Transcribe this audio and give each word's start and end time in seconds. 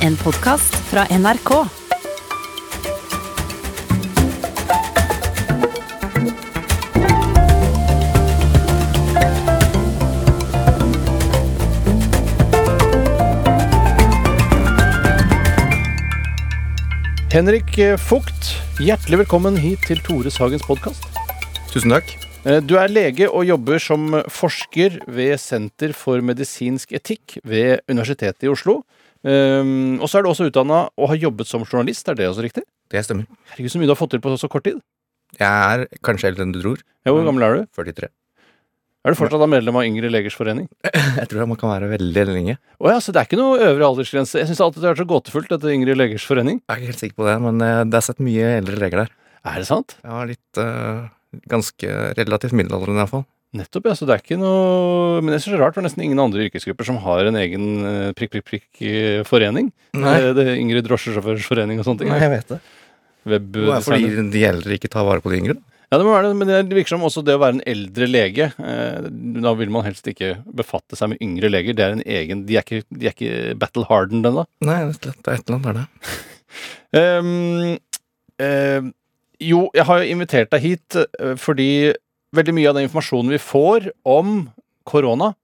En 0.00 0.14
podkast 0.16 0.76
fra 0.88 1.02
NRK. 1.12 1.50
Henrik 17.28 17.76
Fugt, 18.00 18.54
hjertelig 18.80 19.18
velkommen 19.18 19.58
hit 19.60 19.84
til 19.84 20.00
Tore 20.00 20.32
Sagens 20.32 20.64
podkast. 20.64 21.04
Tusen 21.74 21.92
takk. 21.92 22.08
Du 22.64 22.78
er 22.80 22.88
lege 22.88 23.28
og 23.28 23.44
jobber 23.44 23.76
som 23.76 24.16
forsker 24.32 25.02
ved 25.12 25.36
Senter 25.36 25.92
for 25.92 26.24
medisinsk 26.24 26.96
etikk 26.96 27.36
ved 27.44 27.84
Universitetet 27.84 28.48
i 28.48 28.54
Oslo. 28.54 28.78
Um, 29.20 29.98
og 30.00 30.08
så 30.08 30.18
er 30.18 30.24
du 30.24 30.30
også 30.30 30.46
utdanna 30.48 30.86
og 30.96 31.10
har 31.12 31.20
jobbet 31.26 31.48
som 31.48 31.66
journalist, 31.66 32.08
er 32.08 32.16
det 32.16 32.30
også 32.30 32.44
riktig? 32.46 32.64
Det 32.90 33.02
stemmer. 33.04 33.28
Herregud, 33.52 33.72
så 33.74 33.80
mye 33.80 33.90
du 33.90 33.92
har 33.92 34.00
fått 34.00 34.14
til 34.16 34.22
på 34.24 34.32
så 34.40 34.48
kort 34.50 34.64
tid. 34.66 34.80
Jeg 35.38 35.46
er 35.46 35.84
kanskje 36.06 36.30
eldre 36.32 36.46
enn 36.46 36.54
du 36.56 36.62
tror. 36.62 36.80
Ja, 37.06 37.12
Hvor 37.12 37.26
gammel 37.28 37.44
er 37.46 37.60
du? 37.60 37.68
43. 37.78 38.08
Er 39.00 39.14
du 39.14 39.16
fortsatt 39.16 39.48
medlem 39.48 39.78
av 39.80 39.86
Yngre 39.88 40.10
legers 40.12 40.34
forening? 40.36 40.66
Jeg 41.20 41.28
tror 41.30 41.46
man 41.48 41.56
kan 41.60 41.70
være 41.72 41.88
veldig 41.94 42.24
lenge. 42.28 42.56
Å 42.76 42.90
ja, 42.90 42.98
så 43.00 43.14
det 43.14 43.22
er 43.22 43.28
ikke 43.30 43.38
noe 43.40 43.60
øvre 43.70 43.86
aldersgrense. 43.86 44.36
Jeg 44.42 44.50
syns 44.50 44.60
alltid 44.60 44.82
det 44.82 44.90
har 44.90 44.96
vært 44.96 45.04
så 45.06 45.12
gåtefullt, 45.14 45.52
dette 45.54 45.72
Yngre 45.72 45.96
legers 45.96 46.26
forening. 46.28 46.58
Jeg 46.60 46.74
er 46.74 46.82
ikke 46.82 46.90
helt 46.92 47.04
sikker 47.04 47.16
på 47.22 47.28
det, 47.30 47.36
men 47.46 47.64
eh, 47.64 47.80
det 47.88 47.96
er 47.96 48.04
sett 48.04 48.20
mye 48.24 48.50
eldre 48.58 48.76
leger 48.82 49.04
der. 49.04 49.14
Er 49.48 49.56
det 49.62 49.68
sant? 49.70 49.96
Ja, 50.04 50.20
litt 50.28 50.60
uh, 50.60 51.08
Ganske 51.48 51.94
relativt 52.18 52.52
middelaldrende, 52.58 53.00
iallfall. 53.00 53.24
Nettopp, 53.56 53.88
ja. 53.90 53.96
Så 53.98 54.06
det 54.06 54.14
er 54.14 54.22
ikke 54.22 54.38
noe 54.38 55.22
Men 55.24 55.34
jeg 55.34 55.42
synes 55.42 55.54
det 55.54 55.58
er 55.58 55.64
rart, 55.64 55.76
for 55.78 55.86
nesten 55.86 56.04
ingen 56.04 56.22
andre 56.22 56.46
yrkesgrupper 56.46 56.86
som 56.86 57.00
har 57.02 57.26
en 57.26 57.38
egen 57.40 57.64
eh, 57.82 58.12
prikk, 58.18 58.36
prikk, 58.36 58.46
prikk 58.46 58.84
eh. 58.86 59.56
Nei. 59.98 60.12
Eh, 60.20 60.28
Det 60.36 60.44
er 60.44 60.60
Yngre 60.60 60.84
drosjesjåførers 60.86 61.48
forening 61.48 61.82
og 61.82 61.88
sånne 61.88 62.04
ting. 62.04 62.12
Nei, 62.12 62.20
jeg 62.22 62.34
vet 62.36 62.54
det. 62.54 62.60
Det 63.30 63.40
er 63.40 63.82
fordi 63.84 64.28
de 64.32 64.44
eldre 64.48 64.78
ikke 64.78 64.90
tar 64.92 65.04
vare 65.04 65.22
på 65.24 65.32
de 65.32 65.40
yngre. 65.42 65.56
Ja, 65.90 65.98
det 65.98 66.06
må 66.06 66.12
være 66.14 66.30
det, 66.30 66.36
men 66.38 66.50
det 66.70 66.76
virker 66.76 66.94
som 66.94 67.02
også 67.04 67.24
det 67.26 67.34
å 67.34 67.40
være 67.42 67.56
en 67.56 67.64
eldre 67.66 68.06
lege 68.06 68.46
eh, 68.54 69.08
Da 69.42 69.52
vil 69.58 69.72
man 69.74 69.82
helst 69.82 70.06
ikke 70.06 70.36
befatte 70.46 70.94
seg 70.94 71.10
med 71.10 71.24
yngre 71.26 71.50
leger. 71.50 71.74
Det 71.74 71.84
er 71.84 71.96
en 71.96 72.04
egen 72.06 72.44
De 72.46 72.60
er 72.60 72.62
ikke, 72.62 72.84
de 72.94 73.10
er 73.10 73.16
ikke 73.16 73.56
battle 73.58 73.88
hardened 73.90 74.30
ennå. 74.30 74.46
Nei, 74.62 74.78
det 74.86 75.10
er 75.10 75.34
et 75.34 75.50
eller 75.50 75.58
annet 75.58 75.72
er 75.72 75.80
det. 75.80 75.88
Um, 76.94 77.74
um, 78.46 78.94
jo, 79.42 79.64
jeg 79.74 79.86
har 79.88 79.98
jo 79.98 80.14
invitert 80.14 80.54
deg 80.54 80.62
hit 80.62 80.96
fordi 81.40 81.70
veldig 82.36 82.56
mye 82.56 82.70
av 82.70 82.78
den 82.78 82.86
informasjonen 82.88 83.34
vi 83.34 83.42
får 83.42 83.90
om 84.08 84.42
korona, 84.88 85.34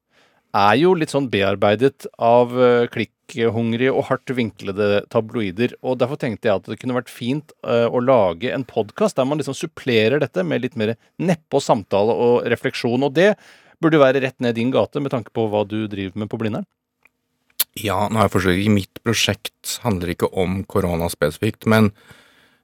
er 0.56 0.78
jo 0.80 0.94
litt 0.96 1.12
sånn 1.12 1.28
bearbeidet 1.32 2.06
av 2.22 2.54
eh, 2.56 2.86
klikkhungrige 2.92 3.92
og 3.92 4.06
hardt 4.08 4.32
vinklede 4.36 5.02
tabloider. 5.12 5.74
Og 5.84 5.98
derfor 6.00 6.20
tenkte 6.20 6.48
jeg 6.48 6.62
at 6.62 6.70
det 6.70 6.78
kunne 6.80 6.96
vært 6.96 7.12
fint 7.12 7.52
eh, 7.66 7.84
å 7.84 8.00
lage 8.00 8.52
en 8.54 8.64
podkast 8.68 9.18
der 9.18 9.28
man 9.28 9.42
liksom 9.42 9.56
supplerer 9.58 10.22
dette 10.22 10.44
med 10.46 10.64
litt 10.64 10.78
mer 10.80 10.94
nedpå 11.20 11.60
samtale 11.60 12.14
og 12.14 12.48
refleksjon. 12.48 13.04
Og 13.04 13.12
det 13.18 13.34
burde 13.82 14.00
være 14.00 14.22
rett 14.24 14.38
ned 14.40 14.56
din 14.56 14.72
gate 14.72 15.02
med 15.02 15.12
tanke 15.12 15.34
på 15.36 15.44
hva 15.52 15.66
du 15.68 15.82
driver 15.92 16.22
med 16.22 16.32
på 16.32 16.40
Blindern. 16.40 16.68
Ja, 17.76 18.06
nå 18.08 18.16
har 18.16 18.30
jeg 18.30 18.36
forsøkt 18.38 18.72
Mitt 18.72 19.02
prosjekt 19.04 19.76
handler 19.84 20.14
ikke 20.14 20.30
om 20.32 20.62
korona 20.64 21.10
spesifikt, 21.12 21.66
men, 21.68 21.90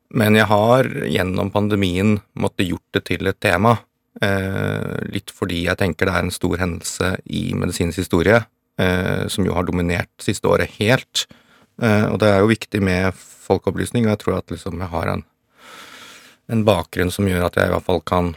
men 0.09 0.39
jeg 0.39 0.49
har 0.49 0.89
gjennom 1.05 1.53
pandemien 1.53 2.23
måttet 2.33 2.71
gjort 2.71 2.97
det 2.97 3.05
til 3.11 3.29
et 3.29 3.41
tema. 3.45 3.83
Eh, 4.23 4.99
litt 5.11 5.33
fordi 5.35 5.65
jeg 5.67 5.79
tenker 5.81 6.07
det 6.07 6.15
er 6.15 6.27
en 6.27 6.35
stor 6.35 6.61
hendelse 6.61 7.15
i 7.27 7.49
medisinens 7.59 7.99
historie, 7.99 8.43
eh, 8.79 9.25
som 9.33 9.47
jo 9.47 9.57
har 9.57 9.67
dominert 9.67 10.13
siste 10.23 10.47
året 10.51 10.77
helt. 10.79 11.27
Eh, 11.83 12.07
og 12.07 12.21
det 12.23 12.31
er 12.31 12.43
jo 12.43 12.53
viktig 12.53 12.83
med 12.85 13.17
folkeopplysning, 13.19 14.07
og 14.07 14.15
jeg 14.15 14.23
tror 14.23 14.39
at 14.39 14.55
liksom 14.55 14.79
jeg 14.79 14.93
har 14.93 15.11
en, 15.17 15.25
en 16.53 16.65
bakgrunn 16.69 17.11
som 17.15 17.27
gjør 17.27 17.49
at 17.49 17.59
jeg 17.59 17.71
i 17.71 17.75
hvert 17.75 17.89
fall 17.89 18.03
kan 18.07 18.31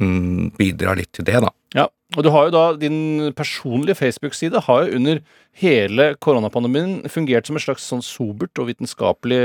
mm, 0.00 0.56
bidra 0.58 0.96
litt 0.98 1.12
til 1.14 1.28
det, 1.28 1.38
da. 1.46 1.52
Ja, 1.76 1.86
og 2.16 2.24
du 2.24 2.30
har 2.32 2.46
jo 2.46 2.52
da 2.54 2.62
din 2.80 3.28
personlige 3.36 3.98
Facebook-side 3.98 4.62
har 4.64 4.86
jo 4.86 4.96
under 4.96 5.18
hele 5.60 6.06
koronapandemien 6.24 7.02
fungert 7.12 7.48
som 7.48 7.58
et 7.58 7.64
slags 7.66 7.84
sånn 7.90 8.00
sobert 8.04 8.56
og 8.56 8.70
vitenskapelig 8.70 9.40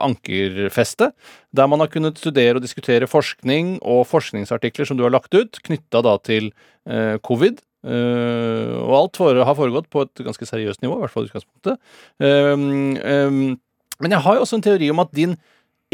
ankerfeste, 0.00 1.10
der 1.52 1.68
man 1.68 1.84
har 1.84 1.90
kunnet 1.92 2.16
studere 2.22 2.56
og 2.56 2.64
diskutere 2.64 3.10
forskning 3.10 3.76
og 3.82 4.06
forskningsartikler 4.08 4.88
som 4.88 4.96
du 4.96 5.04
har 5.04 5.12
lagt 5.12 5.36
ut, 5.36 5.60
knytta 5.68 6.00
da 6.06 6.16
til 6.24 6.48
eh, 6.88 7.18
covid. 7.26 7.60
Eh, 7.86 8.72
og 8.80 8.94
alt 9.02 9.20
for, 9.20 9.42
har 9.50 9.58
foregått 9.58 9.90
på 9.92 10.06
et 10.06 10.24
ganske 10.24 10.48
seriøst 10.48 10.80
nivå, 10.86 10.96
i 10.96 11.04
hvert 11.04 11.12
fall 11.12 11.28
i 11.28 11.30
utgangspunktet. 11.30 11.76
Um, 12.16 12.96
um, 12.96 13.60
men 14.00 14.16
jeg 14.16 14.24
har 14.24 14.38
jo 14.38 14.46
også 14.46 14.56
en 14.58 14.64
teori 14.64 14.88
om 14.92 15.04
at 15.04 15.12
din 15.16 15.36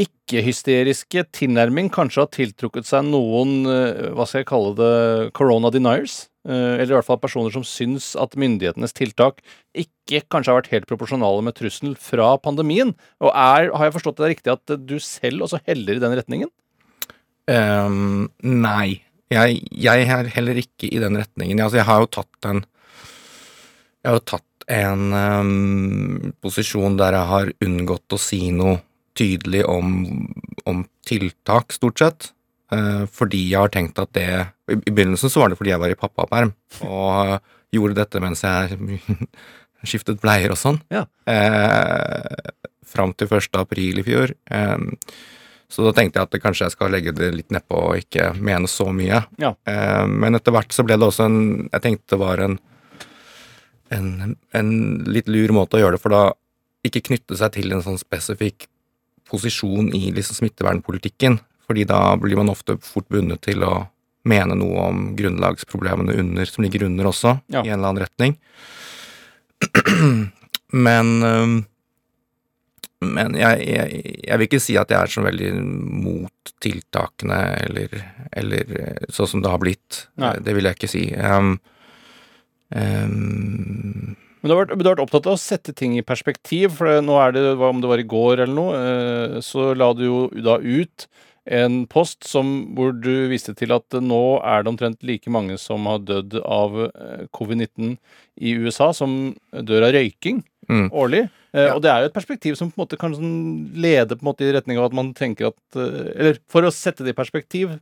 ikke-hysteriske 0.01 1.27
tilnærming 1.37 1.91
kanskje 1.93 2.23
har 2.25 2.31
tiltrukket 2.33 2.89
seg 2.89 3.05
noen, 3.11 3.67
eh, 3.69 4.13
hva 4.17 4.25
skal 4.25 4.41
jeg 4.41 4.49
kalle 4.49 4.73
det, 4.79 5.33
corona 5.37 5.71
deniers. 5.71 6.29
Eh, 6.49 6.81
Eller 6.81 6.91
i 6.91 6.97
hvert 6.97 7.07
fall 7.07 7.21
personer 7.21 7.53
som 7.53 7.63
syns 7.63 8.17
at 8.17 8.35
myndighetenes 8.35 8.97
tiltak 8.97 9.43
ikke 9.77 10.25
kanskje 10.33 10.51
har 10.51 10.63
vært 10.63 10.73
helt 10.73 10.89
proporsjonale 10.89 11.45
med 11.45 11.55
trussel 11.55 11.95
fra 11.95 12.39
pandemien. 12.39 12.97
Og 13.21 13.31
er, 13.31 13.71
har 13.71 13.85
jeg 13.85 13.97
forstått 13.99 14.17
det 14.17 14.33
riktig 14.33 14.53
at 14.53 14.75
du 14.81 14.99
selv 14.99 15.45
også 15.47 15.61
heller 15.67 15.97
i 15.97 16.03
den 16.03 16.17
retningen? 16.17 16.51
Um, 17.47 18.31
nei. 18.43 19.03
Jeg, 19.33 19.63
jeg 19.71 20.09
er 20.09 20.29
heller 20.35 20.59
ikke 20.61 20.89
i 20.91 21.01
den 21.01 21.17
retningen. 21.17 21.61
Altså, 21.61 21.81
jeg 21.81 21.89
har 21.89 22.03
jo 22.03 22.11
tatt 22.19 22.49
en 22.51 22.65
Jeg 24.03 24.11
har 24.11 24.17
jo 24.19 24.25
tatt 24.27 24.67
en 24.73 25.13
um, 25.15 26.33
posisjon 26.43 26.97
der 26.99 27.15
jeg 27.15 27.31
har 27.31 27.53
unngått 27.63 28.15
å 28.15 28.19
si 28.19 28.51
noe 28.51 28.81
tydelig 29.19 29.65
om, 29.69 29.97
om 30.69 30.85
tiltak, 31.09 31.75
stort 31.75 32.03
sett. 32.03 32.31
Eh, 32.73 33.05
fordi 33.13 33.43
jeg 33.51 33.61
har 33.61 33.73
tenkt 33.73 34.01
at 34.01 34.13
det 34.17 34.29
I 34.73 34.79
i 34.79 34.93
begynnelsen 34.95 35.29
så 35.33 35.43
var 35.43 35.53
det 35.53 35.59
fordi 35.61 35.75
jeg 35.75 35.83
var 35.83 35.93
i 35.93 35.99
pappaperm 35.99 36.55
og 36.89 37.43
gjorde 37.75 37.99
dette 37.99 38.21
mens 38.23 38.41
jeg 38.47 38.79
skiftet 39.89 40.23
bleier 40.23 40.55
og 40.55 40.61
sånn. 40.61 40.81
Ja. 40.93 41.05
Eh, 41.29 42.53
fram 42.87 43.13
til 43.17 43.29
1. 43.29 43.57
april 43.61 44.01
i 44.01 44.07
fjor. 44.07 44.33
Eh, 44.51 44.89
så 45.73 45.87
da 45.87 45.95
tenkte 45.97 46.21
jeg 46.21 46.29
at 46.29 46.43
kanskje 46.45 46.67
jeg 46.67 46.75
skal 46.75 46.93
legge 46.93 47.15
det 47.17 47.31
litt 47.33 47.53
nedpå 47.55 47.79
og 47.89 48.03
ikke 48.03 48.33
mene 48.37 48.69
så 48.69 48.91
mye. 48.93 49.23
Ja. 49.41 49.55
Eh, 49.69 50.05
men 50.09 50.37
etter 50.37 50.53
hvert 50.55 50.75
så 50.77 50.85
ble 50.85 50.99
det 51.01 51.09
også 51.09 51.29
en 51.29 51.41
Jeg 51.73 51.85
tenkte 51.85 52.15
det 52.15 52.21
var 52.21 52.43
en, 52.45 52.59
en, 53.97 54.37
en 54.53 54.73
litt 55.09 55.31
lur 55.33 55.55
måte 55.57 55.79
å 55.79 55.83
gjøre 55.83 55.97
det, 55.97 56.03
for 56.05 56.13
da 56.13 56.25
ikke 56.87 57.05
knytte 57.09 57.39
seg 57.39 57.55
til 57.57 57.73
en 57.73 57.85
sånn 57.85 58.01
spesifikk 58.01 58.67
posisjon 59.33 59.89
i 59.97 60.11
liksom 60.15 60.39
smittevernpolitikken. 60.43 61.41
Fordi 61.67 61.87
da 61.89 62.03
blir 62.21 62.37
man 62.41 62.53
ofte 62.53 62.77
fort 62.85 63.09
bundet 63.13 63.41
til 63.49 63.65
å 63.65 63.73
mene 64.29 64.55
noe 64.59 64.85
om 64.91 65.03
grunnlagsproblemene 65.19 66.15
under, 66.21 66.47
som 66.47 66.63
ligger 66.67 66.85
under 66.87 67.09
også, 67.11 67.37
Ja. 67.51 67.65
i 67.65 67.71
en 67.73 67.81
eller 67.81 67.89
annen 67.91 68.05
retning. 68.05 68.37
Men 70.73 71.09
men 73.03 73.35
jeg, 73.35 73.65
jeg, 73.67 74.03
jeg 74.29 74.39
vil 74.39 74.47
ikke 74.47 74.61
si 74.63 74.77
at 74.79 74.93
jeg 74.95 74.99
er 75.03 75.11
så 75.11 75.25
veldig 75.25 75.49
mot 76.05 76.53
tiltakene, 76.63 77.39
eller, 77.65 77.97
eller 78.39 78.75
eh, 78.79 79.09
sånn 79.11 79.31
som 79.33 79.43
det 79.43 79.51
har 79.51 79.59
blitt. 79.63 80.05
Nei. 80.23 80.37
Det 80.45 80.55
vil 80.55 80.69
jeg 80.69 80.79
ikke 80.79 80.91
si. 80.93 81.03
Um, 81.19 81.57
um, 82.71 84.15
Men 84.43 84.51
du 84.51 84.55
har, 84.55 84.65
vært, 84.65 84.73
du 84.75 84.83
har 84.85 84.95
vært 84.97 85.05
opptatt 85.05 85.27
av 85.31 85.37
å 85.37 85.41
sette 85.41 85.75
ting 85.79 85.95
i 85.97 86.03
perspektiv, 86.03 86.73
for 86.81 86.91
nå 87.05 87.19
er 87.23 87.37
det, 87.37 87.45
om 87.63 87.83
det 87.83 87.91
var 87.91 88.03
i 88.03 88.09
går 88.11 88.43
eller 88.43 88.57
noe, 88.57 88.79
eh, 88.79 89.37
så 89.45 89.71
la 89.79 89.93
du 89.95 90.03
jo 90.09 90.23
da 90.43 90.59
ut 90.59 91.07
en 91.47 91.81
post 91.91 92.23
som, 92.27 92.75
hvor 92.77 92.93
du 92.95 93.27
viste 93.31 93.55
til 93.59 93.73
at 93.75 93.97
nå 93.99 94.23
er 94.47 94.63
det 94.63 94.71
omtrent 94.71 95.01
like 95.07 95.31
mange 95.31 95.57
som 95.59 95.87
har 95.91 96.03
dødd 96.07 96.37
av 96.43 96.77
eh, 96.87 97.25
covid-19 97.35 97.97
i 98.43 98.55
USA, 98.63 98.93
som 98.95 99.37
dør 99.53 99.89
av 99.91 99.95
røyking 99.99 100.43
Mm. 100.71 100.93
årlig. 100.95 101.25
Eh, 101.53 101.65
Ja. 101.67 101.75
Og 101.75 101.83
det 101.83 101.91
er 101.91 102.01
jo 102.01 102.07
et 102.07 102.15
perspektiv 102.15 102.55
som 102.57 102.71
på 102.71 102.79
en 102.79 102.85
måte 102.87 102.97
kan 102.97 103.13
sånn 103.13 103.75
lede 103.75 104.15
på 104.15 104.23
en 104.23 104.29
måte 104.31 104.47
i 104.47 104.53
retning 104.55 104.79
av 104.79 104.85
at 104.87 104.93
man 104.95 105.13
tenker 105.13 105.49
at 105.51 105.77
Eller 105.77 106.39
for 106.49 106.63
å 106.63 106.71
sette 106.71 107.03
det 107.03 107.11
i 107.11 107.19
perspektiv 107.19 107.81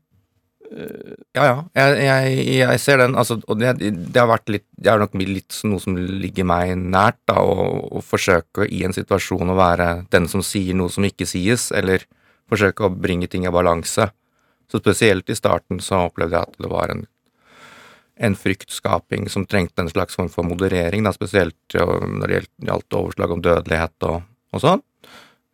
Ja, 0.70 1.44
ja. 1.44 1.54
Jeg, 1.74 1.94
jeg, 2.04 2.42
jeg 2.60 2.80
ser 2.82 3.00
den. 3.02 3.16
Altså, 3.18 3.40
og 3.50 3.58
det, 3.58 3.72
det 3.80 4.20
har 4.20 4.28
vært 4.30 4.50
litt 4.52 4.66
Det 4.78 4.92
er 4.92 5.00
nok 5.02 5.16
litt 5.18 5.56
noe 5.66 5.82
som 5.82 5.96
ligger 5.98 6.46
meg 6.46 6.76
nært, 6.78 7.18
da, 7.26 7.40
å, 7.42 7.64
å 7.98 8.02
forsøke 8.04 8.68
i 8.70 8.84
en 8.86 8.94
situasjon 8.94 9.50
å 9.50 9.56
være 9.58 9.88
den 10.14 10.28
som 10.30 10.44
sier 10.46 10.76
noe 10.78 10.92
som 10.92 11.06
ikke 11.08 11.26
sies, 11.26 11.70
eller 11.74 12.04
forsøke 12.50 12.86
å 12.86 12.92
bringe 12.94 13.26
ting 13.30 13.46
i 13.46 13.52
balanse. 13.54 14.10
Så 14.70 14.78
spesielt 14.78 15.30
i 15.30 15.34
starten 15.38 15.80
så 15.82 16.04
opplevde 16.06 16.38
jeg 16.38 16.46
at 16.52 16.62
det 16.62 16.70
var 16.70 16.92
en, 16.94 17.02
en 18.22 18.36
fryktskaping 18.38 19.26
som 19.32 19.46
trengte 19.50 19.82
en 19.82 19.90
slags 19.90 20.14
form 20.18 20.30
for 20.30 20.46
moderering, 20.46 21.02
da, 21.06 21.10
spesielt 21.16 21.74
når 21.74 22.30
det 22.36 22.40
gjaldt- 22.68 22.98
overslag 23.00 23.34
om 23.34 23.42
dødelighet 23.42 24.06
og, 24.06 24.22
og 24.54 24.62
sånn. 24.62 24.84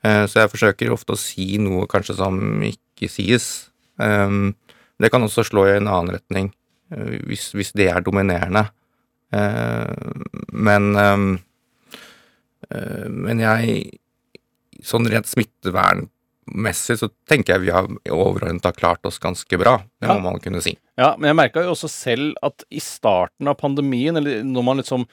Eh, 0.04 0.26
Så 0.28 0.42
jeg 0.42 0.52
forsøker 0.52 0.92
ofte 0.92 1.16
å 1.16 1.20
si 1.20 1.56
noe 1.62 1.88
kanskje 1.88 2.18
som 2.20 2.36
ikke 2.68 3.08
sies. 3.12 3.70
Um, 3.96 4.52
det 5.00 5.10
kan 5.12 5.22
også 5.26 5.44
slå 5.44 5.66
i 5.68 5.76
en 5.76 5.88
annen 5.88 6.14
retning, 6.16 6.52
eh, 6.92 7.18
hvis, 7.28 7.50
hvis 7.56 7.72
det 7.76 7.90
er 7.92 8.00
dominerende. 8.06 8.68
Eh, 9.32 9.92
Men 10.52 11.42
Eh, 12.70 13.08
men 13.12 13.42
jeg 13.42 14.00
Sånn 14.86 15.06
rent 15.08 15.26
smittevernmessig 15.26 16.98
så 17.00 17.08
tenker 17.26 17.54
jeg 17.54 17.64
vi 17.64 17.70
har 17.74 17.86
overordnet 18.12 18.66
har 18.68 18.74
klart 18.76 19.06
oss 19.08 19.16
ganske 19.18 19.56
bra. 19.58 19.78
Det 19.98 20.06
må 20.10 20.16
Ja. 20.18 20.20
man 20.20 20.38
kunne 20.38 20.60
si. 20.62 20.76
Ja, 20.98 21.16
men 21.16 21.28
jeg 21.30 21.36
merka 21.36 21.62
jo 21.64 21.72
også 21.72 21.88
selv 21.88 22.34
at 22.42 22.62
i 22.70 22.78
starten 22.78 23.48
av 23.48 23.56
pandemien, 23.56 24.16
eller 24.16 24.44
når 24.44 24.64
man 24.64 24.76
liksom 24.76 25.06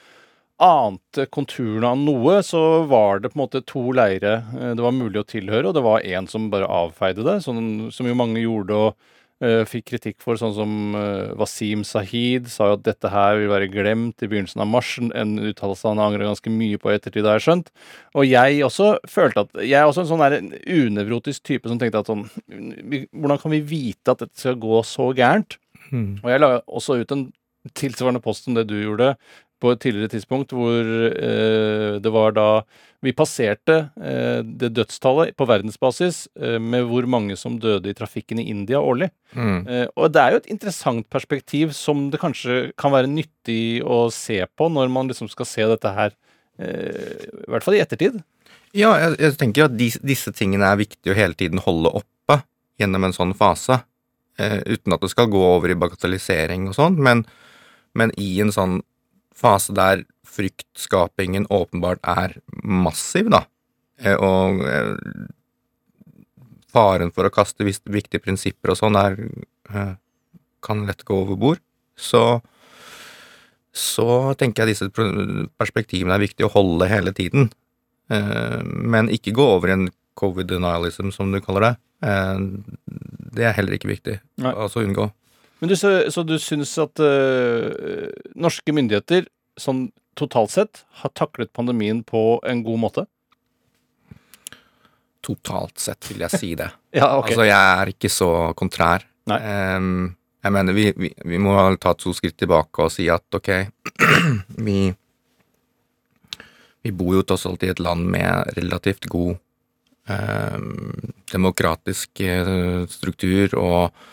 ante 0.60 1.26
konturene 1.26 1.84
av 1.90 1.96
noe, 1.98 2.42
så 2.42 2.86
var 2.86 3.20
det 3.20 3.32
på 3.32 3.40
en 3.40 3.48
måte 3.48 3.64
to 3.66 3.90
leire 3.90 4.44
det 4.76 4.84
var 4.84 4.92
mulig 4.92 5.24
å 5.24 5.26
tilhøre, 5.26 5.68
og 5.68 5.74
det 5.74 5.82
var 5.82 6.02
én 6.02 6.28
som 6.28 6.50
bare 6.50 6.68
avfeide 6.68 7.24
det, 7.24 7.42
sånn, 7.42 7.90
som 7.90 8.06
jo 8.06 8.14
mange 8.14 8.38
gjorde 8.44 8.70
og 8.70 8.94
fikk 9.66 9.88
kritikk 9.90 10.20
for, 10.22 10.38
sånn 10.38 10.54
som 10.54 10.94
eh, 10.98 11.32
Wasim 11.38 11.82
Sahid 11.86 12.46
sa 12.52 12.68
jo 12.70 12.76
at 12.78 12.84
dette 12.86 13.10
her 13.10 13.40
vil 13.40 13.50
være 13.50 13.68
glemt 13.72 14.22
i 14.22 14.28
begynnelsen 14.30 14.62
av 14.62 14.70
mars, 14.70 14.94
en 15.02 15.34
uttalelse 15.42 15.90
han 15.90 16.02
angrer 16.02 16.28
ganske 16.28 16.52
mye 16.54 16.78
på 16.80 16.92
i 16.92 16.96
ettertid, 16.98 17.26
har 17.26 17.40
jeg 17.40 17.46
skjønt. 17.48 17.72
Og 18.14 18.28
jeg 18.28 18.62
også 18.64 18.94
følte 19.10 19.44
at 19.44 19.62
Jeg 19.64 19.80
er 19.80 19.88
også 19.88 20.04
en 20.04 20.10
sånn 20.12 20.22
der 20.22 20.38
unevrotisk 20.70 21.44
type 21.44 21.70
som 21.70 21.80
tenkte 21.80 22.04
at 22.04 22.10
sånn 22.10 22.26
Hvordan 23.10 23.40
kan 23.42 23.52
vi 23.52 23.60
vite 23.66 24.14
at 24.14 24.22
dette 24.22 24.38
skal 24.38 24.60
gå 24.60 24.82
så 24.86 25.10
gærent? 25.16 25.58
Og 26.22 26.30
jeg 26.30 26.40
la 26.40 26.50
også 26.66 27.00
ut 27.02 27.12
en 27.14 27.26
tilsvarende 27.76 28.22
post 28.24 28.46
som 28.46 28.56
det 28.56 28.66
du 28.68 28.76
gjorde 28.76 29.14
på 29.64 29.72
et 29.72 29.80
tidligere 29.80 30.12
tidspunkt, 30.12 30.52
hvor 30.52 30.84
eh, 30.84 32.00
det 32.02 32.12
var 32.12 32.36
da 32.36 32.48
Vi 33.04 33.12
passerte 33.12 33.90
eh, 34.00 34.40
det 34.40 34.70
dødstallet 34.72 35.34
på 35.36 35.44
verdensbasis 35.44 36.22
eh, 36.40 36.56
med 36.56 36.86
hvor 36.88 37.04
mange 37.04 37.36
som 37.36 37.58
døde 37.60 37.90
i 37.90 37.96
trafikken 37.96 38.40
i 38.40 38.46
India 38.48 38.80
årlig. 38.80 39.10
Mm. 39.36 39.90
Og 39.98 40.08
det 40.08 40.22
er 40.22 40.32
jo 40.32 40.40
et 40.40 40.48
interessant 40.54 41.04
perspektiv 41.12 41.74
som 41.76 42.06
det 42.10 42.20
kanskje 42.22 42.70
kan 42.80 42.94
være 42.94 43.10
nyttig 43.10 43.82
å 43.84 44.06
se 44.08 44.38
på 44.56 44.70
når 44.72 44.88
man 44.88 45.10
liksom 45.10 45.28
skal 45.28 45.48
se 45.50 45.66
dette 45.68 45.92
her, 45.92 46.14
i 46.62 47.50
hvert 47.50 47.66
fall 47.66 47.76
i 47.76 47.82
ettertid. 47.82 48.22
Ja, 48.72 48.94
jeg, 49.02 49.18
jeg 49.20 49.36
tenker 49.42 49.66
at 49.66 49.76
dis, 49.76 49.98
disse 50.00 50.32
tingene 50.32 50.70
er 50.70 50.80
viktig 50.80 51.12
å 51.12 51.18
hele 51.18 51.36
tiden 51.36 51.60
holde 51.66 51.92
oppe 52.00 52.40
gjennom 52.80 53.04
en 53.04 53.16
sånn 53.16 53.36
fase. 53.36 53.82
Uten 54.38 54.96
at 54.96 55.04
det 55.04 55.12
skal 55.12 55.28
gå 55.34 55.44
over 55.50 55.74
i 55.74 55.76
bagatellisering 55.78 56.70
og 56.70 56.78
sånn, 56.78 56.96
men, 57.02 57.26
men 57.92 58.14
i 58.16 58.32
en 58.40 58.54
sånn 58.54 58.80
fase 59.34 59.74
der 59.76 60.04
fryktskapingen 60.34 61.46
åpenbart 61.52 62.02
er 62.06 62.38
massiv, 62.62 63.30
da, 63.32 63.44
eh, 64.00 64.16
og 64.16 64.62
eh, 64.66 64.94
faren 66.74 67.12
for 67.14 67.26
å 67.26 67.34
kaste 67.34 67.66
viktige 67.66 68.22
prinsipper 68.22 68.74
og 68.74 68.80
sånn 68.80 68.98
er 68.98 69.18
eh, 69.70 69.94
kan 70.64 70.84
lett 70.88 71.04
gå 71.06 71.20
over 71.26 71.38
bord, 71.38 71.62
så 71.96 72.40
så 73.74 74.36
tenker 74.38 74.62
jeg 74.62 74.76
disse 74.76 74.86
perspektivene 75.58 76.14
er 76.14 76.22
viktig 76.22 76.44
å 76.46 76.50
holde 76.52 76.86
hele 76.86 77.10
tiden. 77.10 77.48
Men 78.06 79.08
ikke 79.10 79.32
gå 79.34 79.46
over 79.56 79.72
i 79.72 79.74
en 79.74 79.88
covid 80.14 80.46
denialism, 80.46 81.08
som 81.10 81.32
du 81.34 81.40
kaller 81.42 81.66
det. 81.66 81.72
Det 83.34 83.48
er 83.48 83.56
heller 83.56 83.74
ikke 83.74 83.90
viktig. 83.90 84.14
Nei. 84.46 84.52
Altså 84.54 84.84
unngå. 84.84 85.08
Men 85.64 85.68
du, 85.68 85.76
så, 85.80 86.10
så 86.12 86.20
du 86.28 86.34
syns 86.36 86.74
at 86.76 87.00
eh, 87.00 88.10
norske 88.36 88.72
myndigheter 88.76 89.24
sånn 89.56 89.86
totalt 90.12 90.50
sett 90.52 90.80
har 91.00 91.12
taklet 91.16 91.54
pandemien 91.56 92.02
på 92.04 92.20
en 92.44 92.58
god 92.66 92.82
måte? 92.82 93.04
Totalt 95.24 95.80
sett 95.80 96.04
vil 96.10 96.20
jeg 96.26 96.36
si 96.36 96.50
det. 96.60 96.66
Ja, 97.00 97.14
okay. 97.16 97.32
Altså, 97.32 97.46
jeg 97.48 97.80
er 97.80 97.92
ikke 97.94 98.10
så 98.12 98.28
kontrær. 98.60 99.06
Nei. 99.32 99.38
Um, 99.40 99.94
jeg 100.44 100.52
mener, 100.52 100.76
vi, 100.76 100.84
vi, 101.00 101.10
vi 101.32 101.40
må 101.40 101.56
ta 101.80 101.94
to 101.96 102.12
skritt 102.12 102.36
tilbake 102.42 102.84
og 102.84 102.92
si 102.92 103.08
at 103.08 103.38
ok, 103.40 103.48
vi 104.68 104.82
Vi 106.84 106.92
bor 106.92 107.14
jo 107.16 107.24
tross 107.24 107.46
alt 107.48 107.64
i 107.64 107.72
et 107.72 107.80
land 107.80 108.04
med 108.12 108.52
relativt 108.58 109.08
god 109.08 109.38
em, 110.12 110.92
demokratisk 111.32 112.20
eh, 112.20 112.84
struktur, 112.92 113.56
og, 113.56 114.04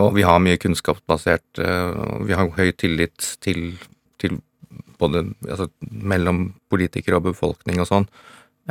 og 0.00 0.14
vi 0.16 0.24
har 0.24 0.40
mye 0.40 0.60
kunnskapsbasert 0.60 1.60
eh, 1.60 2.02
Vi 2.28 2.36
har 2.36 2.48
høy 2.56 2.70
tillit 2.80 3.26
til, 3.44 3.74
til 4.22 4.38
både 5.00 5.26
altså, 5.48 5.68
mellom 5.90 6.54
politikere 6.72 7.18
og 7.18 7.26
befolkning 7.28 7.82
og 7.82 7.90
sånn. 7.90 8.06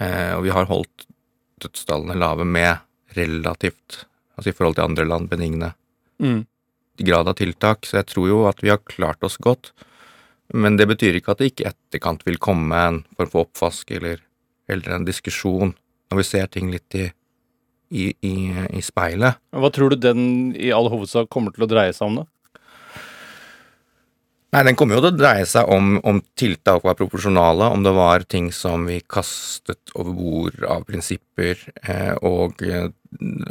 Eh, 0.02 0.34
og 0.38 0.46
vi 0.48 0.54
har 0.56 0.70
holdt 0.72 1.06
dødstallene 1.62 2.18
lave 2.18 2.48
med 2.48 2.82
relativt, 3.18 4.06
altså 4.38 4.50
i 4.50 4.56
forhold 4.56 4.80
til 4.80 4.88
andre 4.90 5.06
land, 5.06 5.30
benigne 5.30 5.76
Mm. 6.22 6.46
grad 7.02 7.28
av 7.28 7.34
tiltak, 7.34 7.86
så 7.86 7.98
jeg 7.98 8.12
tror 8.12 8.28
jo 8.30 8.42
at 8.46 8.60
vi 8.62 8.70
har 8.70 8.78
klart 8.86 9.24
oss 9.26 9.40
godt. 9.42 9.72
Men 10.54 10.78
det 10.78 10.86
betyr 10.86 11.18
ikke 11.18 11.34
at 11.34 11.40
det 11.42 11.52
ikke 11.52 11.64
i 11.66 11.70
etterkant 11.72 12.26
vil 12.28 12.38
komme 12.38 12.78
en 12.78 13.00
form 13.18 13.32
for 13.32 13.48
oppvask 13.48 13.90
eller, 13.96 14.20
eller 14.70 14.98
en 14.98 15.08
diskusjon 15.08 15.74
når 16.12 16.20
vi 16.20 16.28
ser 16.28 16.52
ting 16.52 16.70
litt 16.70 16.94
i, 17.00 17.08
i, 17.92 18.12
i, 18.24 18.36
i 18.72 18.82
speilet. 18.84 19.40
Hva 19.52 19.72
tror 19.76 19.94
du 19.94 20.00
den 20.00 20.24
i 20.56 20.72
all 20.76 20.90
hovedsak 20.92 21.30
kommer 21.32 21.54
til 21.56 21.68
å 21.68 21.72
dreie 21.72 21.94
seg 21.96 22.08
om, 22.08 22.22
da? 22.22 22.30
Nei, 24.52 24.66
den 24.68 24.76
kommer 24.76 24.98
jo 24.98 25.04
til 25.06 25.14
å 25.14 25.16
dreie 25.16 25.46
seg 25.48 25.70
om, 25.72 25.94
om 26.04 26.18
tiltak 26.36 26.84
var 26.84 26.98
proporsjonale, 27.00 27.70
om 27.72 27.86
det 27.86 27.94
var 27.96 28.26
ting 28.28 28.50
som 28.52 28.84
vi 28.90 28.98
kastet 29.00 29.94
over 29.96 30.12
bord 30.18 30.66
av 30.68 30.84
prinsipper, 30.90 31.62
eh, 31.86 32.18
og 32.20 32.60
eh, 32.68 32.90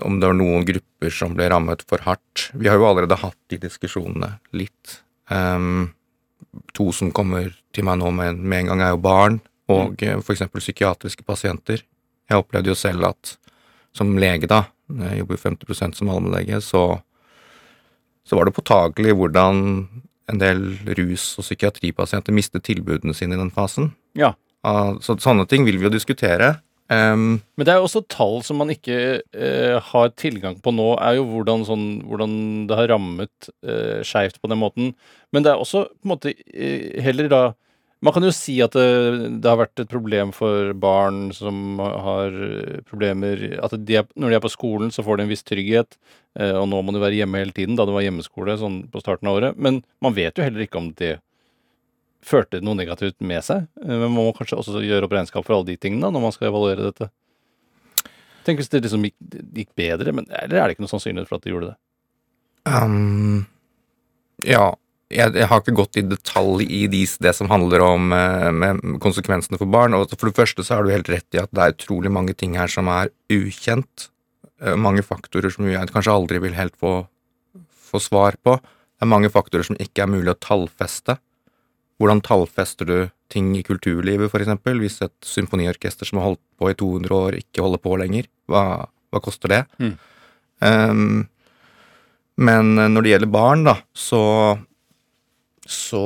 om 0.05 0.19
det 0.21 0.29
var 0.29 0.37
noen 0.37 0.67
grupper 0.69 1.15
som 1.17 1.33
ble 1.39 1.49
rammet 1.49 1.87
for 1.89 2.05
hardt. 2.05 2.51
Vi 2.53 2.69
har 2.69 2.77
jo 2.77 2.85
allerede 2.91 3.17
hatt 3.23 3.39
de 3.49 3.63
diskusjonene 3.63 4.35
litt. 4.53 5.01
Um, 5.33 5.95
to 6.77 6.91
som 6.93 7.15
kommer 7.17 7.49
til 7.73 7.87
meg 7.89 8.01
nå 8.03 8.13
med, 8.13 8.37
med 8.37 8.67
en 8.67 8.73
gang, 8.75 8.85
er 8.85 8.93
jo 8.93 9.01
barn, 9.09 9.41
og 9.73 9.97
mm. 9.97 10.21
for 10.27 10.35
eksempel 10.35 10.61
psykiatriske 10.61 11.25
pasienter. 11.25 11.81
Jeg 12.29 12.45
opplevde 12.45 12.75
jo 12.75 12.77
selv 12.77 13.09
at 13.09 13.39
som 13.97 14.13
lege, 14.21 14.49
da, 14.51 14.65
jeg 14.89 15.23
jobber 15.23 15.37
jo 15.37 15.45
50% 15.49 15.99
som 15.99 16.11
allmennlege, 16.13 16.61
så, 16.65 16.85
så 18.27 18.39
var 18.39 18.47
det 18.47 18.57
påtagelig 18.57 19.17
hvordan 19.19 19.61
en 20.31 20.41
del 20.41 20.65
rus- 20.99 21.35
og 21.41 21.47
psykiatripasienter 21.47 22.35
mistet 22.35 22.65
tilbudene 22.69 23.15
sine 23.17 23.35
i 23.37 23.41
den 23.41 23.53
fasen. 23.55 23.93
Ja. 24.19 24.35
Ah, 24.63 24.95
Så 25.03 25.17
sånne 25.23 25.47
ting 25.51 25.65
vil 25.67 25.81
vi 25.81 25.89
jo 25.89 25.95
diskutere. 25.95 26.59
Um, 26.91 27.39
Men 27.55 27.67
det 27.67 27.73
er 27.73 27.79
jo 27.79 27.87
også 27.87 28.03
tall 28.11 28.41
som 28.43 28.59
man 28.59 28.73
ikke 28.73 29.23
uh, 29.23 29.77
har 29.93 30.11
tilgang 30.19 30.57
på 30.59 30.73
nå, 30.75 30.89
er 30.99 31.21
jo 31.21 31.27
hvordan, 31.29 31.63
sånn, 31.69 31.85
hvordan 32.03 32.33
det 32.67 32.79
har 32.81 32.91
rammet 32.91 33.51
uh, 33.63 34.03
skeivt 34.07 34.41
på 34.43 34.51
den 34.51 34.59
måten. 34.59 34.95
Men 35.31 35.47
det 35.47 35.53
er 35.53 35.63
også 35.63 35.85
på 35.87 36.09
en 36.09 36.15
måte 36.17 36.35
uh, 36.35 37.03
heller 37.03 37.31
da 37.31 37.43
Man 38.01 38.15
kan 38.17 38.25
jo 38.25 38.33
si 38.33 38.55
at 38.65 38.73
det, 38.73 38.85
det 39.45 39.49
har 39.51 39.59
vært 39.61 39.83
et 39.83 39.91
problem 39.93 40.31
for 40.33 40.73
barn 40.81 41.27
som 41.37 41.77
har 41.81 42.33
problemer 42.89 43.43
At 43.61 43.75
de 43.77 43.99
er, 44.01 44.07
når 44.17 44.33
de 44.33 44.39
er 44.39 44.45
på 44.47 44.53
skolen, 44.53 44.93
så 44.95 45.05
får 45.05 45.21
de 45.21 45.27
en 45.27 45.33
viss 45.33 45.45
trygghet. 45.45 45.99
Eh, 46.41 46.55
og 46.57 46.65
nå 46.71 46.81
må 46.81 46.95
de 46.97 47.03
være 47.03 47.19
hjemme 47.19 47.43
hele 47.43 47.53
tiden, 47.57 47.77
da 47.77 47.85
det 47.85 47.93
var 47.97 48.07
hjemmeskole 48.07 48.57
sånn 48.61 48.81
på 48.89 49.03
starten 49.05 49.29
av 49.29 49.37
året. 49.41 49.61
Men 49.61 49.83
man 50.01 50.17
vet 50.17 50.41
jo 50.41 50.47
heller 50.47 50.65
ikke 50.65 50.81
om 50.81 50.95
det 50.97 51.19
førte 52.25 52.61
noe 52.65 52.77
negativt 52.79 53.21
med 53.21 53.45
seg. 53.45 53.69
Eh, 53.85 53.93
Men 53.93 54.09
man 54.09 54.17
må 54.17 54.29
kanskje 54.37 54.57
også 54.61 54.81
gjøre 54.85 55.05
opp 55.05 55.17
regnskap 55.19 55.45
for 55.45 55.59
alle 55.59 55.73
de 55.73 55.77
tingene 55.81 56.09
når 56.09 56.25
man 56.25 56.37
skal 56.37 56.49
evaluere 56.49 56.89
dette. 56.89 57.13
Tenk 58.49 58.63
hvis 58.63 58.73
det 58.73 58.85
liksom 58.87 59.05
gikk, 59.05 59.17
gikk 59.53 59.75
bedre, 59.77 60.17
men 60.17 60.25
eller 60.33 60.57
er 60.57 60.65
det 60.65 60.79
ikke 60.79 60.87
noe 60.87 60.95
sannsynlighet 60.95 61.29
for 61.29 61.37
at 61.37 61.45
det 61.45 61.53
gjorde 61.53 61.75
det? 61.75 61.79
Um, 62.65 63.45
ja, 64.45 64.73
jeg, 65.11 65.35
jeg 65.35 65.49
har 65.51 65.61
ikke 65.61 65.75
gått 65.75 65.99
i 65.99 66.07
detalj 66.07 66.65
i 66.71 66.85
de, 66.91 67.03
det 67.25 67.33
som 67.35 67.51
handler 67.51 67.83
om 67.83 68.13
eh, 68.15 68.83
konsekvensene 69.03 69.59
for 69.59 69.71
barn. 69.71 69.97
Og 69.99 70.13
for 70.15 70.31
det 70.31 70.39
første 70.39 70.65
så 70.67 70.79
har 70.79 70.87
du 70.87 70.95
helt 70.95 71.11
rett 71.11 71.37
i 71.37 71.43
at 71.43 71.51
det 71.55 71.65
er 71.65 71.75
utrolig 71.75 72.13
mange 72.15 72.37
ting 72.39 72.55
her 72.59 72.71
som 72.71 72.91
er 72.93 73.11
ukjent. 73.33 74.07
Eh, 74.63 74.77
mange 74.79 75.03
faktorer 75.07 75.51
som 75.55 75.67
jeg 75.67 75.91
kanskje 75.91 76.15
aldri 76.15 76.43
vil 76.45 76.55
helt 76.55 76.77
få, 76.79 77.01
få 77.91 78.03
svar 78.03 78.39
på. 78.47 78.61
Det 78.61 79.07
er 79.07 79.11
mange 79.11 79.33
faktorer 79.33 79.67
som 79.67 79.81
ikke 79.83 80.07
er 80.07 80.13
mulig 80.13 80.31
å 80.35 80.39
tallfeste. 80.39 81.19
Hvordan 82.01 82.23
tallfester 82.25 82.89
du 82.89 82.97
ting 83.31 83.51
i 83.59 83.65
kulturlivet, 83.67 84.31
eksempel? 84.31 84.79
Hvis 84.81 85.03
et 85.05 85.17
symfoniorkester 85.27 86.07
som 86.07 86.21
har 86.21 86.31
holdt 86.31 86.45
på 86.61 86.71
i 86.71 86.79
200 86.79 87.19
år, 87.19 87.43
ikke 87.43 87.67
holder 87.67 87.83
på 87.83 87.99
lenger, 87.99 88.31
hva, 88.51 88.87
hva 89.11 89.21
koster 89.23 89.53
det? 89.53 89.61
Mm. 89.83 89.93
Um, 90.61 91.21
men 92.41 92.73
når 92.79 93.05
det 93.05 93.13
gjelder 93.13 93.33
barn, 93.35 93.67
da, 93.69 93.75
så 93.93 94.21
så 95.71 96.03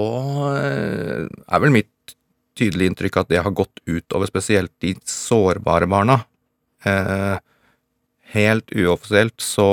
eh, 0.59 1.25
er 1.25 1.63
vel 1.65 1.73
mitt 1.75 1.91
tydelige 2.55 2.93
inntrykk 2.93 3.17
at 3.23 3.31
det 3.33 3.41
har 3.43 3.55
gått 3.57 3.81
utover 3.91 4.29
spesielt 4.31 4.71
de 4.85 4.93
sårbare 5.09 5.89
barna. 5.91 6.21
Eh, 6.87 7.39
helt 8.37 8.71
uoffisielt 8.77 9.41
så 9.43 9.69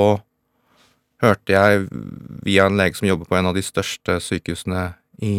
hørte 1.21 1.53
jeg 1.53 1.83
via 2.47 2.65
en 2.65 2.79
lege 2.79 2.97
som 2.97 3.09
jobber 3.11 3.29
på 3.29 3.37
en 3.37 3.51
av 3.51 3.57
de 3.57 3.61
største 3.65 4.15
sykehusene 4.23 4.87
i 5.21 5.33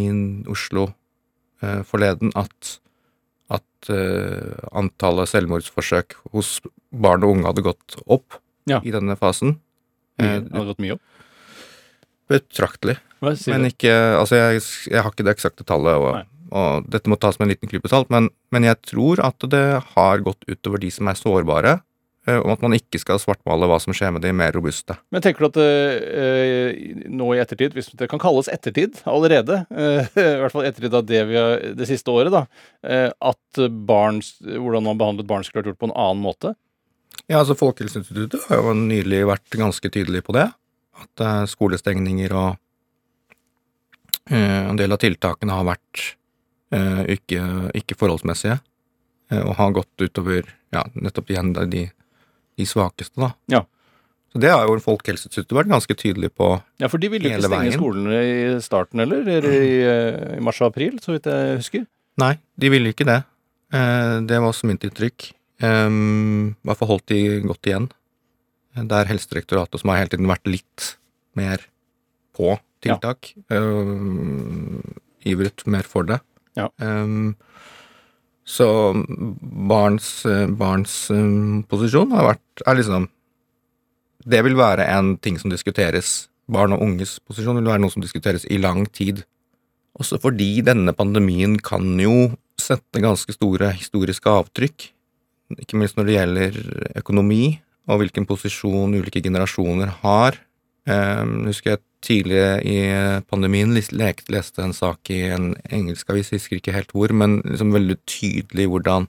Oslo 0.53 0.85
eh, 1.65 1.81
forleden, 1.89 2.31
at, 2.39 2.77
at 3.51 3.91
eh, 3.91 4.55
antallet 4.79 5.33
selvmordsforsøk 5.33 6.15
hos 6.37 6.61
barn 6.93 7.25
og 7.27 7.35
unge 7.39 7.49
hadde 7.51 7.67
gått 7.67 7.99
opp 8.07 8.39
Ja. 8.71 8.79
i 8.87 8.93
denne 8.95 9.17
fasen. 9.19 9.57
Mye, 10.21 10.29
Eh, 10.37 10.41
det 10.45 10.53
hadde 10.55 10.69
gått 10.69 10.83
mye 10.85 10.95
opp? 10.95 11.03
Betraktelig. 12.31 12.99
Men 13.23 13.69
ikke 13.71 13.93
Altså, 14.19 14.39
jeg, 14.39 14.63
jeg 14.91 15.03
har 15.03 15.13
ikke 15.13 15.27
det 15.27 15.37
eksakte 15.37 15.67
tallet, 15.67 15.95
og, 15.95 16.27
og 16.51 16.91
dette 16.91 17.11
må 17.11 17.19
tas 17.21 17.39
med 17.39 17.47
en 17.47 17.55
liten 17.55 17.71
klype 17.71 17.91
salt, 17.93 18.11
men, 18.13 18.31
men 18.55 18.67
jeg 18.67 18.81
tror 18.89 19.23
at 19.25 19.49
det 19.53 19.65
har 19.95 20.27
gått 20.27 20.47
utover 20.51 20.83
de 20.83 20.91
som 20.93 21.11
er 21.11 21.19
sårbare, 21.19 21.81
Om 22.23 22.45
og 22.47 22.53
at 22.53 22.61
man 22.63 22.75
ikke 22.77 23.01
skal 23.03 23.19
svartmale 23.19 23.67
hva 23.67 23.81
som 23.83 23.91
skjer 23.91 24.13
med 24.15 24.23
de 24.23 24.31
mer 24.31 24.53
robuste. 24.55 24.95
Men 25.11 25.25
tenker 25.25 25.43
du 25.43 25.47
at 25.49 25.57
øh, 25.59 27.01
nå 27.11 27.33
i 27.35 27.41
ettertid, 27.43 27.75
hvis 27.75 27.91
det 27.99 28.07
kan 28.13 28.23
kalles 28.23 28.47
ettertid 28.47 29.01
allerede, 29.11 29.65
øh, 29.75 30.07
i 30.23 30.39
hvert 30.45 30.55
fall 30.55 30.69
ettertid 30.69 30.95
av 30.95 31.03
det 31.09 31.25
vi 31.27 31.41
har 31.41 31.65
det 31.75 31.89
siste 31.91 32.15
året, 32.15 32.31
da, 32.31 32.45
eh, 32.87 33.09
at 33.11 33.63
barns, 33.91 34.37
hvordan 34.39 34.87
man 34.87 35.03
behandlet 35.03 35.27
barn 35.27 35.43
skulle 35.43 35.65
vært 35.65 35.73
gjort 35.73 35.83
på 35.83 35.91
en 35.91 35.99
annen 35.99 36.23
måte? 36.23 36.55
Ja, 37.27 37.41
altså 37.41 37.59
Folkehelseinstituttet 37.59 38.47
har 38.49 38.63
jo 38.63 38.75
nylig 38.77 39.25
vært 39.27 39.59
ganske 39.59 39.91
tydelig 39.91 40.23
på 40.27 40.35
det. 40.37 40.47
At 41.01 41.25
eh, 41.25 41.45
skolestengninger 41.51 42.35
og 42.37 42.51
eh, 44.31 44.63
en 44.69 44.79
del 44.81 44.93
av 44.93 45.01
tiltakene 45.03 45.57
har 45.57 45.69
vært 45.71 46.05
eh, 46.75 47.03
ikke, 47.17 47.43
ikke 47.79 47.99
forholdsmessige. 48.01 48.61
og 49.33 49.55
har 49.57 49.71
gått 49.73 50.03
utover 50.03 50.49
ja, 50.75 50.83
nettopp 50.93 51.31
igjen 51.33 51.55
de, 51.57 51.87
de, 51.89 52.67
svakeste, 52.69 53.17
da. 53.17 53.31
Ja. 53.49 53.63
Så 54.33 54.41
det 54.45 54.51
har 54.53 54.67
jo 54.69 54.77
Folkehelseinstituttet 54.85 55.57
vært 55.57 55.71
ganske 55.71 55.95
tydelig 55.97 56.29
på. 56.37 56.51
hele 56.53 56.61
veien. 56.61 56.85
Ja, 56.85 56.91
for 56.93 57.01
de 57.01 57.09
ville 57.13 57.29
jo 57.31 57.39
ikke 57.39 57.47
stenge 57.49 57.63
veien. 57.63 57.79
skolene 57.79 58.21
i 58.21 58.35
starten, 58.65 59.01
eller? 59.05 59.25
eller 59.25 59.57
i, 59.57 59.73
I 60.37 60.45
mars 60.45 60.61
og 60.61 60.69
april, 60.69 60.99
så 61.01 61.15
vidt 61.15 61.29
jeg 61.33 61.57
husker. 61.63 61.87
Nei, 62.21 62.35
de 62.61 62.73
ville 62.73 62.93
ikke 62.93 63.09
det. 63.09 63.23
Det 63.73 64.37
var 64.37 64.51
også 64.53 64.69
mitt 64.69 64.85
inntrykk. 64.85 65.31
Um, 65.63 66.57
I 66.61 66.69
hvert 66.69 66.81
fall 66.81 66.91
holdt 66.91 67.13
de 67.13 67.21
godt 67.47 67.69
igjen. 67.71 67.89
Det 68.73 68.99
er 68.99 69.11
Helsedirektoratet 69.11 69.83
som 69.83 69.93
har 69.93 70.01
hele 70.01 70.13
tiden 70.15 70.31
vært 70.31 70.49
litt 70.49 70.93
mer 71.37 71.65
på 72.37 72.55
tiltak. 72.85 73.33
Um, 73.53 74.81
ivret 75.29 75.65
mer 75.71 75.89
for 75.89 76.09
det. 76.09 76.19
Ja. 76.59 76.69
Um, 76.81 77.35
så 78.45 78.67
barns, 79.71 80.25
eh, 80.27 80.49
barns 80.51 80.95
um, 81.15 81.63
posisjon 81.71 82.11
har 82.11 82.33
vært 82.33 82.65
er 82.67 82.75
liksom 82.75 83.07
Det 84.27 84.41
vil 84.43 84.55
være 84.59 84.87
en 84.87 85.17
ting 85.19 85.39
som 85.39 85.51
diskuteres. 85.51 86.29
Barn 86.47 86.75
og 86.75 86.83
unges 86.83 87.17
posisjon 87.27 87.59
vil 87.59 87.71
være 87.71 87.83
noe 87.83 87.91
som 87.91 88.03
diskuteres 88.03 88.45
i 88.47 88.59
lang 88.59 88.85
tid. 88.87 89.25
Også 89.99 90.21
fordi 90.23 90.63
denne 90.63 90.93
pandemien 90.95 91.57
kan 91.59 91.99
jo 91.99 92.31
sette 92.61 93.03
ganske 93.03 93.35
store 93.35 93.73
historiske 93.75 94.31
avtrykk. 94.31 94.87
Ikke 95.59 95.81
minst 95.81 95.99
når 95.99 96.07
det 96.07 96.15
gjelder 96.15 96.61
økonomi, 97.03 97.43
og 97.91 98.03
hvilken 98.03 98.27
posisjon 98.29 98.95
ulike 98.95 99.23
generasjoner 99.25 99.91
har. 100.03 100.39
Um, 100.87 101.45
husker 101.47 101.75
jeg 101.75 101.83
tidligere 102.03 102.55
i 102.67 102.79
pandemien 103.31 103.75
leste 103.75 104.63
en 104.65 104.75
sak 104.75 105.11
i 105.15 105.21
en 105.31 105.53
engelsk 105.71 106.11
avis, 106.11 106.33
jeg 106.33 106.43
husker 106.43 106.59
ikke 106.59 106.75
helt 106.75 106.95
hvor, 106.95 107.15
men 107.15 107.39
liksom 107.47 107.75
veldig 107.75 107.99
tydelig 108.11 108.67
hvordan 108.73 109.07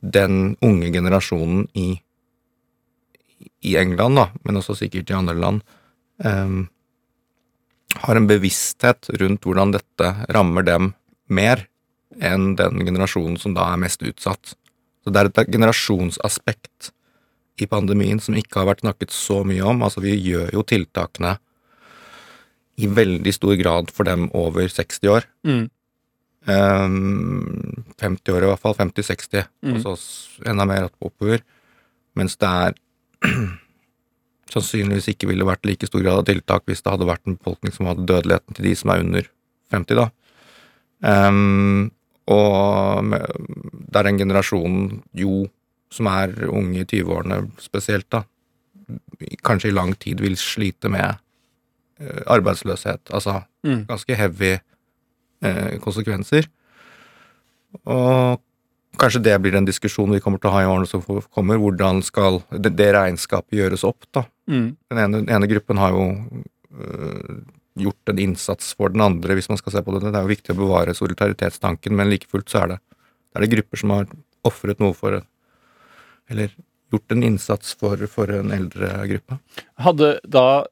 den 0.00 0.56
unge 0.64 0.90
generasjonen 0.90 1.66
i, 1.78 2.00
i 3.62 3.76
England, 3.78 4.18
da, 4.18 4.28
men 4.42 4.58
også 4.58 4.78
sikkert 4.80 5.12
i 5.12 5.18
andre 5.18 5.36
land, 5.38 5.62
um, 6.24 6.64
har 8.00 8.16
en 8.16 8.30
bevissthet 8.30 9.10
rundt 9.20 9.46
hvordan 9.46 9.74
dette 9.74 10.14
rammer 10.34 10.66
dem 10.66 10.94
mer 11.30 11.66
enn 12.18 12.54
den 12.58 12.82
generasjonen 12.86 13.38
som 13.38 13.54
da 13.54 13.68
er 13.70 13.82
mest 13.82 14.02
utsatt. 14.02 14.56
Så 15.04 15.12
det 15.12 15.20
er 15.20 15.30
et 15.30 15.52
generasjonsaspekt 15.52 16.90
i 17.64 17.68
pandemien 17.70 18.20
som 18.22 18.36
ikke 18.38 18.60
har 18.60 18.68
vært 18.70 18.84
snakket 18.84 19.12
så 19.14 19.40
mye 19.46 19.62
om. 19.66 19.82
Altså, 19.86 20.02
vi 20.04 20.14
gjør 20.16 20.52
jo 20.56 20.64
tiltakene 20.66 21.36
i 22.80 22.88
veldig 22.88 23.32
stor 23.36 23.56
grad 23.60 23.90
for 23.92 24.08
dem 24.08 24.28
over 24.36 24.68
60 24.72 25.10
år. 25.12 25.26
Mm. 25.44 25.64
Um, 26.48 27.84
50 28.00 28.32
år 28.32 28.46
i 28.46 28.50
hvert 28.52 28.62
fall. 28.62 28.76
50-60. 28.78 29.44
Mm. 29.66 29.80
Og 29.84 29.98
så 30.00 30.46
enda 30.48 30.64
mer 30.68 30.88
oppover. 31.04 31.42
Mens 32.16 32.38
det 32.40 32.48
er 32.48 32.78
sannsynligvis 34.54 35.10
ikke 35.12 35.28
ville 35.30 35.46
vært 35.46 35.66
like 35.68 35.86
stor 35.86 36.02
grad 36.02 36.22
av 36.22 36.26
tiltak 36.30 36.64
hvis 36.66 36.82
det 36.82 36.90
hadde 36.94 37.08
vært 37.08 37.26
en 37.28 37.36
befolkning 37.38 37.74
som 37.74 37.86
hadde 37.90 38.08
dødeligheten 38.08 38.56
til 38.56 38.66
de 38.70 38.74
som 38.78 38.90
er 38.94 39.04
under 39.04 39.28
50, 39.70 40.00
da. 40.00 40.08
Um, 41.00 41.90
og 42.30 43.04
med- 43.04 43.30
der 43.90 44.06
den 44.06 44.18
generasjonen 44.18 45.02
jo, 45.16 45.48
som 45.90 46.06
er 46.10 46.32
unge 46.48 46.82
i 46.82 46.86
20-årene 46.86 47.40
spesielt, 47.60 48.06
da, 48.14 48.22
kanskje 49.46 49.70
i 49.70 49.74
lang 49.76 49.94
tid 50.00 50.20
vil 50.22 50.36
slite 50.38 50.90
med 50.92 51.18
eh, 52.00 52.22
arbeidsløshet. 52.26 53.10
Altså 53.14 53.42
Mm. 53.62 53.82
ganske 53.84 54.14
heavy 54.16 54.54
eh, 55.44 55.74
konsekvenser. 55.84 56.46
Og 57.84 58.40
kanskje 59.00 59.22
det 59.22 59.34
blir 59.42 59.54
en 59.58 59.66
diskusjon 59.68 60.10
vi 60.14 60.20
kommer 60.24 60.40
til 60.40 60.48
å 60.50 60.54
ha 60.54 60.62
i 60.64 60.68
årene 60.70 60.88
som 60.88 61.02
kommer. 61.04 61.60
Hvordan 61.60 62.00
skal 62.02 62.40
det, 62.50 62.72
det 62.78 62.90
regnskapet 62.96 63.58
gjøres 63.60 63.84
opp, 63.84 64.06
da? 64.16 64.24
Mm. 64.50 64.70
Den 64.90 64.98
ene, 65.04 65.20
den 65.20 65.34
ene 65.36 65.50
gruppen 65.50 65.76
har 65.76 65.92
jo 65.92 66.06
øh, 66.72 67.42
gjort 67.84 68.12
en 68.14 68.18
innsats 68.24 68.72
for 68.74 68.88
den 68.96 69.04
andre, 69.04 69.36
hvis 69.36 69.48
man 69.52 69.60
skal 69.60 69.76
se 69.76 69.82
på 69.84 69.94
det. 69.94 70.08
Det 70.08 70.16
er 70.16 70.24
jo 70.26 70.32
viktig 70.32 70.56
å 70.56 70.60
bevare 70.62 70.96
solidaritetstanken, 70.96 71.94
men 71.96 72.10
like 72.10 72.28
fullt 72.32 72.50
så 72.50 72.64
er 72.64 72.72
det, 72.74 72.80
det 73.30 73.38
er 73.38 73.44
det 73.46 73.52
grupper 73.58 73.84
som 73.84 73.94
har 73.94 74.08
ofret 74.48 74.80
noe 74.82 74.96
for 74.96 75.20
Eller 76.30 76.52
gjort 76.90 77.12
en 77.14 77.24
innsats 77.26 77.74
for, 77.78 78.02
for 78.10 78.30
en 78.34 78.52
eldre 78.54 78.90
gruppe. 79.10 79.38
Hadde 79.82 80.18
da 80.26 80.66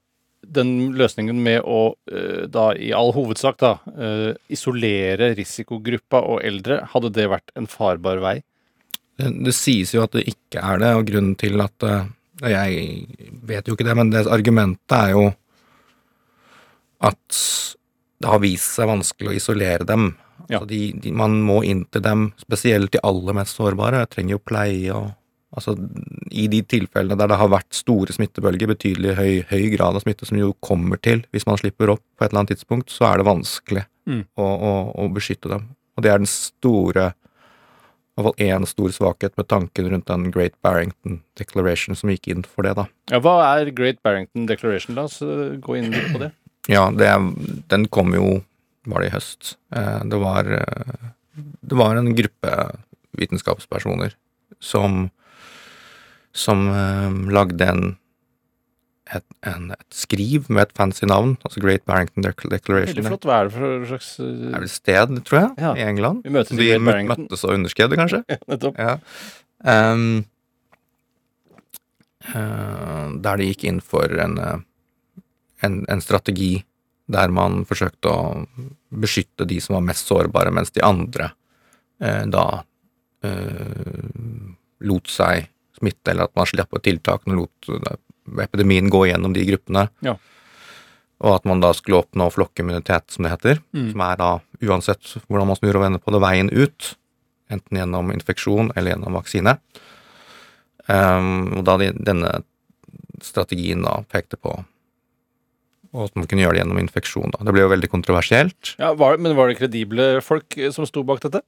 den 0.49 0.93
løsningen 0.97 1.41
med 1.43 1.65
å 1.67 1.95
eh, 2.11 2.47
da 2.51 2.71
i 2.75 2.93
all 2.97 3.11
hovedsak 3.15 3.59
da 3.61 3.73
eh, 3.99 4.31
isolere 4.55 5.33
risikogruppa 5.37 6.23
og 6.23 6.45
eldre, 6.47 6.81
hadde 6.93 7.11
det 7.17 7.27
vært 7.31 7.53
en 7.59 7.69
farbar 7.71 8.23
vei? 8.23 8.37
Det, 9.19 9.33
det 9.45 9.55
sies 9.57 9.93
jo 9.95 10.05
at 10.07 10.15
det 10.15 10.29
ikke 10.31 10.63
er 10.63 10.81
det, 10.83 10.95
og 10.95 11.11
grunnen 11.11 11.35
til 11.39 11.61
at 11.63 11.85
øh, 11.85 12.07
Jeg 12.47 13.09
vet 13.51 13.67
jo 13.67 13.75
ikke 13.75 13.87
det, 13.89 13.97
men 13.99 14.13
det 14.15 14.29
argumentet 14.31 14.95
er 14.95 15.11
jo 15.17 15.27
at 17.03 17.39
det 18.19 18.31
har 18.31 18.41
vist 18.43 18.75
seg 18.79 18.91
vanskelig 18.91 19.31
å 19.31 19.37
isolere 19.39 19.87
dem. 19.87 20.13
Ja. 20.49 20.59
Altså 20.59 20.69
de, 20.71 20.81
de, 21.03 21.13
man 21.15 21.37
må 21.47 21.61
inn 21.67 21.85
til 21.93 22.03
dem, 22.03 22.29
spesielt 22.39 22.93
de 22.95 23.03
aller 23.07 23.37
mest 23.37 23.59
sårbare. 23.59 24.07
Trenger 24.11 24.37
jo 24.37 24.43
pleie 24.43 24.95
og 24.95 25.13
Altså, 25.57 25.73
i 26.31 26.45
de 26.53 26.59
tilfellene 26.69 27.17
der 27.17 27.31
det 27.33 27.39
har 27.41 27.49
vært 27.49 27.73
store 27.73 28.13
smittebølger, 28.13 28.69
betydelig 28.69 29.15
høy, 29.17 29.31
høy 29.49 29.71
grad 29.73 29.97
av 29.97 30.03
smitte 30.05 30.27
som 30.29 30.37
jo 30.37 30.51
kommer 30.61 31.01
til 31.01 31.23
hvis 31.33 31.47
man 31.49 31.57
slipper 31.57 31.89
opp 31.95 32.03
på 32.19 32.25
et 32.27 32.31
eller 32.33 32.43
annet 32.43 32.53
tidspunkt, 32.57 32.91
så 32.93 33.09
er 33.13 33.19
det 33.23 33.29
vanskelig 33.31 33.87
Mm. 34.09 34.23
å, 34.41 34.45
å, 34.45 34.69
å 35.05 35.09
beskytte 35.13 35.51
dem. 35.53 35.67
Og 35.97 36.01
det 36.03 36.09
er 36.09 36.17
den 36.23 36.29
store 36.33 37.11
I 37.13 38.23
hvert 38.23 38.25
fall 38.25 38.39
én 38.47 38.65
stor 38.67 38.89
svakhet 38.97 39.35
med 39.37 39.47
tanken 39.53 39.91
rundt 39.93 40.07
den 40.09 40.31
Great 40.33 40.55
Barrington 40.65 41.19
Declaration 41.37 41.95
som 41.95 42.09
gikk 42.09 42.31
inn 42.33 42.41
for 42.43 42.65
det, 42.65 42.73
da. 42.79 42.87
Ja, 43.13 43.21
Hva 43.21 43.35
er 43.59 43.69
Great 43.77 44.01
Barrington 44.03 44.47
Declaration? 44.49 44.97
La 44.97 45.05
oss 45.11 45.21
eh, 45.21 45.59
gå 45.61 45.77
inn 45.77 45.91
litt 45.93 46.09
på 46.15 46.23
det. 46.25 46.31
Ja, 46.73 46.87
det, 46.91 47.11
den 47.69 47.85
kom 47.93 48.17
jo 48.17 48.39
Var 48.89 49.05
det 49.05 49.11
i 49.11 49.15
høst? 49.19 49.53
Eh, 49.77 50.01
Det 50.09 50.19
var 50.25 50.49
eh, 50.57 51.13
Det 51.61 51.77
var 51.77 52.01
en 52.01 52.15
gruppe 52.17 52.57
vitenskapspersoner 53.21 54.17
som 54.61 55.11
Som 56.37 56.69
eh, 56.71 57.33
lagde 57.33 57.71
en 57.73 57.97
et, 59.15 59.25
en, 59.49 59.71
et 59.73 59.95
skriv 59.95 60.49
med 60.53 60.67
et 60.67 60.73
fancy 60.77 61.07
navn, 61.09 61.37
altså 61.47 61.63
Great 61.65 61.85
Barrington 61.89 62.25
Declaration. 62.27 62.93
Veldig 62.93 63.07
flott. 63.07 63.29
Hva 63.29 63.39
er 63.41 63.49
det 63.49 63.55
for 63.57 63.87
slags 63.93 64.11
Det 64.21 64.29
eh, 64.29 64.55
er 64.55 64.65
vel 64.65 64.73
sted, 64.73 65.21
tror 65.29 65.41
jeg, 65.41 65.51
Ja. 65.65 65.75
i 65.75 65.85
England. 65.87 66.25
Vi 66.25 66.33
møtes 66.35 66.59
De 66.59 66.79
møttes 66.83 67.45
og 67.45 67.55
underskrev 67.57 67.93
det, 67.93 68.01
kanskje? 68.03 68.23
Ja, 68.33 68.41
nettopp. 68.53 68.79
Ja. 68.79 68.99
Um, 69.59 70.25
uh, 72.29 73.07
der 73.25 73.41
de 73.41 73.49
gikk 73.51 73.65
inn 73.71 73.81
for 73.83 74.13
en, 74.23 74.39
en, 75.65 75.79
en 75.89 76.05
strategi 76.05 76.59
der 77.09 77.33
man 77.33 77.63
forsøkte 77.65 78.13
å 78.13 78.45
beskytte 78.93 79.49
de 79.49 79.57
som 79.65 79.79
var 79.79 79.87
mest 79.89 80.11
sårbare, 80.11 80.53
mens 80.55 80.75
de 80.77 80.85
andre 80.85 81.33
uh, 82.05 82.25
da 82.29 82.49
lot 84.79 85.09
seg 85.11 85.49
smitte, 85.79 86.13
eller 86.13 86.29
at 86.29 86.35
man 86.39 86.49
slapp 86.51 86.71
på 86.75 86.83
tiltakene 86.85 87.37
og 87.37 87.47
lot 87.47 87.71
eh, 87.79 88.45
epidemien 88.45 88.91
gå 88.93 89.07
gjennom 89.09 89.33
de 89.37 89.47
gruppene. 89.49 89.87
Ja. 90.05 90.17
Og 91.19 91.35
at 91.35 91.47
man 91.51 91.63
da 91.65 91.73
skulle 91.75 92.03
oppnå 92.05 92.29
flokkimmunitet, 92.31 93.09
som 93.11 93.25
det 93.27 93.33
heter, 93.33 93.63
Mm. 93.75 93.91
som 93.93 94.01
er 94.07 94.17
da, 94.21 94.31
uansett 94.63 95.15
hvordan 95.27 95.49
man 95.49 95.59
snur 95.59 95.77
og 95.79 95.83
vender 95.87 96.03
på 96.03 96.13
det, 96.15 96.21
veien 96.23 96.51
ut, 96.53 96.95
enten 97.51 97.81
gjennom 97.81 98.13
infeksjon 98.13 98.73
eller 98.77 98.93
gjennom 98.93 99.17
vaksine. 99.19 99.57
Um, 100.89 101.59
og 101.59 101.65
da 101.69 101.77
de, 101.81 101.91
denne 101.93 102.31
strategien 103.25 103.83
da 103.85 104.03
pekte 104.09 104.39
på 104.41 104.55
og 105.97 106.05
at 106.05 106.17
man 106.19 106.27
kunne 106.29 106.43
gjøre 106.45 106.59
det 106.59 106.63
gjennom 106.63 106.81
infeksjon. 106.83 107.31
da. 107.33 107.45
Det 107.47 107.53
ble 107.57 107.63
jo 107.65 107.71
veldig 107.73 107.89
kontroversielt. 107.89 108.75
Ja, 108.81 108.93
var, 108.99 109.17
men 109.17 109.37
var 109.39 109.49
det 109.49 109.57
kredible 109.61 110.19
folk 110.25 110.57
eh, 110.61 110.69
som 110.75 110.85
sto 110.89 111.01
bak 111.07 111.23
dette? 111.25 111.41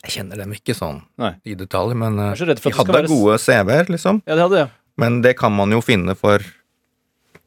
Jeg 0.00 0.14
kjenner 0.16 0.40
dem 0.40 0.54
ikke 0.56 0.76
sånn 0.76 1.02
Nei. 1.20 1.34
i 1.44 1.56
detalj, 1.58 1.96
men 1.98 2.16
eh, 2.18 2.32
de 2.40 2.72
hadde 2.72 2.94
være 2.94 3.10
gode 3.10 3.36
CV-er, 3.42 3.90
liksom. 3.92 4.22
Ja, 4.24 4.38
de 4.38 4.46
hadde 4.46 4.64
ja. 4.64 4.70
Men 5.00 5.20
det 5.24 5.36
kan 5.38 5.52
man 5.54 5.72
jo 5.72 5.80
finne 5.84 6.16
for 6.18 6.44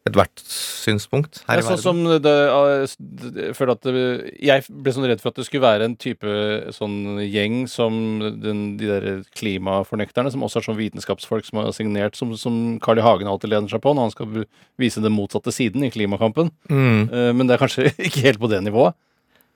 ethvert 0.03 0.41
synspunkt 0.43 1.39
her 1.47 1.61
Ja, 1.61 1.63
i 1.63 1.65
sånn 1.65 1.79
som 1.79 1.99
det, 2.23 2.31
eh, 2.51 2.95
jeg 3.37 3.55
føler 3.55 3.71
at 3.77 3.85
det, 3.87 4.03
Jeg 4.43 4.65
ble 4.67 4.93
sånn 4.95 5.07
redd 5.07 5.21
for 5.23 5.31
at 5.31 5.39
det 5.39 5.45
skulle 5.47 5.63
være 5.63 5.87
en 5.87 5.95
type 5.95 6.33
sånn 6.75 7.21
gjeng 7.23 7.63
som 7.71 7.95
den, 8.43 8.65
de 8.79 8.89
der 8.89 9.07
klimafornekterne, 9.37 10.33
som 10.33 10.43
også 10.43 10.59
er 10.59 10.67
sånn 10.67 10.79
vitenskapsfolk 10.81 11.47
som 11.47 11.61
har 11.61 11.71
signert, 11.75 12.19
som, 12.19 12.35
som 12.39 12.77
Carl 12.83 12.99
I. 12.99 13.05
Hagen 13.05 13.31
alltid 13.31 13.53
lener 13.53 13.71
seg 13.71 13.83
på 13.83 13.95
når 13.95 14.09
han 14.09 14.13
skal 14.15 14.43
vise 14.79 15.03
den 15.03 15.15
motsatte 15.15 15.55
siden 15.55 15.87
i 15.87 15.91
klimakampen. 15.93 16.51
Mm. 16.69 17.07
Eh, 17.07 17.31
Men 17.33 17.47
det 17.47 17.57
er 17.57 17.63
kanskje 17.63 17.89
ikke 18.07 18.27
helt 18.27 18.43
på 18.43 18.51
det 18.51 18.61
nivået. 18.65 18.99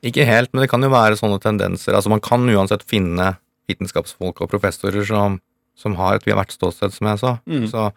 Ikke 0.05 0.27
helt, 0.29 0.51
men 0.53 0.63
det 0.63 0.69
kan 0.69 0.83
jo 0.83 0.91
være 0.93 1.17
sånne 1.17 1.39
tendenser. 1.41 1.95
Altså 1.97 2.11
Man 2.13 2.23
kan 2.23 2.45
uansett 2.45 2.85
finne 2.87 3.35
vitenskapsfolk 3.67 4.43
og 4.43 4.51
professorer 4.51 5.05
som, 5.07 5.39
som 5.77 5.97
har 5.99 6.19
et 6.19 6.27
hvert 6.27 6.53
ståsted, 6.53 6.93
som 6.95 7.09
jeg 7.11 7.21
sa. 7.23 7.33
Mm. 7.49 7.65
Så, 7.71 7.87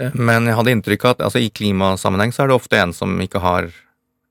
eh, 0.00 0.14
men 0.14 0.46
jeg 0.48 0.56
hadde 0.58 0.76
inntrykk 0.76 1.08
av 1.08 1.16
at 1.16 1.26
altså, 1.28 1.42
i 1.42 1.50
klimasammenheng 1.50 2.32
så 2.32 2.44
er 2.44 2.52
det 2.52 2.60
ofte 2.60 2.80
en 2.80 2.94
som 2.96 3.18
ikke 3.22 3.42
har 3.42 3.68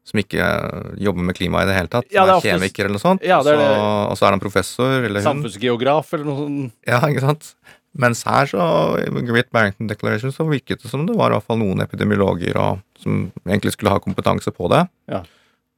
som 0.05 0.21
ikke 0.21 0.41
eh, 0.41 0.89
jobber 1.01 1.25
med 1.25 1.37
klima 1.37 1.63
i 1.63 1.69
det 1.69 1.77
hele 1.77 1.91
tatt. 1.91 2.09
Ja, 2.13 2.27
det 2.29 2.35
er 2.35 2.37
er 2.37 2.51
kjemiker 2.53 2.85
eller 2.85 2.97
noe 2.97 3.03
sånt. 3.03 3.25
Ja, 3.25 3.39
det 3.45 3.55
er 3.55 3.61
så, 3.61 3.69
det. 3.69 3.79
og 3.85 4.19
så 4.19 4.27
er 4.27 4.35
han 4.35 4.43
professor 4.43 4.97
eller 4.99 5.23
hun. 5.23 5.29
Samfunnsgeograf 5.31 6.13
eller 6.13 6.29
noe 6.29 6.43
sånt. 6.43 6.75
Ja, 6.87 7.01
ikke 7.09 7.25
sant? 7.25 7.55
Mens 7.95 8.25
her, 8.27 8.49
så, 8.51 8.65
i 8.99 9.23
Great 9.25 9.49
Barrington 9.55 9.87
Declaration, 9.89 10.33
så 10.35 10.45
virket 10.49 10.83
det 10.83 10.91
som 10.91 11.05
det 11.07 11.15
var 11.15 11.31
i 11.31 11.37
hvert 11.37 11.47
fall 11.47 11.61
noen 11.61 11.81
epidemiologer 11.83 12.57
og, 12.59 12.83
som 12.99 13.29
egentlig 13.47 13.71
skulle 13.73 13.93
ha 13.93 14.01
kompetanse 14.03 14.51
på 14.53 14.69
det. 14.73 14.83
Ja. 15.11 15.23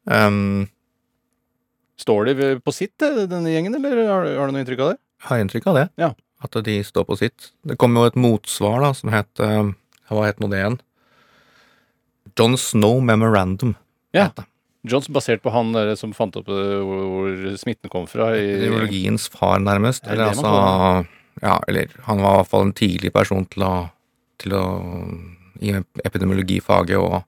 Um, 0.07 0.67
Står 1.97 2.25
de 2.29 2.49
på 2.61 2.71
sitt, 2.75 2.93
eh, 3.01 3.23
denne 3.27 3.49
gjengen, 3.49 3.73
eller 3.75 4.03
har, 4.07 4.23
du- 4.27 4.35
har 4.37 4.47
du 4.47 4.53
noe 4.53 4.61
inntrykk 4.61 4.83
av 4.85 4.89
det? 4.93 4.97
Jeg 5.23 5.27
har 5.31 5.39
inntrykk 5.43 5.67
av 5.71 5.75
det. 5.79 5.85
Ja. 5.97 6.11
At 6.45 6.51
de 6.63 6.75
står 6.85 7.05
på 7.09 7.17
sitt. 7.17 7.47
Det 7.65 7.77
kom 7.81 7.95
jo 7.97 8.03
et 8.05 8.15
motsvar 8.15 8.79
da, 8.83 8.91
som 8.93 9.09
het 9.09 9.41
uh, 9.41 9.71
Hva 10.11 10.27
het 10.27 10.37
nå 10.39 10.47
det 10.51 10.59
igjen? 10.61 10.77
John 12.37 12.53
Snow 12.61 13.01
Memorandum. 13.01 13.73
Ja. 14.13 14.29
Johns 14.87 15.09
basert 15.09 15.41
på 15.43 15.51
han 15.51 15.73
der 15.73 15.95
som 15.97 16.13
fant 16.13 16.37
opp 16.37 16.47
eh, 16.53 16.77
hvor, 16.85 17.01
hvor 17.09 17.57
smitten 17.57 17.89
kom 17.91 18.05
fra. 18.07 18.29
Ideologiens 18.37 19.25
far, 19.33 19.57
nærmest. 19.59 20.05
Er 20.05 20.13
Eller 20.13 20.29
altså 20.35 21.07
Ja, 21.41 21.57
eller 21.67 21.89
han 22.05 22.21
var 22.21 22.35
i 22.37 22.37
hvert 22.43 22.51
fall 22.53 22.67
en 22.69 22.73
tidlig 22.77 23.11
person 23.13 23.43
til 23.49 23.65
å, 23.65 23.73
til 24.41 24.53
å 24.57 24.63
i 25.65 25.73
epidemiologifaget, 26.05 26.97
og 27.01 27.23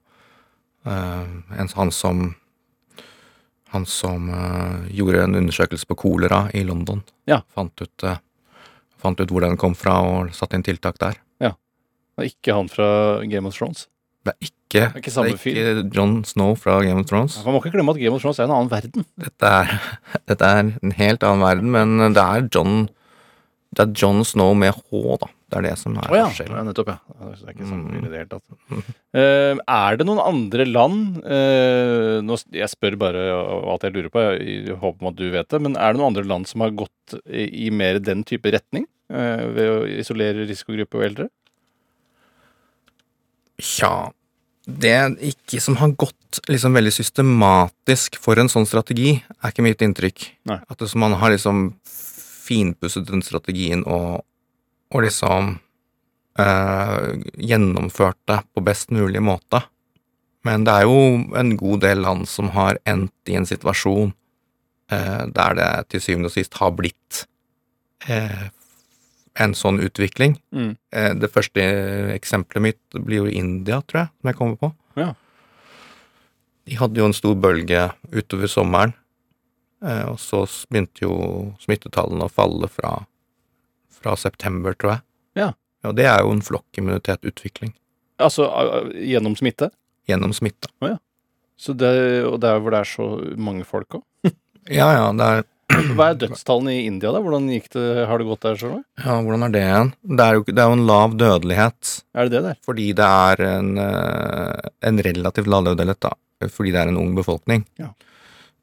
eh, 0.86 1.26
en, 1.58 1.68
han 1.74 1.90
som 1.90 2.28
han 3.70 3.86
som 3.86 4.28
eh, 4.34 4.90
gjorde 4.98 5.22
en 5.24 5.38
undersøkelse 5.38 5.86
på 5.86 5.98
kolera 6.02 6.44
i 6.54 6.64
London. 6.66 7.04
Ja. 7.30 7.40
Fant 7.54 7.74
ut, 7.82 8.04
eh, 8.06 8.18
fant 8.98 9.20
ut 9.20 9.30
hvor 9.30 9.46
den 9.46 9.58
kom 9.60 9.76
fra, 9.78 10.00
og 10.02 10.34
satte 10.34 10.58
inn 10.58 10.66
tiltak 10.66 10.98
der. 11.02 11.20
Ja. 11.42 11.54
Det 12.16 12.26
er 12.26 12.32
ikke 12.32 12.56
han 12.58 12.70
fra 12.72 12.90
Game 13.30 13.48
of 13.48 13.56
Thrones. 13.56 13.86
Det 14.26 14.34
er 14.34 14.48
ikke, 14.50 14.82
er 14.84 14.98
ikke 15.00 15.12
det 15.14 15.30
er 15.30 15.36
ikke 15.38 15.96
John 15.96 16.18
Snow 16.28 16.52
fra 16.58 16.80
Game 16.84 17.00
of 17.00 17.08
Thrones. 17.08 17.38
Man 17.46 17.54
må 17.54 17.62
ikke 17.62 17.72
glemme 17.78 17.94
at 17.94 18.00
Game 18.02 18.18
of 18.18 18.24
Thrones 18.24 18.40
er 18.42 18.50
en 18.50 18.56
annen 18.58 18.72
verden. 18.72 19.06
Dette 19.22 19.52
er, 19.62 19.76
dette 20.28 20.50
er 20.50 20.64
en 20.66 20.96
helt 20.98 21.24
annen 21.24 21.46
verden, 21.46 21.70
men 21.72 22.16
det 22.16 22.24
er 22.24 22.48
John 22.50 22.88
Det 23.70 23.84
er 23.84 23.92
John 23.94 24.24
Snow 24.26 24.50
med 24.58 24.74
H, 24.74 25.00
da. 25.22 25.28
Det 25.50 25.58
er 25.58 25.66
det 25.68 25.72
som 25.78 25.94
er 25.98 26.10
oh, 26.10 26.16
ja. 26.18 26.26
forskjellen. 26.30 26.56
ja, 26.58 26.62
nettopp, 26.66 26.90
ja. 26.90 26.98
Det 27.20 27.46
er 27.46 27.52
ikke 27.54 27.68
sånn 27.68 27.82
Mm. 27.86 27.96
i 27.98 28.10
det 28.10 28.18
hele 28.20 28.30
tatt. 28.30 28.90
Uh, 29.14 29.62
er 29.80 29.98
det 29.98 30.06
noen 30.06 30.22
andre 30.22 30.66
land 30.66 31.20
uh, 31.22 32.18
nå, 32.22 32.38
Jeg 32.54 32.70
spør 32.70 32.96
bare 32.98 33.24
alt 33.34 33.86
jeg 33.86 33.94
lurer 33.94 34.10
på, 34.14 34.22
jeg, 34.26 34.42
i 34.42 34.78
håp 34.78 35.02
om 35.02 35.10
at 35.10 35.18
du 35.18 35.26
vet 35.30 35.50
det. 35.50 35.62
Men 35.62 35.78
er 35.78 35.92
det 35.92 36.00
noen 36.00 36.10
andre 36.10 36.26
land 36.26 36.50
som 36.50 36.62
har 36.66 36.74
gått 36.74 37.18
i, 37.26 37.46
i 37.66 37.70
mer 37.74 37.98
den 38.02 38.22
type 38.26 38.50
retning? 38.54 38.86
Uh, 39.10 39.46
ved 39.54 39.70
å 39.70 39.78
isolere 40.02 40.46
risikogrupper 40.50 41.02
og 41.02 41.06
eldre? 41.08 41.28
Tja 43.60 44.10
Det 44.64 44.92
er 44.94 45.14
ikke 45.30 45.60
som 45.62 45.78
har 45.80 45.94
gått 45.98 46.42
liksom 46.50 46.74
veldig 46.74 46.92
systematisk 46.94 48.18
for 48.22 48.38
en 48.38 48.50
sånn 48.50 48.68
strategi, 48.70 49.16
er 49.18 49.50
ikke 49.50 49.64
mitt 49.66 49.82
inntrykk. 49.82 50.26
Nei. 50.46 50.60
At 50.70 50.78
det, 50.78 50.90
som 50.92 51.02
man 51.02 51.16
har 51.18 51.34
liksom 51.34 51.72
finpusset 52.50 53.08
den 53.08 53.22
strategien 53.24 53.84
og, 53.86 54.24
og 54.90 55.04
liksom 55.06 55.56
eh, 56.38 57.10
gjennomført 57.38 58.18
det 58.30 58.42
på 58.54 58.64
best 58.66 58.90
mulig 58.94 59.22
måte. 59.22 59.62
Men 60.46 60.64
det 60.64 60.72
er 60.72 60.88
jo 60.88 61.00
en 61.36 61.56
god 61.60 61.82
del 61.84 62.00
land 62.06 62.28
som 62.28 62.52
har 62.54 62.80
endt 62.88 63.12
i 63.28 63.36
en 63.38 63.48
situasjon 63.48 64.14
eh, 64.92 65.24
der 65.36 65.58
det 65.58 65.72
til 65.92 66.04
syvende 66.04 66.30
og 66.30 66.36
sist 66.36 66.56
har 66.60 66.72
blitt 66.76 67.24
eh, 68.08 68.48
en 69.40 69.54
sånn 69.56 69.80
utvikling. 69.84 70.38
Mm. 70.52 70.72
Eh, 70.92 71.12
Det 71.20 71.32
første 71.32 71.64
eksempelet 72.14 72.64
mitt 72.70 73.00
blir 73.04 73.24
jo 73.24 73.34
India, 73.42 73.82
tror 73.82 74.04
jeg, 74.04 74.12
som 74.20 74.32
jeg 74.32 74.38
kommer 74.40 74.56
på. 74.60 74.72
Ja. 75.00 75.12
De 76.66 76.78
hadde 76.80 77.00
jo 77.00 77.08
en 77.08 77.16
stor 77.16 77.36
bølge 77.40 77.88
utover 78.12 78.50
sommeren, 78.50 78.94
og 79.80 80.18
så 80.20 80.42
begynte 80.70 81.04
jo 81.06 81.14
smittetallene 81.62 82.26
å 82.26 82.32
falle 82.32 82.68
fra, 82.68 82.98
fra 84.00 84.16
september, 84.20 84.74
tror 84.76 84.96
jeg. 84.96 85.02
Ja. 85.40 85.50
Og 85.88 85.94
det 85.96 86.04
er 86.10 86.20
jo 86.20 86.34
en 86.34 86.42
flokkimmunitetutvikling 86.44 87.70
Altså 88.20 88.44
eh, 88.52 88.90
gjennom 89.14 89.32
smitte? 89.38 89.70
gjennom 90.10 90.32
smitte. 90.36 90.68
Så 91.60 91.72
det, 91.76 91.90
og 92.26 92.40
der 92.42 92.58
hvor 92.60 92.72
det 92.74 92.80
er 92.82 92.88
så 92.88 93.06
mange 93.40 93.64
folk 93.68 93.96
òg? 94.00 94.04
Ja, 94.68 94.90
ja, 94.92 95.06
det 95.16 95.28
er 95.38 95.46
Hva 95.96 96.10
er 96.10 96.18
dødstallene 96.20 96.74
i 96.76 96.82
India, 96.88 97.12
da? 97.14 97.20
Hvordan 97.24 97.46
gikk 97.48 97.70
det, 97.72 97.84
har 98.10 98.20
det 98.20 98.26
gått 98.28 98.42
der? 98.44 98.58
Så? 98.60 98.70
Ja, 99.00 99.16
hvordan 99.24 99.46
er 99.46 99.54
det 99.54 99.62
igjen? 99.64 99.92
Det 100.18 100.26
er 100.26 100.36
jo, 100.36 100.44
det 100.50 100.58
er 100.60 100.68
jo 100.68 100.76
en 100.76 100.84
lav 100.90 101.14
dødelighet 101.20 101.92
Er 102.12 102.28
det 102.28 102.34
det 102.36 102.42
der? 102.50 102.58
fordi 102.66 102.90
det 102.98 103.06
er 103.08 103.44
en, 103.48 103.70
eh, 103.80 104.68
en 104.90 105.00
relativt 105.08 105.48
lav 105.48 105.64
dødelighet, 105.70 106.02
da. 106.04 106.12
Fordi 106.52 106.74
det 106.74 106.82
er 106.82 106.92
en 106.92 107.00
ung 107.00 107.14
befolkning. 107.16 107.64
Ja. 107.80 107.88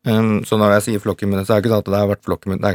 Um, 0.07 0.43
så 0.47 0.55
når 0.59 0.77
jeg 0.77 0.83
sier 0.85 1.03
flokkimmunitet, 1.03 1.49
så 1.49 1.55
er 1.55 1.59
det 1.59 1.65
ikke 1.65 1.73
sånn 1.73 1.83
at 1.83 1.89
det 1.91 1.99
har 1.99 2.11
vært 2.11 2.27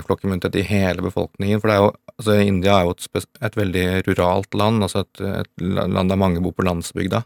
flokkimmunitet, 0.05 0.59
i 0.61 0.66
hele 0.68 1.05
befolkningen. 1.05 1.62
For 1.62 1.71
det 1.71 1.79
jo, 1.79 1.90
altså 2.16 2.37
India 2.45 2.75
er 2.77 2.88
jo 2.88 2.97
et, 2.97 3.29
et 3.49 3.57
veldig 3.57 3.85
ruralt 4.09 4.59
land, 4.59 4.85
altså 4.85 5.07
et, 5.07 5.23
et 5.40 5.64
land 5.64 6.12
der 6.12 6.21
mange 6.21 6.42
bor 6.45 6.55
på 6.57 6.66
landsbygda. 6.66 7.23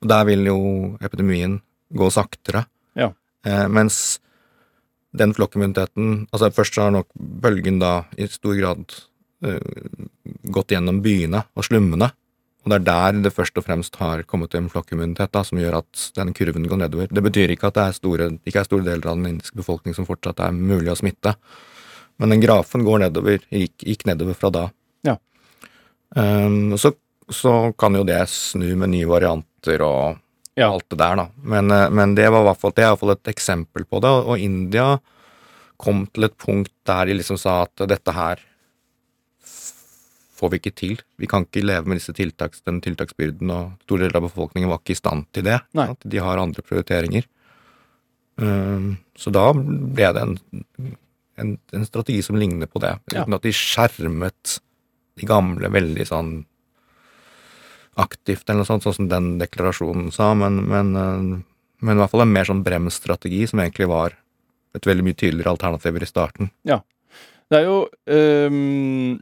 Og 0.00 0.10
der 0.12 0.26
vil 0.28 0.46
jo 0.46 0.60
epidemien 1.02 1.58
gå 1.90 2.10
saktere. 2.14 2.64
Ja. 2.98 3.10
Uh, 3.46 3.66
mens 3.72 4.20
den 5.16 5.32
flokkimmuniteten 5.34 6.28
Altså 6.30 6.50
først 6.54 6.76
så 6.76 6.84
har 6.84 6.92
nok 6.94 7.08
bølgen 7.16 7.80
da 7.80 8.04
i 8.20 8.28
stor 8.30 8.54
grad 8.54 8.92
uh, 9.42 10.04
gått 10.54 10.76
gjennom 10.76 11.00
byene 11.02 11.42
og 11.58 11.66
slummene. 11.66 12.12
Og 12.70 12.84
det 12.84 12.92
er 12.94 13.12
der 13.12 13.22
det 13.24 13.32
først 13.34 13.58
og 13.58 13.64
fremst 13.66 13.96
har 13.98 14.22
kommet 14.30 14.52
til 14.52 14.62
en 14.62 14.70
flokkimmunitet 14.70 15.32
da, 15.34 15.42
som 15.46 15.58
gjør 15.58 15.80
at 15.80 16.04
den 16.14 16.30
kurven 16.36 16.68
går 16.70 16.78
nedover. 16.84 17.10
Det 17.10 17.22
betyr 17.24 17.50
ikke 17.50 17.66
at 17.66 17.74
det 17.74 17.82
er 17.88 17.96
store, 17.96 18.28
ikke 18.46 18.62
er 18.62 18.68
store 18.68 18.86
deler 18.86 19.10
av 19.10 19.18
den 19.18 19.26
indiske 19.32 19.58
befolkning 19.58 19.96
som 19.96 20.06
fortsatt 20.06 20.38
er 20.46 20.54
mulig 20.54 20.92
å 20.92 20.98
smitte. 21.00 21.34
Men 22.22 22.34
den 22.34 22.42
grafen 22.44 22.84
går 22.86 23.02
nedover, 23.06 23.42
gikk, 23.50 23.74
gikk 23.82 24.06
nedover 24.06 24.36
fra 24.38 24.52
da. 24.54 24.64
Ja. 25.08 25.16
Um, 26.14 26.76
så, 26.78 26.92
så 27.32 27.72
kan 27.80 27.96
jo 27.98 28.04
det 28.06 28.20
snu 28.30 28.68
med 28.76 28.92
nye 28.94 29.08
varianter 29.10 29.82
og 29.86 30.20
Ja. 30.58 30.68
alt 30.70 30.86
det 30.90 30.98
der, 31.00 31.16
da. 31.16 31.26
Men, 31.42 31.70
eh, 31.70 31.88
men 31.90 32.14
det, 32.14 32.28
var 32.30 32.44
hvert 32.44 32.60
fall, 32.60 32.74
det 32.76 32.84
er 32.84 32.90
iallfall 32.90 33.14
et 33.14 33.32
eksempel 33.32 33.86
på 33.88 34.02
det. 34.04 34.10
Og 34.28 34.38
India 34.38 34.98
kom 35.80 36.04
til 36.12 36.28
et 36.28 36.36
punkt 36.36 36.72
der 36.84 37.08
de 37.08 37.16
liksom 37.16 37.38
sa 37.40 37.62
at 37.64 37.88
dette 37.88 38.12
her 38.12 38.42
får 40.40 40.50
vi 40.54 40.60
ikke 40.62 40.72
til. 40.80 41.00
Vi 41.20 41.28
kan 41.30 41.44
ikke 41.46 41.62
leve 41.66 41.86
med 41.90 42.00
disse 42.00 42.14
tiltaks, 42.16 42.62
den 42.66 42.80
tiltaksbyrden, 42.84 43.52
og 43.52 43.74
store 43.84 44.06
deler 44.06 44.20
av 44.22 44.26
befolkningen 44.30 44.70
var 44.72 44.80
ikke 44.82 44.96
i 44.96 45.00
stand 45.00 45.26
til 45.36 45.44
det. 45.46 45.58
Nei. 45.76 45.90
At 45.92 46.08
de 46.08 46.22
har 46.24 46.40
andre 46.40 46.64
prioriteringer. 46.64 47.28
Um, 48.40 48.94
så 49.20 49.28
da 49.34 49.50
ble 49.52 50.06
det 50.16 50.22
en, 50.24 50.36
en, 51.36 51.50
en 51.76 51.84
strategi 51.84 52.22
som 52.24 52.38
ligner 52.40 52.70
på 52.72 52.80
det, 52.80 52.94
Ja. 53.12 53.26
uten 53.26 53.36
at 53.36 53.44
de 53.44 53.52
skjermet 53.52 54.54
de 55.20 55.28
gamle 55.28 55.68
veldig 55.68 56.06
sånn 56.08 56.30
aktivt, 58.00 58.46
eller 58.48 58.62
noe 58.62 58.68
sånt, 58.68 58.86
sånn 58.86 58.96
som 58.96 59.08
den 59.10 59.34
deklarasjonen 59.40 60.08
sa, 60.14 60.30
men, 60.38 60.62
men, 60.70 60.92
eh, 60.96 61.42
men 61.84 61.98
i 61.98 62.00
hvert 62.00 62.12
fall 62.14 62.24
en 62.24 62.32
mer 62.32 62.48
sånn 62.48 62.62
bremsstrategi, 62.64 63.42
som 63.50 63.60
egentlig 63.60 63.90
var 63.90 64.16
et 64.78 64.86
veldig 64.86 65.04
mye 65.04 65.18
tydeligere 65.18 65.52
alternativ 65.52 65.98
i 66.00 66.08
starten. 66.08 66.50
Ja. 66.64 66.80
Det 67.50 67.58
er 67.58 67.64
jo 67.66 67.78
øhm, 68.14 69.18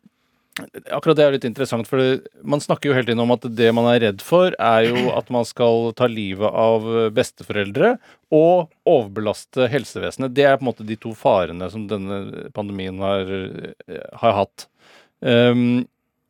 Akkurat 0.58 1.18
det 1.18 1.24
er 1.24 1.34
litt 1.36 1.46
interessant, 1.46 1.86
for 1.88 2.18
man 2.42 2.62
snakker 2.62 2.90
jo 2.90 2.96
hele 2.96 3.06
tiden 3.06 3.22
om 3.22 3.34
at 3.34 3.44
det 3.58 3.68
man 3.76 3.86
er 3.90 4.00
redd 4.06 4.24
for, 4.24 4.54
er 4.58 4.88
jo 4.88 5.12
at 5.14 5.28
man 5.34 5.46
skal 5.46 5.92
ta 5.98 6.08
livet 6.10 6.48
av 6.48 6.86
besteforeldre 7.14 7.94
og 8.34 8.72
overbelaste 8.88 9.68
helsevesenet. 9.70 10.34
Det 10.34 10.46
er 10.48 10.58
på 10.58 10.66
en 10.66 10.70
måte 10.70 10.88
de 10.88 10.98
to 11.00 11.14
farene 11.18 11.70
som 11.72 11.86
denne 11.90 12.48
pandemien 12.56 12.98
har, 13.04 13.30
har 14.22 14.36
hatt. 14.42 14.66
Um, 15.20 15.86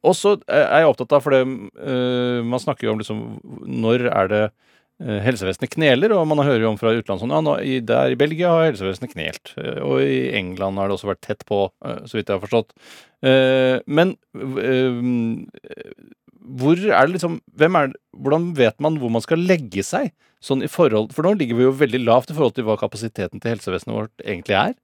og 0.07 0.15
så 0.17 0.37
er 0.47 0.83
jeg 0.85 0.91
opptatt 0.93 1.13
av, 1.17 1.25
for 1.25 1.35
det, 1.35 1.43
uh, 1.83 2.41
man 2.47 2.63
snakker 2.63 2.87
jo 2.87 2.95
om 2.95 3.01
liksom 3.03 3.23
Når 3.67 4.07
er 4.09 4.31
det 4.31 4.43
eh, 4.47 4.55
helsevesenet 4.99 5.71
kneler, 5.71 6.11
og 6.17 6.27
man 6.27 6.41
hører 6.43 6.65
jo 6.65 6.71
om 6.73 6.79
fra 6.81 6.91
utlandet 6.97 7.23
sånn 7.23 7.31
ja, 7.35 7.41
nå, 7.47 7.53
i, 7.63 7.79
der 7.87 8.11
i 8.15 8.19
Belgia 8.19 8.51
har 8.51 8.65
helsevesenet 8.73 9.13
knelt, 9.13 9.53
eh, 9.63 9.79
og 9.87 10.01
i 10.03 10.33
England 10.35 10.81
har 10.81 10.89
det 10.91 10.97
også 10.99 11.11
vært 11.13 11.23
tett 11.27 11.45
på, 11.47 11.61
eh, 11.87 12.01
så 12.05 12.19
vidt 12.19 12.29
jeg 12.33 12.35
har 12.39 12.43
forstått. 12.47 12.75
Eh, 13.23 13.79
Men 13.87 14.17
eh, 14.35 15.93
hvor 16.59 16.79
er 16.81 17.07
det 17.07 17.15
liksom 17.19 17.41
hvem 17.59 17.77
er, 17.77 17.87
det- 17.93 18.01
Hvordan 18.19 18.55
vet 18.57 18.81
man 18.81 18.97
hvor 18.99 19.11
man 19.15 19.23
skal 19.23 19.39
legge 19.39 19.83
seg? 19.85 20.11
Sånn 20.43 20.63
i 20.63 20.69
forhold, 20.71 21.13
For 21.13 21.23
nå 21.23 21.35
ligger 21.39 21.57
vi 21.59 21.63
jo 21.67 21.73
veldig 21.73 22.01
lavt 22.05 22.31
i 22.31 22.35
forhold 22.35 22.55
til 22.55 22.65
hva 22.65 22.77
kapasiteten 22.79 23.41
til 23.43 23.53
helsevesenet 23.55 23.95
vårt 23.95 24.25
egentlig 24.25 24.57
er. 24.59 24.75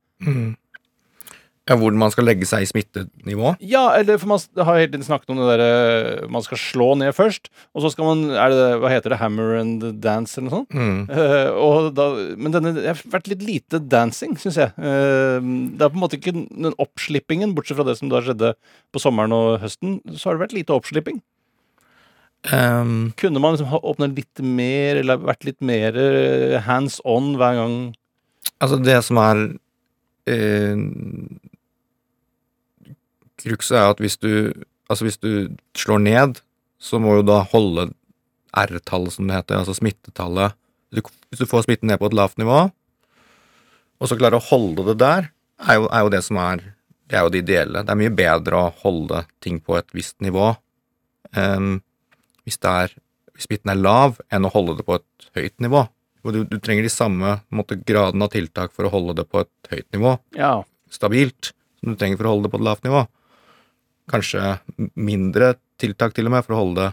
Ja, 1.64 1.79
hvor 1.81 1.94
man 1.96 2.12
skal 2.12 2.27
legge 2.29 2.44
seg 2.44 2.64
i 2.64 2.68
smittenivå. 2.68 3.55
Ja, 3.64 3.87
eller 3.96 4.18
for 4.20 4.35
man 4.35 4.42
har 4.66 4.77
hele 4.77 4.90
tiden 4.92 5.07
snakket 5.07 5.33
om 5.33 5.38
det 5.40 5.46
derre 5.48 6.29
Man 6.29 6.44
skal 6.44 6.61
slå 6.61 6.90
ned 7.00 7.14
først, 7.16 7.48
og 7.72 7.85
så 7.85 7.90
skal 7.94 8.11
man 8.11 8.24
er 8.37 8.53
det, 8.53 8.66
Hva 8.83 8.90
heter 8.92 9.14
det? 9.14 9.20
Hammer 9.22 9.57
and 9.62 9.87
dance, 10.05 10.37
eller 10.37 10.50
noe 10.50 10.59
sånt? 10.59 10.77
Mm. 10.77 10.98
Uh, 11.09 11.88
da, 11.96 12.09
men 12.37 12.53
denne 12.53 12.74
det 12.77 12.85
har 12.90 13.00
vært 13.16 13.33
litt 13.33 13.44
lite 13.46 13.81
dancing, 13.81 14.37
syns 14.40 14.61
jeg. 14.61 14.74
Uh, 14.77 15.40
det 15.72 15.87
er 15.87 15.92
på 15.92 15.96
en 15.96 16.05
måte 16.05 16.20
ikke 16.20 16.37
den 16.37 16.77
oppslippingen, 16.77 17.57
bortsett 17.57 17.81
fra 17.81 17.88
det 17.88 17.96
som 18.00 18.12
da 18.12 18.20
skjedde 18.24 18.53
på 18.92 19.03
sommeren 19.03 19.33
og 19.33 19.62
høsten, 19.64 20.03
så 20.12 20.29
har 20.29 20.37
det 20.37 20.46
vært 20.46 20.59
lite 20.59 20.77
oppslipping. 20.77 21.22
Um, 22.53 23.14
Kunne 23.16 23.40
man 23.40 23.55
liksom 23.55 23.70
ha 23.72 23.81
åpna 23.81 24.11
litt 24.12 24.40
mer, 24.44 24.98
eller 25.00 25.22
vært 25.22 25.46
litt 25.48 25.62
mer 25.64 25.96
eh, 25.96 26.61
hands 26.66 27.00
on 27.09 27.38
hver 27.40 27.57
gang? 27.57 27.77
altså, 28.61 28.77
det 28.85 28.98
som 29.07 29.20
er 29.22 29.40
eh, 30.29 30.77
Cruxet 33.44 33.76
er 33.78 33.90
at 33.92 34.00
hvis 34.02 34.18
du 34.20 34.30
Altså, 34.85 35.07
hvis 35.07 35.16
du 35.16 35.48
slår 35.80 36.02
ned, 36.04 36.40
så 36.76 36.98
må 37.00 37.14
du 37.16 37.22
da 37.24 37.38
holde 37.48 37.87
R-tallet, 38.52 39.14
som 39.14 39.24
det 39.24 39.38
heter, 39.38 39.57
altså 39.62 39.72
smittetallet 39.78 40.52
du, 40.92 41.00
Hvis 41.33 41.40
du 41.40 41.46
får 41.48 41.64
smitten 41.64 41.88
ned 41.88 41.96
på 42.02 42.11
et 42.11 42.16
lavt 42.18 42.37
nivå, 42.37 42.66
og 43.96 44.11
så 44.11 44.18
klarer 44.20 44.37
å 44.37 44.44
holde 44.44 44.85
det 44.90 44.98
der, 45.00 45.30
er 45.64 45.78
jo, 45.80 45.88
er 45.88 46.04
jo 46.04 46.12
det 46.12 46.20
som 46.26 46.37
er 46.42 46.61
Det 47.09 47.16
er 47.16 47.24
jo 47.24 47.33
det 47.33 47.40
ideelle. 47.46 47.80
Det 47.85 47.92
er 47.92 48.00
mye 48.00 48.12
bedre 48.12 48.61
å 48.61 48.74
holde 48.83 49.24
ting 49.44 49.57
på 49.61 49.76
et 49.76 49.88
visst 49.96 50.20
nivå 50.24 50.54
um, 51.37 51.80
hvis, 52.44 52.57
er, 52.64 52.92
hvis 53.35 53.48
smitten 53.48 53.72
er 53.72 53.80
lav, 53.80 54.20
enn 54.33 54.44
å 54.44 54.52
holde 54.52 54.76
det 54.78 54.87
på 54.88 54.96
et 54.96 55.26
høyt 55.37 55.61
nivå. 55.64 55.87
Du, 56.24 56.40
du 56.48 56.57
trenger 56.61 56.85
de 56.87 56.92
samme 56.92 57.38
måte, 57.52 57.76
gradene 57.76 58.24
av 58.24 58.33
tiltak 58.33 58.72
for 58.72 58.88
å 58.88 58.92
holde 58.92 59.16
det 59.20 59.26
på 59.28 59.42
et 59.44 59.72
høyt 59.72 59.88
nivå, 59.96 60.14
Ja. 60.37 60.62
stabilt, 60.92 61.52
som 61.80 61.92
du 61.92 62.00
trenger 62.00 62.20
for 62.20 62.28
å 62.28 62.35
holde 62.35 62.48
det 62.48 62.54
på 62.54 62.61
et 62.62 62.68
lavt 62.68 62.85
nivå. 62.88 63.04
Kanskje 64.11 64.59
mindre 65.01 65.55
tiltak 65.81 66.14
til 66.17 66.29
og 66.29 66.35
med 66.37 66.45
for 66.47 66.57
å 66.57 66.61
holde 66.61 66.83
det 66.83 66.93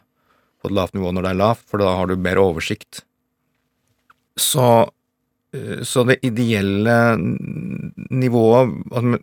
på 0.61 0.69
et 0.69 0.75
lavt 0.77 0.95
nivå 0.95 1.11
når 1.11 1.25
det 1.25 1.31
er 1.33 1.41
lavt, 1.41 1.63
for 1.69 1.81
da 1.81 1.93
har 1.97 2.09
du 2.09 2.15
mer 2.21 2.39
oversikt. 2.41 3.01
Så, 4.39 4.67
eh, 5.53 5.81
så 5.87 6.05
det 6.07 6.21
ideelle 6.25 6.97
nivået 7.17 8.73
altså, 8.91 9.21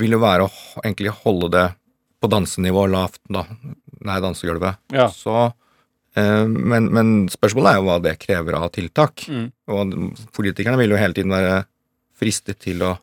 vil 0.00 0.16
jo 0.16 0.22
være 0.22 0.48
å 0.48 0.54
egentlig 0.82 1.14
holde 1.22 1.50
det 1.54 1.66
på 2.20 2.30
dansenivå 2.32 2.86
lavt, 2.90 3.20
da. 3.28 3.44
Nei, 4.04 4.18
dansegulvet. 4.20 4.80
ja. 4.92 5.06
Så, 5.12 5.52
eh, 6.16 6.44
men, 6.48 6.90
men 6.92 7.14
spørsmålet 7.32 7.70
er 7.70 7.78
jo 7.78 7.86
hva 7.88 8.00
det 8.04 8.18
krever 8.20 8.58
av 8.58 8.68
tiltak. 8.74 9.26
Mm. 9.28 9.46
Og 9.72 9.94
politikerne 10.36 10.80
vil 10.80 10.92
jo 10.92 11.00
hele 11.00 11.16
tiden 11.16 11.32
være 11.32 11.62
fristet 12.18 12.60
til 12.64 12.82
å, 12.84 12.94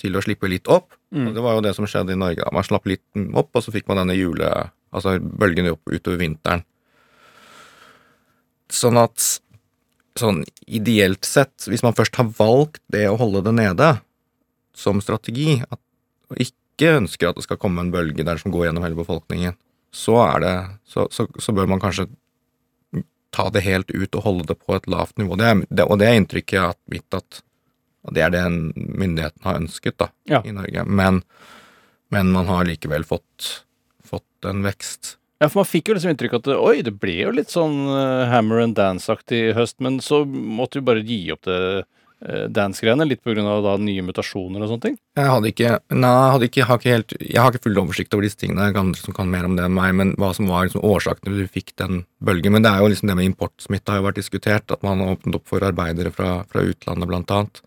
til 0.00 0.16
å 0.16 0.24
slippe 0.24 0.48
litt 0.50 0.70
opp. 0.70 0.94
Mm. 1.10 1.32
Det 1.34 1.42
var 1.42 1.56
jo 1.56 1.62
det 1.64 1.74
som 1.76 1.86
skjedde 1.90 2.14
i 2.14 2.18
Norge. 2.18 2.46
Man 2.54 2.66
slapp 2.66 2.86
litt 2.86 3.02
opp, 3.34 3.50
og 3.54 3.64
så 3.64 3.74
fikk 3.74 3.88
man 3.90 4.02
denne 4.04 4.18
jule... 4.18 4.50
Altså 4.90 5.12
bølgene 5.22 5.70
opp 5.76 5.86
utover 5.86 6.18
vinteren. 6.18 6.64
Sånn 8.74 8.98
at 8.98 9.22
sånn 10.18 10.40
ideelt 10.66 11.28
sett, 11.28 11.68
hvis 11.70 11.84
man 11.86 11.94
først 11.94 12.18
har 12.18 12.32
valgt 12.40 12.82
det 12.90 13.04
å 13.06 13.14
holde 13.20 13.44
det 13.46 13.52
nede 13.54 13.90
som 14.74 14.98
strategi, 14.98 15.60
at, 15.62 15.78
og 16.26 16.42
ikke 16.42 16.96
ønsker 16.96 17.30
at 17.30 17.38
det 17.38 17.46
skal 17.46 17.60
komme 17.62 17.84
en 17.84 17.92
bølge 17.94 18.26
der 18.26 18.40
som 18.42 18.50
går 18.50 18.66
gjennom 18.66 18.82
hele 18.82 18.98
befolkningen, 18.98 19.54
så 19.94 20.18
er 20.24 20.42
det 20.42 20.56
Så, 20.90 21.06
så, 21.14 21.28
så 21.38 21.54
bør 21.54 21.70
man 21.70 21.82
kanskje 21.82 22.08
ta 23.30 23.46
det 23.54 23.62
helt 23.62 23.90
ut 23.94 24.14
og 24.18 24.24
holde 24.26 24.48
det 24.50 24.58
på 24.58 24.74
et 24.74 24.86
lavt 24.90 25.18
nivå. 25.18 25.38
Det 25.38 25.46
er, 25.46 25.62
det, 25.70 25.86
og 25.86 25.98
det 26.02 26.08
er 26.08 26.18
inntrykket 26.18 26.78
mitt 26.90 27.14
at 27.14 27.42
og 28.06 28.16
det 28.16 28.24
er 28.24 28.34
det 28.34 28.44
myndighetene 28.48 29.44
har 29.46 29.60
ønsket 29.60 29.98
da, 30.00 30.10
Ja. 30.30 30.42
i 30.44 30.54
Norge. 30.56 30.84
Men, 30.86 31.22
men 32.10 32.32
man 32.32 32.48
har 32.48 32.68
likevel 32.68 33.04
fått, 33.04 33.64
fått 34.04 34.48
en 34.48 34.64
vekst. 34.64 35.16
Ja, 35.40 35.48
for 35.48 35.62
man 35.62 35.70
fikk 35.70 35.88
jo 35.88 35.96
liksom 35.96 36.12
inntrykk 36.12 36.36
at 36.40 36.50
oi, 36.52 36.82
det 36.84 36.92
ble 37.00 37.16
jo 37.22 37.30
litt 37.32 37.52
sånn 37.52 37.78
eh, 37.88 38.26
Hammer 38.28 38.60
and 38.60 38.76
Dance-aktig 38.76 39.38
i 39.48 39.54
høst, 39.56 39.78
men 39.80 39.96
så 40.04 40.26
måtte 40.28 40.80
vi 40.80 40.88
bare 40.90 41.04
gi 41.06 41.20
opp 41.32 41.46
det 41.48 41.60
uh, 42.20 42.44
dance-greiene, 42.52 43.06
litt 43.08 43.24
da 43.24 43.76
nye 43.80 44.02
mutasjoner 44.04 44.60
og 44.60 44.68
sånne 44.68 44.84
ting. 44.84 44.98
Jeg 45.16 45.30
hadde 45.32 45.48
ikke 45.48 45.70
Nei, 45.96 46.10
jeg, 46.10 46.32
hadde 46.34 46.48
ikke, 46.50 46.60
jeg 46.60 46.68
har 46.68 46.80
ikke 46.80 46.92
helt 46.92 47.14
Jeg 47.20 47.40
har 47.40 47.54
ikke 47.54 47.64
full 47.68 47.80
oversikt 47.80 48.14
over 48.14 48.26
disse 48.26 48.40
tingene. 48.42 48.68
Det 48.68 48.76
er 48.76 48.82
andre 48.82 49.00
som 49.00 49.16
kan 49.16 49.32
mer 49.32 49.48
om 49.48 49.56
det 49.56 49.64
enn 49.64 49.76
meg, 49.76 49.96
men 49.96 50.12
hva 50.20 50.34
som 50.36 50.50
var 50.50 50.68
liksom 50.68 50.84
årsaken 50.84 51.24
til 51.24 51.38
at 51.38 51.42
vi 51.46 51.60
fikk 51.60 51.72
den 51.80 52.04
bølgen. 52.20 52.52
Men 52.52 52.66
det 52.66 52.74
er 52.74 52.84
jo 52.84 52.92
liksom 52.92 53.08
det 53.08 53.16
med 53.16 53.30
importsmitte 53.30 53.94
har 53.94 54.02
jo 54.02 54.08
vært 54.10 54.20
diskutert, 54.20 54.68
at 54.76 54.84
man 54.84 55.00
har 55.00 55.16
åpnet 55.16 55.40
opp 55.40 55.48
for 55.48 55.64
arbeidere 55.64 56.12
fra, 56.12 56.42
fra 56.52 56.64
utlandet, 56.68 57.08
blant 57.08 57.32
annet. 57.38 57.62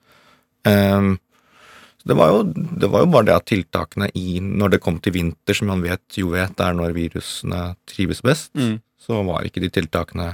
Så 0.64 2.10
det 2.10 2.16
var, 2.20 2.32
jo, 2.34 2.44
det 2.54 2.88
var 2.92 3.04
jo 3.04 3.12
bare 3.12 3.28
det 3.30 3.36
at 3.36 3.46
tiltakene 3.48 4.10
i 4.20 4.40
Når 4.44 4.74
det 4.74 4.80
kom 4.84 4.98
til 5.00 5.14
vinter, 5.16 5.56
som 5.56 5.70
man 5.72 5.84
vet 5.84 6.18
jo 6.20 6.34
vet 6.34 6.60
er 6.60 6.74
når 6.76 6.96
virusene 6.96 7.76
trives 7.88 8.22
best, 8.24 8.52
Mm. 8.56 8.82
så 9.00 9.24
var 9.24 9.44
ikke 9.48 9.64
de 9.64 9.70
tiltakene 9.72 10.34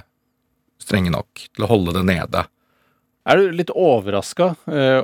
strenge 0.82 1.12
nok 1.14 1.28
til 1.54 1.66
å 1.66 1.70
holde 1.70 1.94
det 1.94 2.06
nede. 2.10 2.46
Er 3.30 3.38
du 3.38 3.52
litt 3.54 3.70
overraska 3.70 4.56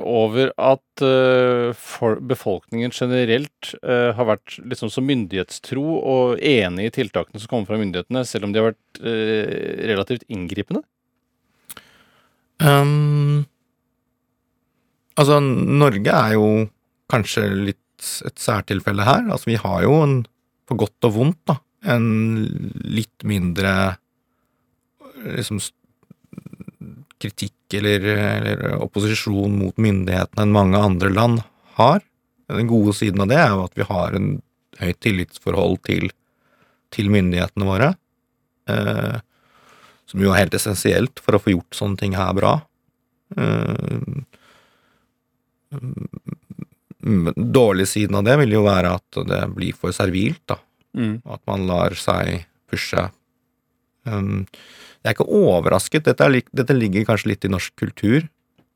over 0.02 0.50
at 0.58 1.02
eh, 1.04 2.16
befolkningen 2.26 2.90
generelt 2.90 3.74
eh, 3.82 4.10
har 4.16 4.26
vært 4.26 4.56
liksom 4.66 4.90
så 4.90 5.04
myndighetstro 5.04 5.84
og 6.00 6.40
enig 6.42 6.88
i 6.88 6.94
tiltakene 6.96 7.38
som 7.38 7.52
kommer 7.52 7.70
fra 7.70 7.78
myndighetene, 7.78 8.24
selv 8.26 8.48
om 8.48 8.54
de 8.54 8.62
har 8.62 8.72
vært 8.72 9.02
eh, 9.04 9.84
relativt 9.92 10.24
inngripende? 10.32 10.82
Ehm, 12.64 13.44
altså, 15.16 15.40
Norge 15.40 16.12
er 16.12 16.36
jo 16.36 16.48
kanskje 17.12 17.46
litt 17.50 17.82
et 18.26 18.40
særtilfelle 18.40 19.06
her. 19.06 19.24
Altså, 19.30 19.50
vi 19.50 19.60
har 19.60 19.84
jo 19.86 20.00
en, 20.04 20.18
på 20.68 20.76
godt 20.78 21.08
og 21.08 21.16
vondt, 21.16 21.40
da, 21.48 21.58
en 21.96 22.08
litt 22.84 23.24
mindre 23.26 23.72
liksom 25.26 25.60
kritikk 27.22 27.74
eller, 27.78 28.04
eller 28.04 28.64
opposisjon 28.84 29.54
mot 29.58 29.78
myndighetene 29.80 30.44
enn 30.44 30.54
mange 30.54 30.80
andre 30.80 31.10
land 31.12 31.40
har. 31.78 32.02
Den 32.52 32.68
gode 32.70 32.94
siden 32.94 33.24
av 33.24 33.30
det 33.30 33.38
er 33.40 33.54
jo 33.54 33.64
at 33.64 33.78
vi 33.78 33.86
har 33.88 34.16
en 34.16 34.28
høyt 34.80 35.00
tillitsforhold 35.02 35.80
til, 35.88 36.10
til 36.94 37.10
myndighetene 37.12 37.66
våre. 37.66 37.94
Eh, 38.70 39.16
som 40.06 40.22
jo 40.22 40.30
er 40.32 40.44
helt 40.44 40.54
essensielt 40.54 41.22
for 41.22 41.36
å 41.36 41.42
få 41.42 41.56
gjort 41.56 41.78
sånne 41.78 41.98
ting 42.02 42.16
her 42.18 42.34
bra. 42.36 42.58
Eh, 43.40 43.96
mm, 45.74 47.34
Dårlig 47.54 47.86
siden 47.88 48.16
av 48.18 48.24
det 48.26 48.34
vil 48.40 48.56
jo 48.56 48.64
være 48.66 48.94
at 48.98 49.18
det 49.28 49.42
blir 49.54 49.76
for 49.78 49.94
servilt, 49.94 50.42
da. 50.50 50.56
Mm. 50.96 51.20
At 51.28 51.42
man 51.46 51.66
lar 51.68 51.94
seg 51.94 52.46
pushe. 52.70 53.04
Um, 54.08 54.46
jeg 55.04 55.12
er 55.12 55.14
ikke 55.14 55.28
overrasket. 55.28 56.06
Dette, 56.08 56.26
er, 56.26 56.40
dette 56.50 56.74
ligger 56.74 57.06
kanskje 57.06 57.30
litt 57.30 57.46
i 57.46 57.52
norsk 57.52 57.76
kultur. 57.78 58.26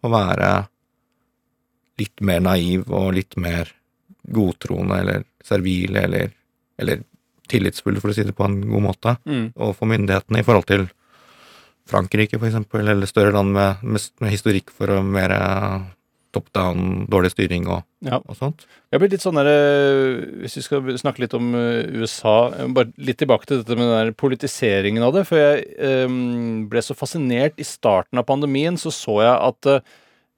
Å 0.04 0.10
være 0.12 0.50
litt 2.00 2.22
mer 2.24 2.44
naiv 2.44 2.86
og 2.94 3.14
litt 3.18 3.34
mer 3.40 3.72
godtroende 4.30 5.00
eller 5.02 5.24
servil 5.44 5.96
eller, 5.98 6.30
eller 6.80 7.02
tillitsfull, 7.50 7.98
for 8.00 8.12
å 8.12 8.14
si 8.14 8.24
det 8.24 8.36
på 8.36 8.46
en 8.46 8.60
god 8.62 8.84
måte, 8.86 9.16
Mm. 9.26 9.52
overfor 9.56 9.90
myndighetene 9.90 10.40
i 10.40 10.46
forhold 10.46 10.68
til 10.70 10.86
Frankrike, 11.90 12.38
for 12.38 12.46
eksempel, 12.46 12.86
eller 12.88 13.06
større 13.10 13.32
land 13.34 13.52
med, 13.52 13.82
med, 13.82 14.04
med 14.22 14.30
historikk 14.30 14.70
for 14.70 14.92
å 14.94 15.00
eh, 15.02 15.80
top 16.32 16.50
down, 16.56 17.06
dårlig 17.10 17.32
styring 17.34 17.66
og, 17.68 17.84
Ja. 18.04 18.20
og 18.26 18.36
sånt. 18.36 18.66
Jeg 18.92 19.00
blir 19.00 19.10
litt 19.10 19.22
sånn 19.22 19.36
der, 19.36 19.46
eh, 19.46 20.26
Hvis 20.40 20.56
vi 20.56 20.62
skal 20.62 20.80
snakke 20.96 21.20
litt 21.20 21.34
om 21.34 21.54
eh, 21.54 21.84
USA 22.00 22.50
Bare 22.68 22.92
litt 22.96 23.18
tilbake 23.18 23.46
til 23.46 23.62
dette 23.62 23.76
med 23.76 23.86
den 23.86 24.06
der 24.06 24.12
politiseringen 24.12 25.02
av 25.02 25.12
det. 25.12 25.26
For 25.26 25.36
jeg 25.36 25.66
um, 26.06 26.68
ble 26.70 26.80
så 26.80 26.96
fascinert 26.96 27.58
i 27.58 27.66
starten 27.66 28.18
av 28.18 28.26
pandemien, 28.26 28.78
så 28.78 28.90
så 28.90 29.20
jeg 29.20 29.36
at 29.36 29.66
uh, 29.66 29.80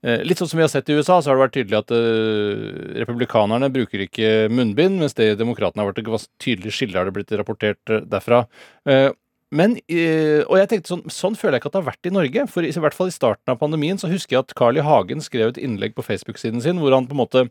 Litt 0.02 0.40
sånn 0.40 0.48
som 0.50 0.59
vi 0.59 0.64
har 0.64 0.70
sett 0.72 0.88
i 0.90 0.96
USA, 0.98 1.20
så 1.22 1.31
har 1.31 1.37
det 1.37 1.44
vært 1.44 1.55
tydelig 1.55 1.78
at 1.78 1.92
uh, 1.94 2.98
republikanerne 3.05 3.70
bruker 3.70 4.02
ikke 4.02 4.48
munnbind, 4.50 4.98
mens 4.98 5.14
det 5.14 5.28
i 5.31 5.37
demokratene 5.38 5.85
har 5.85 5.92
vært 5.92 6.02
et 6.02 6.26
tydelig 6.42 6.72
skille, 6.74 6.98
har 6.98 7.07
det 7.07 7.14
blitt 7.14 7.31
rapportert 7.38 7.78
derfra. 8.11 8.48
Eh, 8.83 9.12
men, 9.53 9.77
eh, 9.93 10.41
og 10.47 10.57
jeg 10.57 10.69
tenkte 10.71 10.93
sånn, 10.95 11.03
sånn 11.12 11.37
føler 11.37 11.59
jeg 11.59 11.62
ikke 11.62 11.71
at 11.71 11.75
det 11.75 11.83
har 11.83 11.91
vært 11.91 12.09
i 12.09 12.15
Norge. 12.15 12.45
For 12.49 12.65
i, 12.65 12.73
hvert 12.73 12.97
fall 12.97 13.11
i 13.11 13.15
starten 13.15 13.53
av 13.53 13.59
pandemien 13.61 14.01
så 14.01 14.09
husker 14.09 14.38
jeg 14.38 14.47
at 14.47 14.55
Carl 14.57 14.81
I. 14.81 14.85
Hagen 14.87 15.21
skrev 15.25 15.53
et 15.53 15.61
innlegg 15.61 15.93
på 15.99 16.05
Facebook-siden 16.07 16.65
sin 16.65 16.81
hvor 16.81 16.97
han 16.97 17.09
på 17.11 17.12
en 17.12 17.21
måte 17.21 17.45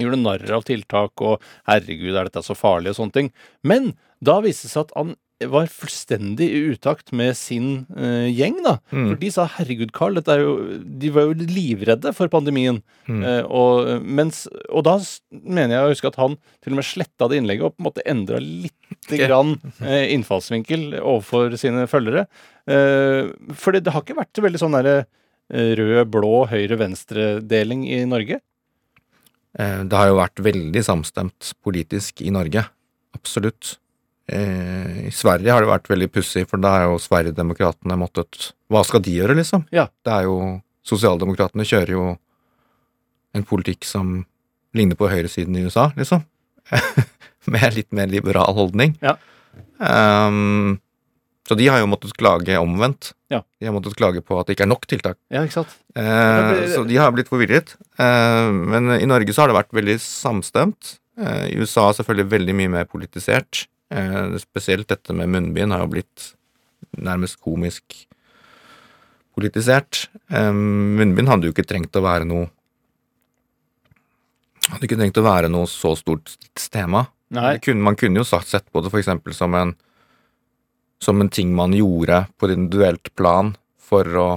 gjorde 0.00 0.18
narr 0.18 0.54
av 0.56 0.64
tiltak 0.66 1.20
og 1.22 1.42
'herregud, 1.68 2.16
er 2.16 2.30
dette 2.30 2.42
så 2.42 2.56
farlig?' 2.56 2.94
og 2.94 2.98
sånne 2.98 3.16
ting. 3.18 3.30
Men 3.62 3.92
da 4.24 4.40
viste 4.40 4.66
det 4.66 4.72
seg 4.72 4.88
at 4.88 4.96
han 4.96 5.14
var 5.52 5.70
fullstendig 5.72 6.46
i 6.50 6.60
utakt 6.74 7.12
med 7.16 7.34
sin 7.38 7.84
uh, 7.96 8.26
gjeng, 8.28 8.56
da. 8.64 8.76
Mm. 8.90 9.08
For 9.08 9.20
de 9.20 9.30
sa 9.34 9.46
'herregud, 9.50 9.92
Carl', 9.96 10.16
dette 10.18 10.32
er 10.32 10.44
jo 10.44 10.54
De 10.84 11.10
var 11.14 11.28
jo 11.28 11.46
livredde 11.48 12.12
for 12.16 12.32
pandemien. 12.32 12.80
Mm. 13.08 13.22
Uh, 13.24 13.42
og, 13.48 13.90
mens, 14.02 14.44
og 14.70 14.86
da 14.88 14.96
mener 15.30 15.76
jeg 15.76 15.84
å 15.84 15.92
huske 15.92 16.10
at 16.10 16.20
han 16.20 16.38
til 16.64 16.74
og 16.74 16.80
med 16.80 16.88
sletta 16.88 17.28
det 17.30 17.40
innlegget 17.40 17.68
og 17.68 17.76
på 17.76 17.82
en 17.82 17.88
måte 17.90 18.06
endra 18.08 18.40
lite 18.40 19.20
grann 19.20 19.56
uh, 19.82 20.04
innfallsvinkel 20.14 21.00
overfor 21.00 21.58
sine 21.60 21.86
følgere. 21.90 22.26
For 22.64 23.76
det, 23.76 23.82
det 23.84 23.92
har 23.92 24.00
ikke 24.00 24.16
vært 24.16 24.40
veldig 24.40 24.60
sånn 24.62 24.72
derre 24.72 25.02
rød, 25.52 26.06
blå, 26.08 26.46
høyre, 26.48 26.78
venstre-deling 26.80 27.82
i 27.92 27.98
Norge. 28.08 28.38
Det 29.52 29.98
har 29.98 30.08
jo 30.08 30.16
vært 30.16 30.40
veldig 30.40 30.82
samstemt 30.86 31.50
politisk 31.60 32.24
i 32.24 32.32
Norge. 32.32 32.64
Absolutt. 33.12 33.76
Eh, 34.24 35.08
I 35.08 35.12
Sverige 35.12 35.52
har 35.52 35.64
det 35.64 35.68
vært 35.68 35.90
veldig 35.90 36.10
pussig, 36.14 36.46
for 36.48 36.62
da 36.62 36.74
har 36.74 36.86
jo 36.88 37.00
Sverigedemokraterna 37.02 37.98
måttet 38.00 38.52
Hva 38.72 38.80
skal 38.88 39.02
de 39.04 39.18
gjøre, 39.18 39.36
liksom? 39.36 39.66
Ja. 39.74 39.88
Det 40.04 40.12
er 40.12 40.28
jo 40.28 40.38
Sosialdemokratene 40.84 41.64
kjører 41.64 41.92
jo 41.94 42.06
en 43.34 43.44
politikk 43.48 43.86
som 43.88 44.18
ligner 44.76 44.98
på 44.98 45.08
høyresiden 45.08 45.56
i 45.56 45.64
USA, 45.64 45.90
liksom. 45.96 46.24
Med 47.52 47.76
litt 47.76 47.92
mer 47.92 48.08
liberal 48.08 48.52
holdning. 48.56 48.94
Ja. 49.04 49.16
Um, 49.78 50.78
så 51.44 51.56
de 51.58 51.66
har 51.68 51.82
jo 51.82 51.88
måttet 51.90 52.14
klage 52.16 52.56
omvendt. 52.56 53.12
Ja. 53.32 53.42
De 53.60 53.68
har 53.68 53.74
måttet 53.76 53.96
klage 53.98 54.22
på 54.24 54.38
at 54.40 54.48
det 54.48 54.56
ikke 54.56 54.64
er 54.64 54.72
nok 54.72 54.86
tiltak. 54.88 55.18
Ja, 55.32 55.42
ikke 55.44 55.58
sant? 55.60 55.74
Eh, 55.92 56.52
så 56.72 56.84
de 56.88 56.96
har 56.96 57.12
blitt 57.12 57.28
forvirret. 57.28 57.74
Eh, 58.00 58.48
men 58.72 58.94
i 58.96 59.08
Norge 59.08 59.34
så 59.34 59.44
har 59.44 59.52
det 59.52 59.58
vært 59.58 59.76
veldig 59.76 59.98
samstemt. 60.00 60.96
Eh, 61.20 61.50
I 61.52 61.58
USA 61.60 61.90
selvfølgelig 61.98 62.32
veldig 62.32 62.56
mye 62.62 62.72
mer 62.78 62.88
politisert. 62.88 63.66
Eh, 63.94 64.34
spesielt 64.42 64.88
dette 64.90 65.14
med 65.16 65.30
munnbind 65.30 65.74
har 65.74 65.84
jo 65.84 65.92
blitt 65.94 66.32
nærmest 66.98 67.38
komisk 67.42 68.04
politisert. 69.34 70.08
Munnbind 70.30 71.30
hadde 71.30 71.48
jo 71.48 71.54
ikke 71.54 71.66
trengt 71.66 71.96
å 71.98 72.04
være 72.04 72.26
noe 72.28 72.50
Hadde 74.64 74.86
ikke 74.86 74.96
trengt 74.96 75.18
å 75.20 75.24
være 75.26 75.50
noe 75.52 75.68
så 75.68 75.90
stort 75.98 76.30
tema. 76.72 77.02
Kunne, 77.60 77.84
man 77.84 77.98
kunne 78.00 78.22
jo 78.22 78.24
sagt, 78.24 78.48
sett 78.48 78.70
på 78.72 78.80
det 78.80 78.88
eksempel 78.96 79.34
som 79.36 79.52
en 79.58 79.74
som 81.04 81.20
en 81.20 81.28
ting 81.28 81.50
man 81.52 81.74
gjorde 81.76 82.22
på 82.38 82.48
et 82.48 82.54
individuelt 82.56 83.10
plan 83.18 83.52
for 83.76 84.08
å 84.20 84.28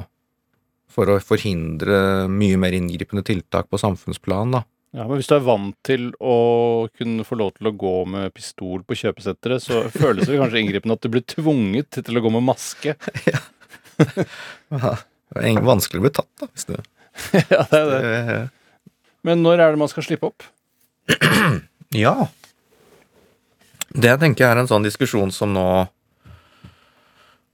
for 0.98 1.14
å 1.14 1.20
forhindre 1.22 2.26
mye 2.32 2.58
mer 2.58 2.74
inngripende 2.74 3.22
tiltak 3.22 3.68
på 3.70 3.78
samfunnsplan, 3.78 4.56
da. 4.56 4.64
Ja, 4.98 5.04
men 5.06 5.20
hvis 5.20 5.28
du 5.30 5.36
er 5.36 5.44
vant 5.46 5.76
til 5.86 6.08
å 6.18 6.36
kunne 6.98 7.26
få 7.28 7.38
lov 7.38 7.52
til 7.54 7.70
å 7.70 7.76
gå 7.78 7.94
med 8.10 8.34
pistol 8.34 8.82
på 8.82 8.98
kjøpesenteret, 8.98 9.62
så 9.62 9.84
føles 9.94 10.26
det 10.26 10.40
kanskje 10.40 10.64
inngripende 10.64 10.98
at 10.98 11.06
du 11.06 11.12
blir 11.14 11.26
tvunget 11.30 12.00
til 12.02 12.18
å 12.18 12.24
gå 12.26 12.34
med 12.38 12.48
maske. 12.50 12.98
Ja, 13.98 14.92
Det 15.34 15.42
er 15.50 15.64
vanskelig 15.66 15.98
å 15.98 16.04
bli 16.04 16.12
tatt, 16.14 16.30
da, 16.38 16.48
hvis 16.54 16.68
du 16.70 16.76
ja, 17.50 17.64
det 17.72 17.80
er 17.82 17.88
det. 17.90 18.36
Men 19.26 19.42
når 19.42 19.64
er 19.64 19.74
det 19.74 19.80
man 19.82 19.90
skal 19.90 20.06
slippe 20.06 20.30
opp? 20.30 20.46
Ja. 21.98 22.28
Det 23.90 24.12
tenker 24.22 24.44
jeg 24.44 24.52
er 24.52 24.60
en 24.62 24.70
sånn 24.70 24.86
diskusjon 24.86 25.32
som 25.34 25.54
nå 25.56 25.66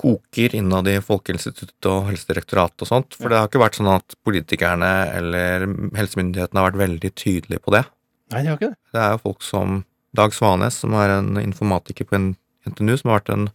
koker 0.04 0.56
innad 0.58 0.90
i 0.92 0.98
Folkehelseinstituttet 1.04 1.88
og 1.88 2.10
Helsedirektoratet 2.10 2.84
og 2.84 2.90
sånt. 2.90 3.16
For 3.18 3.32
det 3.32 3.40
har 3.40 3.50
ikke 3.50 3.62
vært 3.64 3.80
sånn 3.80 3.92
at 3.94 4.18
politikerne 4.28 4.92
eller 5.16 5.68
helsemyndighetene 5.96 6.60
har 6.60 6.72
vært 6.72 6.82
veldig 6.84 7.12
tydelige 7.16 7.64
på 7.64 7.76
det. 7.78 7.86
Nei, 8.34 8.44
de 8.44 8.52
har 8.52 8.60
ikke 8.60 8.74
det. 8.74 8.80
Det 8.96 9.04
er 9.04 9.16
jo 9.16 9.24
folk 9.30 9.46
som 9.46 9.82
Dag 10.14 10.36
Svanes, 10.36 10.78
som 10.84 10.94
er 11.00 11.16
en 11.16 11.40
informatiker 11.42 12.08
på 12.10 12.20
NTNU, 12.20 12.94
som 13.00 13.10
har 13.10 13.22
vært 13.22 13.32
en, 13.34 13.48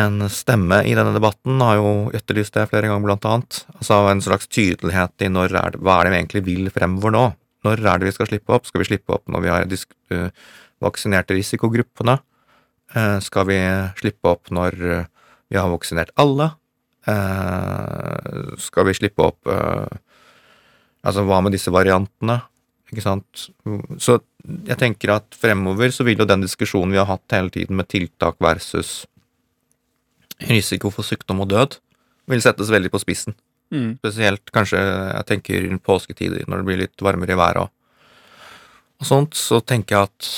en 0.00 0.24
stemme 0.32 0.80
i 0.88 0.94
denne 0.96 1.12
debatten, 1.16 1.60
har 1.60 1.76
jo 1.80 1.92
etterlyst 2.16 2.56
det 2.56 2.68
flere 2.70 2.88
ganger, 2.88 3.04
blant 3.10 3.28
annet. 3.28 3.60
Altså 3.76 4.00
en 4.08 4.24
slags 4.24 4.48
tydelighet 4.48 5.26
i 5.26 5.30
når 5.32 5.58
er 5.60 5.76
det, 5.76 5.82
hva 5.84 5.98
er 5.98 6.08
det 6.08 6.14
vi 6.14 6.20
egentlig 6.22 6.44
vil 6.48 6.72
fremover 6.72 7.16
nå? 7.16 7.26
Når 7.66 7.84
er 7.84 8.00
det 8.00 8.08
vi 8.08 8.16
skal 8.16 8.30
slippe 8.30 8.56
opp? 8.56 8.68
Skal 8.68 8.80
vi 8.80 8.88
slippe 8.88 9.12
opp 9.12 9.28
når 9.28 9.44
vi 9.44 9.52
har 9.52 9.68
disk, 9.68 9.92
uh, 10.14 10.30
vaksinerte 10.80 11.36
risikogruppene? 11.36 12.16
Eh, 12.94 13.18
skal 13.22 13.46
vi 13.46 13.58
slippe 14.00 14.32
opp 14.32 14.50
når 14.54 14.78
øh, 14.82 15.04
vi 15.50 15.58
har 15.58 15.70
vaksinert 15.70 16.10
alle? 16.18 16.50
Eh, 17.08 18.56
skal 18.60 18.88
vi 18.90 18.96
slippe 18.98 19.26
opp 19.30 19.58
Altså, 21.00 21.22
hva 21.24 21.38
med 21.40 21.54
disse 21.54 21.72
variantene? 21.72 22.34
Ikke 22.92 23.00
sant? 23.00 23.46
Så 23.96 24.18
jeg 24.68 24.76
tenker 24.76 25.14
at 25.14 25.32
fremover 25.32 25.88
så 25.96 26.04
vil 26.04 26.20
jo 26.20 26.26
den 26.28 26.42
diskusjonen 26.44 26.92
vi 26.92 26.98
har 27.00 27.08
hatt 27.08 27.32
hele 27.32 27.48
tiden 27.54 27.78
med 27.78 27.88
tiltak 27.88 28.36
versus 28.36 29.06
risiko 30.44 30.90
for 30.92 31.08
sykdom 31.08 31.40
og 31.40 31.48
død, 31.54 31.78
vil 32.28 32.44
settes 32.44 32.68
veldig 32.68 32.92
på 32.92 33.00
spissen. 33.00 33.32
Mm. 33.72 33.94
Spesielt 34.02 34.52
kanskje 34.52 34.80
jeg 34.82 35.28
tenker 35.30 35.70
påsketider, 35.88 36.44
når 36.44 36.60
det 36.60 36.68
blir 36.68 36.82
litt 36.82 37.06
varmere 37.06 37.32
i 37.32 37.40
været 37.40 37.64
og, 37.64 37.72
og 39.00 39.08
sånt, 39.08 39.40
så 39.40 39.62
tenker 39.64 39.96
jeg 39.96 40.10
at 40.10 40.30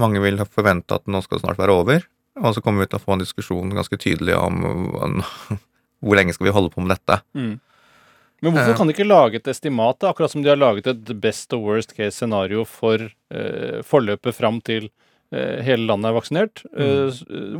mange 0.00 0.20
vil 0.24 0.40
forvente 0.48 0.96
at 0.98 1.06
nå 1.10 1.20
skal 1.24 1.38
det 1.38 1.44
snart 1.46 1.60
være 1.60 1.76
over, 1.82 2.04
og 2.40 2.54
så 2.56 2.62
kommer 2.64 2.84
vi 2.84 2.90
til 2.92 3.00
å 3.00 3.04
få 3.04 3.16
en 3.16 3.22
diskusjon 3.24 3.74
ganske 3.76 3.98
tydelig 4.00 4.36
om 4.38 4.62
hvor- 6.00 6.16
lenge 6.16 6.32
skal 6.36 6.48
vi 6.48 6.54
holde 6.56 6.72
på 6.72 6.80
med 6.84 6.96
dette. 6.96 7.20
Mm. 7.36 7.58
Men 8.40 8.54
hvorfor 8.54 8.72
Eh. 8.72 8.76
kan 8.78 8.88
de 8.88 8.94
ikke 8.94 9.04
lage 9.08 9.36
et 9.36 9.48
estimat, 9.52 9.98
da? 10.00 10.10
akkurat 10.14 10.30
som 10.32 10.40
de 10.42 10.48
har 10.48 10.56
laget 10.56 10.86
et 10.88 11.10
best 11.20 11.52
og 11.52 11.66
worst 11.66 11.92
case 11.94 12.16
scenario 12.16 12.64
for 12.64 12.96
eh, 13.04 13.82
forløpet 13.84 14.32
fram 14.34 14.62
til 14.64 14.86
eh, 15.32 15.60
hele 15.66 15.84
landet 15.90 16.08
er 16.08 16.16
vaksinert? 16.16 16.62
Mm. 16.72 17.10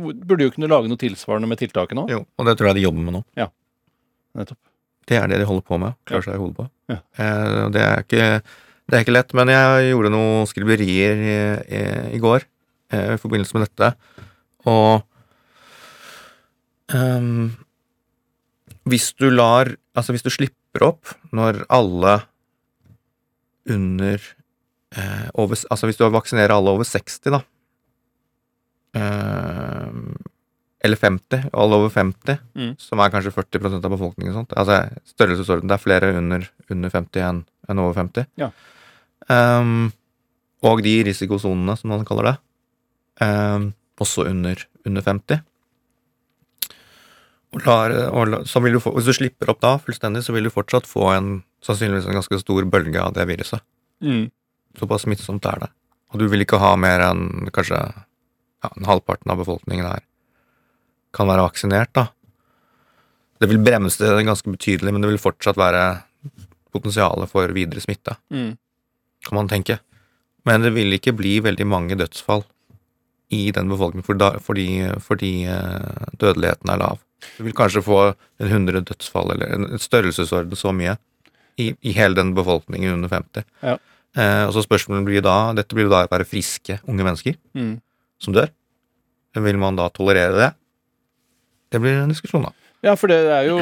eh, 0.09 0.15
burde 0.25 0.47
jo 0.47 0.53
kunne 0.55 0.71
lage 0.71 0.89
noe 0.89 0.97
tilsvarende 0.97 1.47
med 1.51 1.61
tiltaket 1.61 1.93
nå? 1.99 2.07
Jo, 2.09 2.23
og 2.25 2.49
det 2.49 2.57
tror 2.57 2.71
jeg 2.71 2.79
de 2.81 2.87
jobber 2.87 3.05
med 3.05 3.19
nå. 3.19 3.23
Nettopp. 4.41 4.57
Det 5.11 5.17
er 5.19 5.27
det 5.27 5.37
de 5.41 5.45
holder 5.49 5.65
på 5.67 5.77
med. 5.81 5.93
Klarer 6.07 6.23
seg 6.25 6.37
i 6.37 6.41
hodet 6.41 6.57
på. 6.61 6.65
Ja. 6.89 6.97
Eh, 7.19 7.69
det, 7.75 7.81
er 7.85 8.03
ikke, 8.05 8.25
det 8.91 8.97
er 8.99 9.05
ikke 9.05 9.15
lett, 9.15 9.31
men 9.37 9.47
jeg 9.53 9.91
gjorde 9.93 10.11
noen 10.13 10.47
skriverier 10.49 11.21
i, 11.23 11.35
i, 11.71 11.83
i 12.17 12.19
går 12.21 12.43
eh, 12.91 13.13
i 13.15 13.19
forbindelse 13.21 13.55
med 13.55 13.63
dette, 13.69 13.93
og 14.69 15.01
um, 16.93 17.51
Hvis 18.85 19.07
du 19.17 19.29
lar 19.33 19.71
Altså, 19.95 20.13
hvis 20.13 20.23
du 20.27 20.29
slipper 20.31 20.83
opp 20.87 21.15
når 21.35 21.63
alle 21.73 22.17
under 23.71 24.19
eh, 24.95 25.25
over, 25.39 25.57
Altså, 25.71 25.87
hvis 25.89 25.97
du 25.99 26.05
vaksinerer 26.13 26.53
alle 26.55 26.71
over 26.75 26.87
60, 26.87 27.31
da 27.33 27.41
eh, 28.97 29.91
eller 30.81 30.97
50, 30.97 31.49
alle 31.53 31.77
over 31.77 31.91
50, 31.93 32.39
Mm. 32.57 32.71
som 32.81 32.99
er 32.99 33.11
kanskje 33.13 33.31
40 33.35 33.83
av 33.85 33.91
befolkningen. 33.93 34.33
og 34.33 34.39
Sånt. 34.39 34.53
Altså, 34.57 34.79
størrelsesorden, 35.13 35.67
det 35.69 35.75
er 35.75 35.83
flere 35.83 36.09
under, 36.17 36.47
under 36.73 36.89
50 36.89 37.21
enn 37.21 37.43
enn 37.69 37.79
over 37.79 37.93
50. 37.93 38.25
Ja. 38.41 38.49
Ehm, 39.31 39.91
og 40.67 40.83
de 40.85 40.95
risikosonene, 41.07 41.77
som 41.79 41.93
man 41.93 42.07
kaller 42.07 42.31
det, 42.31 42.37
Um, 43.21 43.73
også 44.01 44.25
under, 44.25 44.57
under 44.87 45.03
50. 45.05 45.41
Og 47.51 47.65
lar, 47.67 47.91
og 48.15 48.29
la, 48.31 48.39
du 48.41 48.79
få, 48.81 48.93
hvis 48.95 49.09
du 49.09 49.13
slipper 49.13 49.51
opp 49.51 49.59
da 49.61 49.75
fullstendig, 49.83 50.23
så 50.25 50.33
vil 50.33 50.47
du 50.47 50.53
fortsatt 50.53 50.87
få 50.89 51.11
en 51.13 51.33
sannsynligvis 51.61 52.07
en 52.09 52.17
ganske 52.17 52.39
stor 52.41 52.65
bølge 52.71 53.01
av 53.03 53.13
det 53.13 53.27
viruset. 53.29 53.61
Mm. 54.01 54.31
Såpass 54.79 55.05
smittsomt 55.05 55.45
er 55.45 55.65
det. 55.65 55.69
Og 56.11 56.23
du 56.23 56.25
vil 56.31 56.45
ikke 56.45 56.61
ha 56.63 56.71
mer 56.79 57.03
enn 57.11 57.51
kanskje 57.53 57.77
ja, 57.77 58.71
en 58.71 58.87
halvparten 58.87 59.33
av 59.33 59.43
befolkningen 59.43 59.85
her 59.85 60.07
kan 61.11 61.27
være 61.27 61.43
vaksinert, 61.43 61.91
da. 61.93 62.07
Det 63.41 63.49
vil 63.51 63.59
bremse 63.61 63.99
det 63.99 64.23
ganske 64.23 64.47
betydelig, 64.53 64.93
men 64.95 65.03
det 65.03 65.11
vil 65.11 65.21
fortsatt 65.21 65.59
være 65.59 65.83
potensialet 66.71 67.29
for 67.29 67.51
videre 67.53 67.83
smitte, 67.83 68.15
Mm. 68.31 68.55
Kan 69.25 69.35
man 69.37 69.47
tenke. 69.51 69.79
Men 70.45 70.61
det 70.65 70.71
vil 70.73 70.93
ikke 70.97 71.13
bli 71.13 71.35
veldig 71.45 71.67
mange 71.69 71.97
dødsfall 71.99 72.43
i 73.31 73.51
den 73.55 73.69
befolkningen 73.71 74.03
fordi, 74.03 74.29
fordi, 74.43 74.65
fordi 75.05 75.31
eh, 75.47 76.07
dødeligheten 76.19 76.69
er 76.73 76.81
lav. 76.81 76.99
Du 77.37 77.43
vil 77.45 77.53
kanskje 77.55 77.83
få 77.85 77.99
en 78.41 78.47
100 78.49 78.81
dødsfall, 78.89 79.31
eller 79.35 79.53
en 79.55 79.67
en 79.71 79.79
størrelsesorden 79.79 80.57
så 80.57 80.73
mye, 80.73 80.97
i, 81.61 81.69
i 81.85 81.91
hele 81.93 82.15
den 82.17 82.33
befolkningen 82.33 82.93
under 82.97 83.09
50. 83.11 83.45
Ja. 83.61 83.77
Eh, 84.17 84.45
og 84.47 84.53
så 84.55 84.63
spørsmålet 84.65 85.05
blir 85.07 85.21
da 85.23 85.53
Dette 85.55 85.75
blir 85.77 85.85
jo 85.85 85.91
da 85.93 86.07
være 86.11 86.25
friske 86.27 86.79
unge 86.87 87.03
mennesker 87.05 87.37
Mm. 87.55 87.79
som 88.19 88.33
dør. 88.33 88.49
Vil 89.35 89.57
man 89.57 89.75
da 89.79 89.87
tolerere 89.89 90.35
det? 90.35 90.49
Det 91.71 91.79
blir 91.79 92.01
en 92.01 92.09
diskusjon, 92.11 92.43
da. 92.43 92.51
Ja, 92.81 92.95
for 92.97 93.11
det 93.11 93.19
er 93.29 93.45
jo 93.45 93.57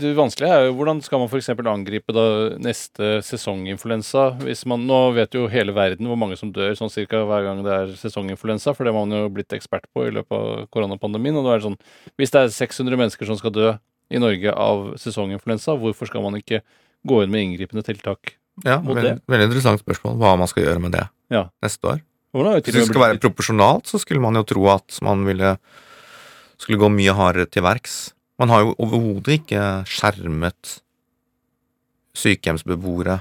Det 0.00 0.14
vanskelige 0.16 0.48
er 0.56 0.62
jo 0.66 0.74
hvordan 0.78 1.02
skal 1.04 1.20
man 1.20 1.28
f.eks. 1.28 1.50
angripe 1.52 2.14
da 2.16 2.24
neste 2.64 3.18
sesonginfluensa? 3.26 4.38
Hvis 4.40 4.64
man, 4.70 4.86
nå 4.88 5.00
vet 5.16 5.36
jo 5.36 5.44
hele 5.52 5.74
verden 5.76 6.08
hvor 6.08 6.16
mange 6.20 6.38
som 6.40 6.52
dør 6.52 6.72
sånn 6.78 6.92
cirka 6.92 7.20
hver 7.28 7.44
gang 7.44 7.60
det 7.66 7.74
er 7.74 7.92
sesonginfluensa, 8.00 8.72
for 8.72 8.84
det 8.88 8.94
har 8.94 9.04
man 9.04 9.12
jo 9.12 9.28
blitt 9.36 9.52
ekspert 9.56 9.84
på 9.92 10.06
i 10.08 10.14
løpet 10.16 10.32
av 10.38 10.64
koronapandemien. 10.72 11.36
Og 11.36 11.44
da 11.44 11.52
er 11.54 11.60
det 11.60 11.68
sånn 11.68 11.78
Hvis 12.16 12.32
det 12.32 12.40
er 12.40 12.56
600 12.56 13.00
mennesker 13.02 13.28
som 13.28 13.40
skal 13.40 13.52
dø 13.52 13.74
i 14.14 14.20
Norge 14.22 14.52
av 14.52 14.94
sesonginfluensa, 15.00 15.76
hvorfor 15.80 16.08
skal 16.08 16.24
man 16.24 16.40
ikke 16.40 16.62
gå 17.04 17.20
inn 17.24 17.32
med 17.32 17.44
inngripende 17.44 17.84
tiltak? 17.84 18.36
Ja, 18.64 18.78
Mot 18.80 18.96
veldig, 18.96 19.18
veldig 19.28 19.48
interessant 19.50 19.82
spørsmål 19.82 20.16
hva 20.20 20.36
man 20.40 20.48
skal 20.48 20.64
gjøre 20.64 20.80
med 20.80 20.96
det 20.96 21.04
Ja. 21.32 21.48
neste 21.64 21.90
år. 21.90 22.02
Hvis 22.34 22.72
det 22.72 22.86
skal 22.88 23.02
være 23.02 23.20
proporsjonalt, 23.22 23.86
så 23.86 24.00
skulle 24.00 24.20
man 24.22 24.34
jo 24.34 24.42
tro 24.42 24.66
at 24.72 24.98
man 25.02 25.24
ville 25.26 25.56
skulle 26.58 26.78
gå 26.78 26.88
mye 26.90 27.14
hardere 27.14 27.46
til 27.50 27.62
verks. 27.62 28.14
Man 28.40 28.50
har 28.50 28.64
jo 28.64 28.74
overhodet 28.82 29.40
ikke 29.40 29.62
skjermet 29.86 30.78
sykehjemsbeboere 32.18 33.20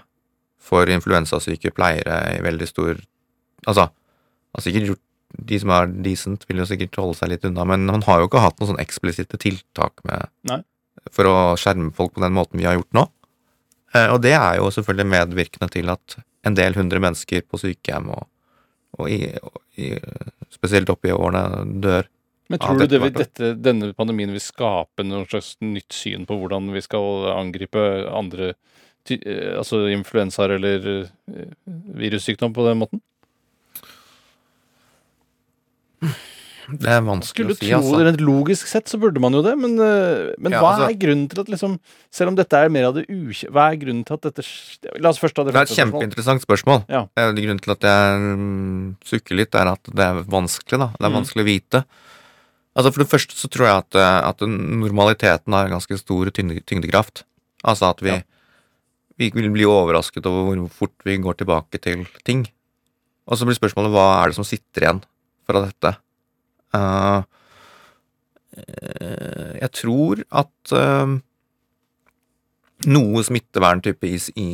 for 0.64 0.90
influensasyke 0.90 1.74
pleiere 1.76 2.20
i 2.38 2.44
veldig 2.46 2.70
stor 2.70 3.02
Altså, 3.64 3.86
sikkert 4.60 4.90
gjort 4.90 5.04
de 5.48 5.58
som 5.62 5.72
er 5.72 5.88
decent, 6.04 6.44
vil 6.50 6.60
jo 6.60 6.66
sikkert 6.68 6.98
holde 7.00 7.16
seg 7.16 7.30
litt 7.32 7.46
unna, 7.48 7.64
men 7.66 7.86
man 7.88 8.04
har 8.06 8.20
jo 8.20 8.28
ikke 8.28 8.42
hatt 8.44 8.58
noen 8.60 8.74
sånn 8.74 8.82
eksplisitte 8.84 9.40
tiltak 9.40 10.04
med, 10.06 10.28
for 11.16 11.30
å 11.32 11.36
skjerme 11.58 11.94
folk 11.96 12.12
på 12.18 12.22
den 12.26 12.36
måten 12.36 12.60
vi 12.60 12.68
har 12.68 12.76
gjort 12.76 12.92
nå. 12.94 13.06
Eh, 13.96 14.10
Og 14.12 14.20
det 14.22 14.34
er 14.36 14.58
jo 14.60 14.68
selvfølgelig 14.76 15.08
medvirkende 15.14 15.70
til 15.72 15.90
at 15.96 16.18
en 16.44 16.58
del 16.60 16.76
hundre 16.76 17.00
mennesker 17.00 17.42
på 17.48 17.58
sykehjem 17.62 18.12
og, 18.14 18.28
og, 19.00 19.08
i, 19.10 19.32
og 19.40 19.58
i, 19.80 19.94
spesielt 20.54 20.92
oppe 20.92 21.08
i 21.10 21.16
årene 21.16 21.64
dør. 21.82 22.12
Men 22.54 22.62
tror 22.62 22.78
du 22.78 22.86
dette 22.86 23.00
det 23.02 23.14
dette, 23.18 23.52
denne 23.66 23.92
pandemien 23.98 24.30
vil 24.34 24.44
skape 24.44 25.06
noe 25.08 25.26
slags 25.30 25.56
nytt 25.66 25.94
syn 25.96 26.28
på 26.30 26.38
hvordan 26.38 26.70
vi 26.76 26.84
skal 26.86 27.32
angripe 27.34 27.82
andre 28.14 28.52
eh, 29.10 29.58
altså 29.58 29.88
influensaer 29.92 30.54
eller 30.60 30.86
eh, 31.02 31.48
virussykdom 31.98 32.54
på 32.56 32.68
den 32.70 32.78
måten? 32.84 33.02
Det 36.74 36.88
er 36.88 37.02
vanskelig 37.04 37.34
Skulle 37.34 37.54
å 37.54 37.58
si, 37.60 37.68
tro 37.68 37.78
altså. 37.82 37.98
Rent 38.08 38.22
logisk 38.24 38.70
sett 38.72 38.88
så 38.92 38.98
burde 39.02 39.20
man 39.24 39.36
jo 39.36 39.42
det, 39.44 39.52
men, 39.60 39.74
eh, 39.84 40.32
men 40.40 40.54
Ja, 40.56 40.62
hva 40.64 40.70
altså- 40.78 40.90
er 40.90 40.96
grunnen 41.02 41.28
til 41.30 41.42
at 41.42 41.50
liksom 41.52 41.80
Selv 42.10 42.30
om 42.32 42.36
dette 42.36 42.54
er 42.56 42.70
mer 42.70 42.86
av 42.88 42.94
det 42.96 43.04
ukjente 43.10 43.52
Hva 43.52 43.66
er 43.72 43.76
grunnen 43.82 44.06
til 44.06 44.14
at 44.16 44.22
dette 44.22 44.46
La 45.02 45.10
oss 45.10 45.20
først 45.20 45.36
ta 45.36 45.44
det 45.44 45.54
Det 45.54 45.60
er 45.60 45.68
et 45.68 45.78
kjempeinteressant 45.82 46.40
spørsmål. 46.46 46.86
Ja. 46.88 47.08
Grunnen 47.18 47.60
til 47.62 47.72
at 47.76 47.82
jeg 47.82 48.20
mm, 48.22 48.96
sukker 49.04 49.36
litt, 49.36 49.54
er 49.56 49.68
at 49.74 49.84
det 49.84 50.00
er 50.08 50.24
vanskelig, 50.24 50.80
da. 50.80 50.88
Det 50.96 51.04
er 51.04 51.10
Mm. 51.10 51.20
vanskelig 51.20 51.44
å 51.44 51.50
vite. 51.52 51.86
Altså 52.74 52.90
For 52.92 53.04
det 53.04 53.12
første 53.12 53.38
så 53.38 53.50
tror 53.52 53.68
jeg 53.68 53.82
at, 53.84 53.96
eh, 54.02 54.20
at 54.30 54.40
normaliteten 54.50 55.54
har 55.54 55.68
en 55.68 55.76
ganske 55.78 55.98
stor 56.00 56.32
tyngdekraft. 56.34 57.24
Altså 57.64 57.92
at 57.92 58.02
vi, 58.02 58.10
Ja. 58.10 58.22
vi 59.18 59.30
vil 59.30 59.52
bli 59.54 59.64
overrasket 59.64 60.26
over 60.26 60.56
hvor 60.56 60.70
fort 60.70 61.06
vi 61.06 61.18
går 61.18 61.38
tilbake 61.38 61.80
til 61.82 62.08
ting. 62.26 62.48
Og 63.28 63.38
så 63.38 63.46
blir 63.46 63.56
spørsmålet 63.56 63.94
hva 63.94 64.24
er 64.24 64.28
det 64.32 64.36
som 64.36 64.48
sitter 64.48 64.82
igjen 64.82 65.04
fra 65.48 65.62
dette. 65.64 65.98
Eh, 66.74 67.24
jeg 69.62 69.72
tror 69.74 70.20
at 70.30 70.74
uh, 70.78 71.18
noe 72.86 73.24
smitteverntype 73.26 74.10
i, 74.10 74.20
i, 74.38 74.48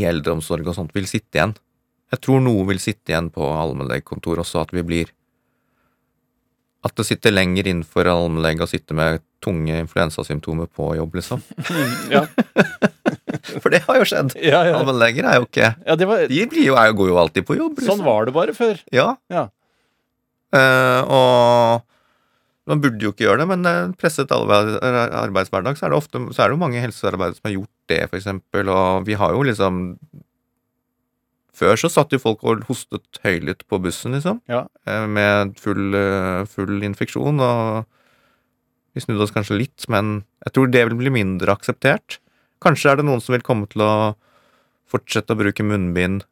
i 0.00 0.04
eldreomsorg 0.06 0.68
og 0.68 0.76
sånt 0.76 0.94
vil 0.94 1.08
sitte 1.10 1.38
igjen. 1.38 1.54
Jeg 2.10 2.22
tror 2.26 2.42
noe 2.44 2.66
vil 2.68 2.82
sitte 2.82 3.10
igjen 3.10 3.30
på 3.34 3.46
allmennlegekontor 3.54 4.42
også, 4.42 4.62
at 4.62 4.74
vi 4.74 4.84
blir 4.86 5.10
At 6.80 6.94
det 6.96 7.04
sitter 7.04 7.34
lenger 7.34 7.66
innenfor 7.68 8.06
for 8.06 8.08
allmennlege 8.08 8.64
å 8.64 8.70
sitte 8.70 8.96
med 8.96 9.20
tunge 9.44 9.82
influensasymptomer 9.82 10.68
på 10.72 10.94
jobb, 10.96 11.18
liksom. 11.20 11.42
ja, 12.14 12.24
For 13.62 13.72
det 13.72 13.82
har 13.84 14.00
jo 14.00 14.06
skjedd. 14.08 14.32
ja, 14.40 14.62
ja. 14.68 14.78
Allmennleger 14.78 15.28
er 15.28 15.38
jo 15.40 15.46
ikke 15.46 15.68
ja, 15.74 15.94
det 15.96 16.08
var 16.08 16.24
De 16.30 16.40
blir 16.50 16.66
jo, 16.66 16.74
er 16.80 16.90
jo, 16.90 16.96
går 17.02 17.12
jo 17.12 17.20
alltid 17.20 17.46
på 17.48 17.56
jobb. 17.58 17.78
Liksom. 17.78 18.00
Sånn 18.00 18.06
var 18.06 18.28
det 18.28 18.34
bare 18.36 18.56
før. 18.56 18.80
Ja. 18.94 19.12
Ja. 19.32 19.46
Uh, 20.50 21.00
og 21.06 21.86
man 22.70 22.82
burde 22.82 23.02
jo 23.02 23.12
ikke 23.12 23.24
gjøre 23.24 23.42
det, 23.42 23.48
men 23.50 23.66
eh, 23.66 23.92
presset 23.98 24.30
arbeidshverdag, 24.30 25.78
så 25.78 25.86
er 25.86 25.92
det 25.92 25.98
ofte 25.98 26.20
så 26.30 26.42
er 26.42 26.50
det 26.50 26.54
jo 26.54 26.60
mange 26.60 26.82
helsearbeidere 26.82 27.38
som 27.38 27.48
har 27.48 27.54
gjort 27.56 27.90
det, 27.90 28.00
eksempel, 28.20 28.70
og 28.70 29.08
vi 29.08 29.16
har 29.18 29.34
jo 29.34 29.40
liksom 29.48 29.80
Før 31.56 31.76
så 31.76 31.90
satt 31.90 32.12
jo 32.14 32.18
folk 32.22 32.42
og 32.46 32.62
hostet 32.68 33.18
høylytt 33.24 33.64
på 33.68 33.80
bussen, 33.82 34.12
liksom, 34.14 34.40
Ja. 34.48 34.66
eh, 34.86 35.06
med 35.06 35.56
full, 35.58 35.94
eh, 35.94 36.44
full 36.46 36.80
infeksjon, 36.86 37.40
og 37.40 37.86
vi 38.94 39.00
snudde 39.00 39.22
oss 39.22 39.32
kanskje 39.34 39.58
litt, 39.58 39.88
men 39.88 40.24
jeg 40.46 40.52
tror 40.54 40.70
det 40.70 40.88
vil 40.88 40.96
bli 40.98 41.10
mindre 41.10 41.52
akseptert. 41.56 42.18
Kanskje 42.62 42.90
er 42.92 42.96
det 42.96 43.04
noen 43.06 43.20
som 43.22 43.32
vil 43.34 43.42
komme 43.42 43.68
til 43.68 43.82
å 43.82 44.14
fortsette 44.90 45.30
å 45.34 45.38
bruke 45.38 45.62
munnbind 45.66 46.24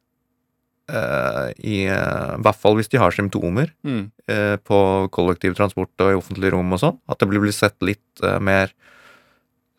eh, 0.89 1.53
i, 1.63 1.85
eh, 1.85 2.33
i 2.35 2.41
hvert 2.41 2.55
fall 2.57 2.75
hvis 2.75 2.89
de 2.89 2.97
har 2.97 3.11
symptomer 3.11 3.69
Mm. 3.85 4.11
eh, 4.27 4.55
på 4.57 5.07
kollektivtransport 5.11 5.89
og 5.99 6.09
i 6.11 6.17
offentlige 6.17 6.51
rom 6.51 6.73
og 6.73 6.79
sånn. 6.79 6.97
At 7.07 7.19
det 7.19 7.29
blir 7.29 7.39
blir 7.39 7.53
sett 7.53 7.75
litt 7.81 7.99
eh, 8.23 8.39
mer 8.39 8.71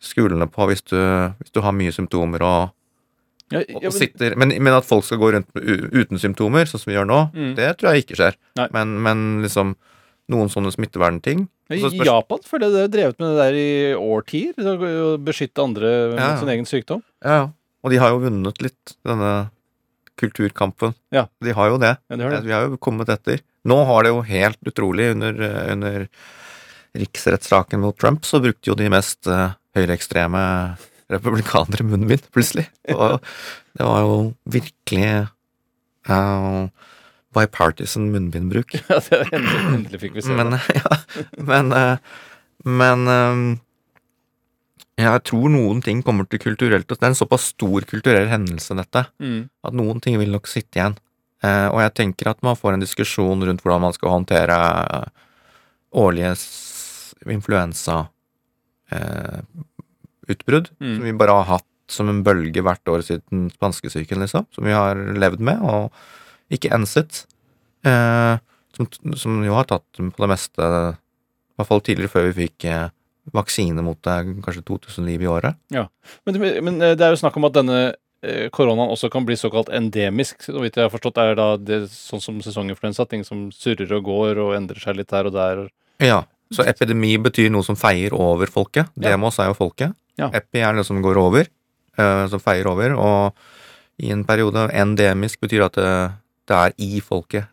skulende 0.01 0.47
på 0.49 0.65
hvis 0.69 0.81
du, 0.87 0.95
hvis 1.41 1.51
du 1.53 1.59
har 1.61 1.73
mye 1.73 1.91
symptomer 1.91 2.41
og, 2.41 2.71
Ja, 3.51 3.59
ja, 3.67 3.79
men, 3.83 3.91
sitter 3.91 4.35
men, 4.39 4.53
men 4.63 4.73
at 4.77 4.85
folk 4.87 5.03
skal 5.03 5.17
gå 5.19 5.31
rundt 5.35 5.49
uten 5.55 6.17
symptomer, 6.21 6.65
sånn 6.69 6.79
som 6.79 6.91
vi 6.91 6.97
gjør 6.97 7.07
nå, 7.09 7.21
Mm. 7.35 7.55
det 7.55 7.69
tror 7.77 7.93
jeg 7.93 8.05
ikke 8.05 8.15
skjer. 8.19 8.35
Men, 8.71 8.93
men 9.03 9.41
liksom 9.43 9.75
noen 10.31 10.47
sånne 10.53 10.71
smittevernting 10.71 11.47
I 11.69 11.79
spørs- 11.81 12.05
Japan 12.07 12.39
føler 12.47 12.67
jeg 12.69 12.73
det 12.73 12.83
er 12.83 12.93
drevet 12.97 13.19
med 13.19 13.31
det 13.31 13.39
der 13.41 13.57
i 13.59 13.71
årtier. 13.99 14.53
Å 14.55 15.17
beskytte 15.19 15.63
andre 15.63 15.89
Ja, 16.15 16.29
ja. 16.31 16.37
sin 16.39 16.49
egen 16.53 16.65
sykdom. 16.69 17.01
Ja, 17.23 17.35
ja. 17.41 17.49
Og 17.83 17.89
de 17.91 17.97
har 17.97 18.09
jo 18.13 18.19
vunnet 18.23 18.61
litt, 18.61 18.95
denne 19.03 19.49
kulturkampen. 20.21 20.93
Ja. 21.11 21.25
De 21.41 21.51
har 21.57 21.69
jo 21.71 21.77
det. 21.81 21.97
Ja, 22.09 22.15
de 22.15 22.23
har 22.23 22.29
det. 22.35 22.43
Vi 22.45 22.51
har 22.53 22.67
jo 22.69 22.77
kommet 22.77 23.09
etter. 23.09 23.41
Nå 23.65 23.79
har 23.85 24.03
det 24.03 24.11
jo 24.13 24.21
helt 24.21 24.61
utrolig 24.69 25.11
under, 25.15 25.33
eh, 25.41 25.71
under 25.73 26.07
riksrettssaken 26.95 27.79
mot 27.79 27.97
Trump, 27.97 28.23
så 28.25 28.39
brukte 28.43 28.67
jo 28.71 28.75
de 28.75 28.89
mest 28.91 29.27
uh, 29.31 29.53
høyreekstreme 29.77 30.41
republikanere 31.11 31.83
munnbind, 31.87 32.23
plutselig. 32.33 32.67
Og 32.95 33.19
det 33.77 33.85
var 33.87 33.99
jo 34.05 34.15
virkelig 34.51 35.09
uh, 36.09 36.67
bipartisan 37.35 38.09
munnbindbruk. 38.13 38.75
Ja, 38.89 38.99
det 38.99 39.19
var 39.21 39.33
endelig, 39.37 39.61
endelig 39.75 40.01
fikk 40.05 40.17
vi 40.19 40.23
se 40.25 40.35
Men, 40.35 40.55
det. 40.57 40.61
ja, 40.81 40.97
men, 41.51 41.71
uh, 41.71 41.97
men 42.67 43.05
eh, 43.11 45.05
jeg 45.05 45.23
tror 45.25 45.47
noen 45.49 45.79
ting 45.81 46.03
kommer 46.05 46.27
til 46.29 46.41
kulturelt 46.43 46.85
Det 46.91 46.99
er 47.01 47.07
en 47.13 47.17
såpass 47.17 47.47
stor 47.55 47.87
kulturell 47.89 48.27
hendelse, 48.29 48.75
dette, 48.77 49.05
Mm. 49.23 49.47
at 49.65 49.73
noen 49.79 50.01
ting 50.03 50.19
vil 50.21 50.29
nok 50.35 50.47
sitte 50.51 50.77
igjen. 50.77 50.97
Uh, 51.41 51.69
og 51.73 51.79
jeg 51.81 51.93
tenker 51.97 52.29
at 52.29 52.43
man 52.45 52.53
får 52.59 52.75
en 52.75 52.83
diskusjon 52.83 53.41
rundt 53.47 53.63
hvordan 53.63 53.81
man 53.87 53.95
skal 53.95 54.11
håndtere 54.13 54.57
årlige 55.97 56.35
s- 56.37 57.15
influensautbrudd, 60.27 60.69
Mm. 60.79 60.95
som 60.95 61.03
vi 61.03 61.13
bare 61.13 61.31
har 61.31 61.43
hatt 61.57 61.65
som 61.87 62.09
en 62.09 62.23
bølge 62.23 62.61
hvert 62.63 62.85
år 62.87 63.01
siden 63.03 63.49
spanskesyken, 63.51 64.19
liksom, 64.19 64.45
som 64.53 64.63
vi 64.63 64.71
har 64.71 64.95
levd 64.95 65.39
med 65.39 65.59
og 65.61 65.91
ikke 66.51 66.71
enset. 66.71 67.25
Eh, 67.83 68.37
som, 68.75 68.87
som 69.15 69.43
jo 69.43 69.53
har 69.53 69.65
tatt 69.65 69.83
på 69.97 70.15
det 70.23 70.29
meste, 70.29 70.61
i 70.61 71.55
hvert 71.57 71.67
fall 71.67 71.81
tidligere 71.81 72.09
før 72.13 72.29
vi 72.31 72.47
fikk 72.47 72.65
eh, 72.65 72.89
vaksine 73.33 73.81
mot 73.83 73.99
det, 74.01 74.41
kanskje 74.45 74.63
2000 74.63 75.05
liv 75.05 75.21
i 75.21 75.27
året. 75.27 75.55
Men, 76.25 76.39
men 76.63 76.81
eh, 76.81 76.95
det 76.95 77.01
er 77.05 77.11
jo 77.11 77.19
snakk 77.19 77.35
om 77.37 77.45
at 77.49 77.53
denne 77.57 77.93
eh, 78.23 78.47
koronaen 78.49 78.89
også 78.93 79.09
kan 79.11 79.25
bli 79.27 79.35
såkalt 79.35 79.69
endemisk. 79.69 80.41
Så 80.47 80.55
vidt 80.61 80.77
jeg 80.79 80.87
har 80.87 80.93
forstått, 80.93 81.17
er 81.17 81.35
da 81.35 81.57
det 81.57 81.89
sånn 81.91 82.21
som 82.23 82.39
sesonginfluensa, 82.41 83.05
ting 83.09 83.25
som 83.27 83.49
surrer 83.51 83.91
og 83.97 84.03
går 84.07 84.39
og 84.39 84.55
endrer 84.55 84.79
seg 84.79 84.95
litt 84.95 85.11
der 85.11 85.27
og 85.27 85.33
der. 85.35 85.65
Ja, 85.99 86.23
så 86.51 86.65
epidemi 86.67 87.15
betyr 87.21 87.51
noe 87.53 87.65
som 87.65 87.77
feier 87.79 88.13
over 88.15 88.51
folket. 88.51 88.89
Ja. 88.95 89.11
Demos 89.11 89.39
er 89.39 89.51
jo 89.51 89.57
folket. 89.57 89.95
Ja. 90.19 90.29
Epi 90.35 90.63
er 90.63 90.75
noe 90.75 90.87
som 90.87 91.01
går 91.03 91.19
over, 91.19 91.47
eh, 91.97 92.25
som 92.31 92.41
feier 92.43 92.67
over, 92.67 92.95
og 92.99 94.01
i 94.01 94.11
en 94.11 94.25
periode 94.27 94.67
endemisk 94.75 95.41
betyr 95.43 95.67
at 95.67 95.77
det, 95.77 95.93
det 96.49 96.57
er 96.57 96.75
i 96.81 96.99
folket 97.05 97.47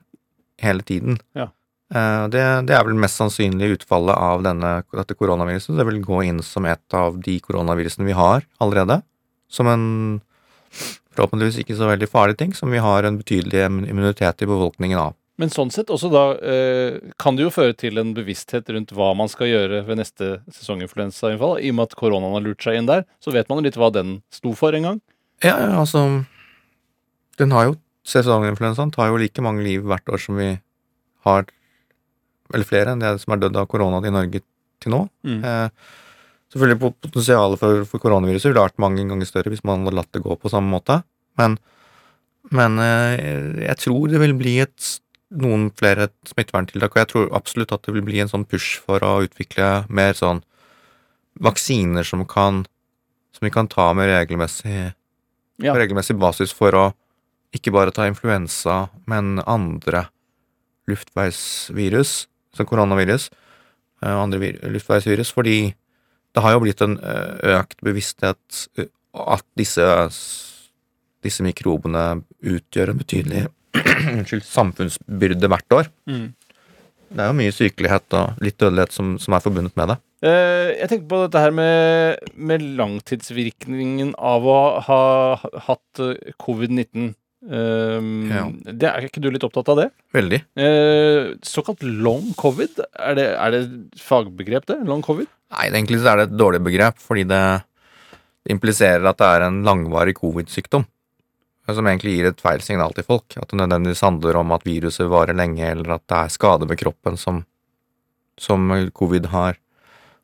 hele 0.63 0.83
tiden. 0.83 1.21
Ja. 1.39 1.51
Eh, 1.95 2.25
det, 2.33 2.45
det 2.69 2.77
er 2.77 2.85
vel 2.85 2.99
mest 3.01 3.21
sannsynlig 3.21 3.79
utfallet 3.79 4.17
av 4.17 4.43
denne, 4.45 4.73
dette 4.93 5.17
koronaviruset. 5.17 5.77
Det 5.79 5.87
vil 5.89 6.03
gå 6.05 6.23
inn 6.29 6.43
som 6.45 6.67
et 6.69 6.97
av 6.97 7.21
de 7.23 7.39
koronavirusene 7.45 8.09
vi 8.09 8.17
har 8.17 8.45
allerede. 8.65 9.01
Som 9.49 9.71
en 9.71 9.87
forhåpentligvis 11.17 11.63
ikke 11.63 11.77
så 11.79 11.89
veldig 11.89 12.11
farlig 12.11 12.37
ting, 12.39 12.53
som 12.55 12.71
vi 12.71 12.83
har 12.83 13.07
en 13.07 13.19
betydelig 13.19 13.65
immunitet 13.67 14.45
i 14.45 14.51
befolkningen 14.51 15.01
av. 15.01 15.17
Men 15.39 15.53
sånn 15.55 15.71
sett 15.71 15.91
også 15.95 16.09
da 16.11 16.23
eh, 16.43 16.97
kan 17.23 17.37
det 17.39 17.45
jo 17.47 17.53
føre 17.55 17.77
til 17.79 18.01
en 18.01 18.11
bevissthet 18.17 18.67
rundt 18.75 18.91
hva 18.97 19.13
man 19.15 19.31
skal 19.31 19.47
gjøre 19.53 19.85
ved 19.87 20.01
neste 20.01 20.41
sesonginfluensainnfall. 20.51 21.61
I 21.63 21.71
og 21.71 21.77
med 21.79 21.87
at 21.87 21.95
koronaen 22.01 22.35
har 22.35 22.43
lurt 22.43 22.65
seg 22.67 22.81
inn 22.81 22.89
der, 22.91 23.05
så 23.23 23.31
vet 23.35 23.47
man 23.51 23.61
jo 23.61 23.69
litt 23.69 23.79
hva 23.79 23.93
den 23.95 24.17
sto 24.35 24.51
for 24.59 24.75
en 24.75 24.89
gang. 24.89 24.99
Ja, 25.47 25.55
altså 25.79 26.03
Den 27.39 27.53
har 27.55 27.69
jo 27.69 27.77
Sesonginfluensaen 28.09 28.91
tar 28.91 29.11
jo 29.13 29.19
like 29.21 29.43
mange 29.45 29.63
liv 29.63 29.85
hvert 29.87 30.09
år 30.11 30.19
som 30.19 30.39
vi 30.41 30.49
har 31.29 31.45
Eller 32.55 32.65
flere 32.67 32.95
enn 32.95 33.03
det 33.05 33.11
som 33.23 33.35
er 33.37 33.43
dødd 33.45 33.59
av 33.61 33.67
korona 33.71 34.01
i 34.03 34.11
Norge 34.11 34.41
til 34.83 34.95
nå. 34.95 35.03
Mm. 35.27 35.43
Eh, 35.45 35.69
selvfølgelig 36.51 36.81
po- 36.81 36.95
potensialet 37.05 37.61
for, 37.61 37.83
for 37.91 38.01
koronaviruset 38.03 38.49
ville 38.51 38.63
vært 38.65 38.81
mange 38.83 39.05
ganger 39.05 39.29
større 39.29 39.53
hvis 39.53 39.63
man 39.69 39.85
hadde 39.85 39.99
latt 40.01 40.11
det 40.17 40.23
gå 40.25 40.35
på 40.41 40.51
samme 40.51 40.73
måte, 40.73 41.03
men, 41.39 41.59
men 42.55 42.79
eh, 42.81 43.67
jeg 43.67 43.77
tror 43.85 44.09
det 44.09 44.23
vil 44.23 44.33
bli 44.39 44.55
et, 44.65 44.89
noen 45.29 45.69
flere 45.77 46.09
smitteverntiltak, 46.29 46.95
og 46.95 47.03
jeg 47.03 47.11
tror 47.13 47.33
absolutt 47.37 47.73
at 47.75 47.85
det 47.85 47.95
vil 47.97 48.07
bli 48.07 48.21
en 48.23 48.31
sånn 48.31 48.47
push 48.49 48.79
for 48.81 49.05
å 49.05 49.19
utvikle 49.27 49.85
mer 49.93 50.17
sånn 50.17 50.43
vaksiner 51.39 52.07
som 52.07 52.25
kan 52.27 52.65
som 53.37 53.47
vi 53.47 53.53
kan 53.55 53.69
ta 53.71 53.93
med 53.95 54.09
regelmessig 54.11 54.95
Ja. 55.59 55.75
regelmessig 55.75 56.19
basis 56.19 56.53
for 56.53 56.73
å 56.73 56.95
ikke 57.55 57.73
bare 57.73 57.91
ta 57.91 58.07
influensa, 58.07 58.91
men 59.07 59.41
andre 59.47 60.09
luftveisvirus, 60.89 62.27
som 62.55 62.67
koronavirus, 62.67 63.31
eh, 64.03 64.13
og 64.13 64.23
andre 64.23 64.39
vir 64.39 64.59
luftveisvirus, 64.63 65.33
fordi 65.33 65.75
det 66.35 66.43
har 66.43 66.53
jo 66.53 66.61
blitt 66.61 66.83
en 66.83 66.99
eh, 66.99 67.59
økt 67.59 67.81
bevissthet 67.83 68.69
eh, 68.79 68.87
at 69.15 69.45
disse, 69.57 69.83
disse 71.25 71.43
mikrobene 71.43 72.23
utgjør 72.43 72.93
en 72.93 72.99
betydelig 72.99 73.47
samfunnsbyrde 74.57 75.51
hvert 75.53 75.77
år. 75.79 75.89
Mm. 76.11 76.29
Det 77.09 77.25
er 77.25 77.31
jo 77.31 77.39
mye 77.39 77.55
sykelighet 77.57 78.17
og 78.19 78.43
litt 78.45 78.59
dødelighet 78.61 78.93
som, 78.93 79.15
som 79.23 79.37
er 79.37 79.45
forbundet 79.45 79.77
med 79.79 79.95
det. 79.95 79.97
Eh, 80.29 80.73
jeg 80.81 80.91
tenker 80.91 81.07
på 81.09 81.21
dette 81.23 81.41
her 81.41 81.55
med, 81.55 82.19
med 82.35 82.65
langtidsvirkningen 82.79 84.13
av 84.19 84.45
å 84.51 84.59
ha 84.89 85.01
hatt 85.69 86.03
eh, 86.05 86.35
covid-19. 86.43 87.15
Um, 87.39 88.27
Ja. 88.35 88.49
det 88.67 88.89
Er 88.91 89.05
ikke 89.07 89.23
du 89.23 89.29
litt 89.31 89.45
opptatt 89.47 89.69
av 89.71 89.79
det? 89.79 89.87
Veldig. 90.13 90.41
Eh, 90.59 91.29
såkalt 91.47 91.85
long 91.87 92.33
covid, 92.37 92.81
er 92.99 93.15
det, 93.15 93.27
er 93.31 93.55
det 93.55 93.61
et 93.63 94.03
fagbegrep, 94.03 94.67
det? 94.67 94.81
Long 94.89 95.05
covid? 95.07 95.31
Nei, 95.55 95.69
egentlig 95.71 96.01
så 96.03 96.11
er 96.13 96.21
det 96.21 96.27
et 96.29 96.37
dårlig 96.37 96.61
begrep, 96.67 96.99
fordi 97.01 97.25
det 97.31 97.43
impliserer 98.51 99.07
at 99.07 99.21
det 99.23 99.29
er 99.37 99.47
en 99.47 99.63
langvarig 99.65 100.17
covid-sykdom. 100.19 100.85
Som 101.69 101.89
egentlig 101.91 102.15
gir 102.17 102.31
et 102.31 102.41
feil 102.41 102.63
signal 102.65 102.95
til 102.97 103.05
folk. 103.05 103.35
At 103.37 103.51
det 103.51 103.59
nødvendigvis 103.61 104.05
handler 104.05 104.39
om 104.41 104.55
at 104.57 104.65
viruset 104.65 105.11
varer 105.11 105.37
lenge, 105.37 105.67
eller 105.69 105.99
at 105.99 106.07
det 106.09 106.17
er 106.17 106.33
skade 106.33 106.69
ved 106.69 106.81
kroppen 106.81 107.19
som, 107.21 107.43
som 108.41 108.71
covid 108.97 109.29
har 109.35 109.59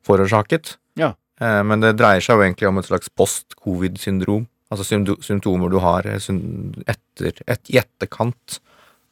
forårsaket. 0.05 0.77
Ja. 0.97 1.13
Eh, 1.41 1.61
Men 1.63 1.83
det 1.83 1.97
dreier 1.99 2.23
seg 2.23 2.39
jo 2.39 2.47
egentlig 2.47 2.69
om 2.69 2.81
et 2.81 2.89
slags 2.89 3.11
post-covid-syndrom. 3.13 4.47
Altså 4.73 4.87
symptomer 5.21 5.69
du 5.69 5.77
har 5.83 6.07
eh, 6.09 6.17
etter, 6.17 7.41
et, 7.45 7.69
i 7.69 7.77
etterkant 7.77 8.59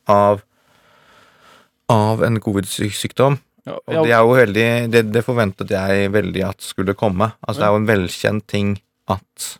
av, 0.09 0.41
av 1.93 2.23
en 2.25 2.39
covid-sykdom. 2.41 3.37
Ja, 3.63 3.77
Og 3.87 4.07
det 4.07 4.11
er 4.11 4.23
jo 4.25 4.33
veldig 4.35 4.69
det, 4.91 5.05
det 5.13 5.21
forventet 5.23 5.69
jeg 5.71 6.09
veldig 6.11 6.41
at 6.49 6.65
skulle 6.65 6.97
komme. 6.99 7.29
Altså 7.45 7.61
Det 7.61 7.67
er 7.67 7.75
jo 7.75 7.81
en 7.83 7.91
velkjent 7.93 8.47
ting 8.49 8.73
at 9.07 9.53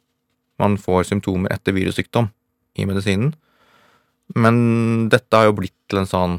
man 0.60 0.76
får 0.82 1.08
symptomer 1.12 1.54
etter 1.54 1.76
virussykdom 1.76 2.28
i 2.80 2.88
medisinen. 2.90 3.34
Men 4.40 5.10
dette 5.14 5.38
har 5.38 5.50
jo 5.50 5.58
blitt 5.60 5.76
til 5.92 6.02
en 6.02 6.10
sånn 6.10 6.36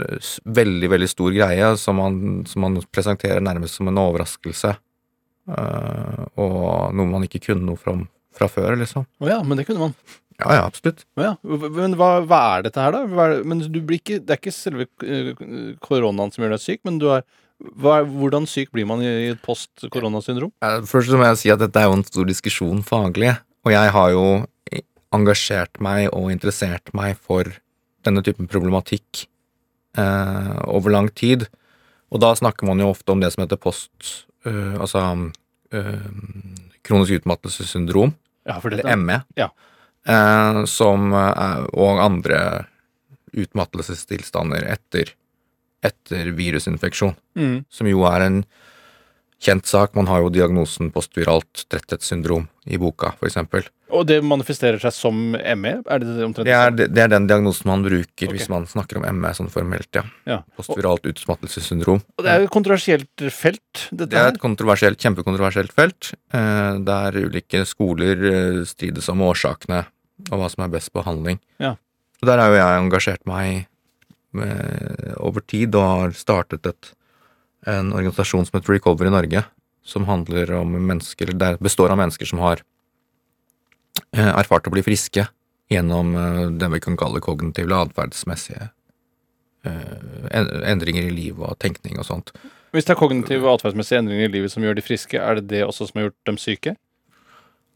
eh, 0.00 0.30
veldig, 0.58 0.92
veldig 0.94 1.10
stor 1.10 1.34
greie 1.34 1.72
som 1.80 2.00
man, 2.00 2.20
som 2.48 2.64
man 2.66 2.78
presenterer 2.90 3.44
nærmest 3.44 3.78
som 3.78 3.90
en 3.90 4.02
overraskelse. 4.02 4.76
Uh, 5.48 6.26
og 6.36 6.92
noe 6.92 7.08
man 7.08 7.22
ikke 7.24 7.40
kunne 7.46 7.64
noe 7.64 7.80
fra, 7.80 7.94
fra 8.36 8.50
før, 8.52 8.74
liksom. 8.82 9.06
Å 9.24 9.30
ja, 9.30 9.38
men 9.40 9.56
det 9.56 9.64
kunne 9.68 9.86
man. 9.86 9.94
Ja, 10.38 10.54
ja, 10.54 10.64
absolutt. 10.68 11.02
Oh 11.18 11.24
ja. 11.24 11.32
Men 11.42 11.96
hva, 11.98 12.10
hva 12.28 12.40
er 12.54 12.68
dette 12.68 12.82
her, 12.82 12.94
da? 12.94 13.02
Er? 13.24 13.40
Men 13.48 13.62
du 13.64 13.80
blir 13.80 13.98
ikke, 13.98 14.20
det 14.22 14.34
er 14.34 14.38
ikke 14.42 14.54
selve 14.54 14.86
eh, 15.02 15.32
koronaen 15.82 16.30
som 16.34 16.44
gjør 16.44 16.54
deg 16.54 16.62
syk, 16.62 16.82
men 16.86 17.00
du 17.02 17.08
er 17.16 17.24
hva, 17.58 18.04
hvordan 18.06 18.46
syk 18.46 18.70
blir 18.70 18.86
man 18.86 19.02
i 19.02 19.32
et 19.32 19.40
post-koronasyndrom? 19.42 20.52
Eh, 20.62 20.78
Først 20.86 21.10
må 21.10 21.26
jeg 21.26 21.40
si 21.40 21.50
at 21.50 21.62
dette 21.64 21.82
er 21.82 21.88
jo 21.88 21.96
en 21.98 22.06
stor 22.06 22.28
diskusjon 22.28 22.84
faglig, 22.86 23.32
og 23.66 23.72
jeg 23.74 23.90
har 23.94 24.10
jo 24.14 24.24
engasjert 25.14 25.80
meg 25.84 26.08
og 26.12 26.30
interessert 26.32 26.90
meg 26.96 27.16
for 27.24 27.48
denne 28.06 28.22
typen 28.24 28.48
problematikk 28.50 29.24
eh, 29.98 30.52
over 30.68 30.92
lang 30.92 31.08
tid. 31.16 31.46
Og 32.12 32.20
da 32.22 32.34
snakker 32.36 32.68
man 32.68 32.80
jo 32.80 32.90
ofte 32.92 33.12
om 33.12 33.20
det 33.20 33.32
som 33.34 33.44
heter 33.44 33.60
post... 33.60 34.26
øh, 34.46 34.76
altså 34.80 35.02
øh, 35.72 36.04
kronisk 36.84 37.18
utmattelsessyndrom, 37.20 38.14
Ja, 38.48 38.60
eller 38.64 38.96
ME, 38.96 39.18
Ja. 39.36 39.50
eh, 40.08 40.64
som, 40.64 41.12
er- 41.12 41.66
og 41.74 42.00
andre 42.00 42.66
utmattelsestilstander 43.36 44.64
etter, 44.72 45.10
etter 45.84 46.30
virusinfeksjon 46.36 47.12
mm. 47.36 47.58
som 47.68 47.86
jo 47.90 48.04
er 48.08 48.24
en 48.24 48.38
kjent 49.42 49.66
sak. 49.66 49.94
Man 49.96 50.08
har 50.10 50.24
jo 50.24 50.30
diagnosen 50.32 50.92
postviralt 50.94 51.66
tretthetssyndrom 51.70 52.48
i 52.68 52.78
boka, 52.80 53.14
eksempel. 53.24 53.66
Og 53.94 54.04
det 54.04 54.18
manifesterer 54.26 54.80
seg 54.82 54.92
som 54.92 55.16
ME? 55.32 55.72
Er 55.88 56.02
det 56.02 56.16
det 56.18 56.44
Det 56.44 56.52
er, 56.52 56.72
det 56.76 57.02
er 57.04 57.08
den 57.08 57.28
diagnosen 57.30 57.70
man 57.70 57.84
bruker 57.86 58.26
okay. 58.26 58.32
hvis 58.34 58.48
man 58.52 58.66
snakker 58.68 59.00
om 59.00 59.06
ME 59.16 59.30
sånn 59.36 59.48
formelt, 59.52 59.88
ja. 59.96 60.04
Ja. 60.28 60.42
Postviralt 60.58 61.06
utmattelsessyndrom. 61.08 62.02
og 62.18 62.24
det 62.24 62.32
er 62.32 62.42
jo 62.42 62.50
et 62.50 62.52
kontroversielt 62.52 63.24
felt, 63.32 63.86
dette 63.90 64.10
her? 64.10 64.10
Det 64.10 64.20
er 64.20 64.34
et 64.34 64.42
kontroversielt, 64.42 65.00
kjempekontroversielt 65.00 65.72
felt, 65.72 66.12
eh, 66.36 66.74
der 66.84 67.16
ulike 67.16 67.64
skoler 67.68 68.28
eh, 68.32 68.60
strides 68.68 69.08
om 69.08 69.24
årsakene 69.24 69.86
og 70.28 70.36
hva 70.36 70.50
som 70.52 70.66
er 70.66 70.74
best 70.76 70.92
behandling. 70.92 71.40
Ja. 71.62 71.76
Og 72.20 72.28
der 72.28 72.42
har 72.42 72.52
jo 72.52 72.58
jeg 72.58 72.82
engasjert 72.82 73.24
meg 73.30 73.68
med, 74.36 75.14
over 75.16 75.44
tid 75.46 75.76
og 75.78 75.88
har 75.88 76.16
startet 76.18 76.66
et, 76.68 76.92
en 77.68 77.92
organisasjon 77.92 78.46
som 78.46 78.58
heter 78.58 78.72
Recover 78.72 79.08
i 79.08 79.12
Norge, 79.12 79.44
som 79.84 80.04
handler 80.08 80.52
om 80.58 80.72
mennesker, 80.86 81.32
det 81.32 81.56
består 81.64 81.92
av 81.92 82.00
mennesker 82.00 82.28
som 82.28 82.42
har 82.44 82.62
eh, 84.16 84.32
erfart 84.32 84.68
å 84.68 84.72
bli 84.74 84.84
friske 84.84 85.26
gjennom 85.72 86.14
eh, 86.16 86.42
det 86.60 86.68
vi 86.74 86.80
kan 86.84 86.98
kalle 87.00 87.22
kognitive 87.24 87.68
eller 87.68 87.88
atferdsmessige 87.88 88.68
eh, 89.68 90.32
endringer 90.72 91.08
i 91.08 91.14
livet 91.14 91.44
og 91.44 91.58
tenkning 91.62 92.00
og 92.00 92.08
sånt. 92.08 92.34
Hvis 92.72 92.88
det 92.88 92.94
er 92.96 93.00
kognitive 93.00 93.46
og 93.46 93.58
atferdsmessige 93.58 94.02
endringer 94.02 94.28
i 94.28 94.34
livet 94.36 94.52
som 94.52 94.64
gjør 94.64 94.76
de 94.76 94.84
friske, 94.84 95.20
er 95.20 95.40
det 95.40 95.48
det 95.52 95.64
også 95.64 95.88
som 95.88 96.00
har 96.00 96.08
gjort 96.08 96.28
dem 96.28 96.40
syke? 96.40 96.76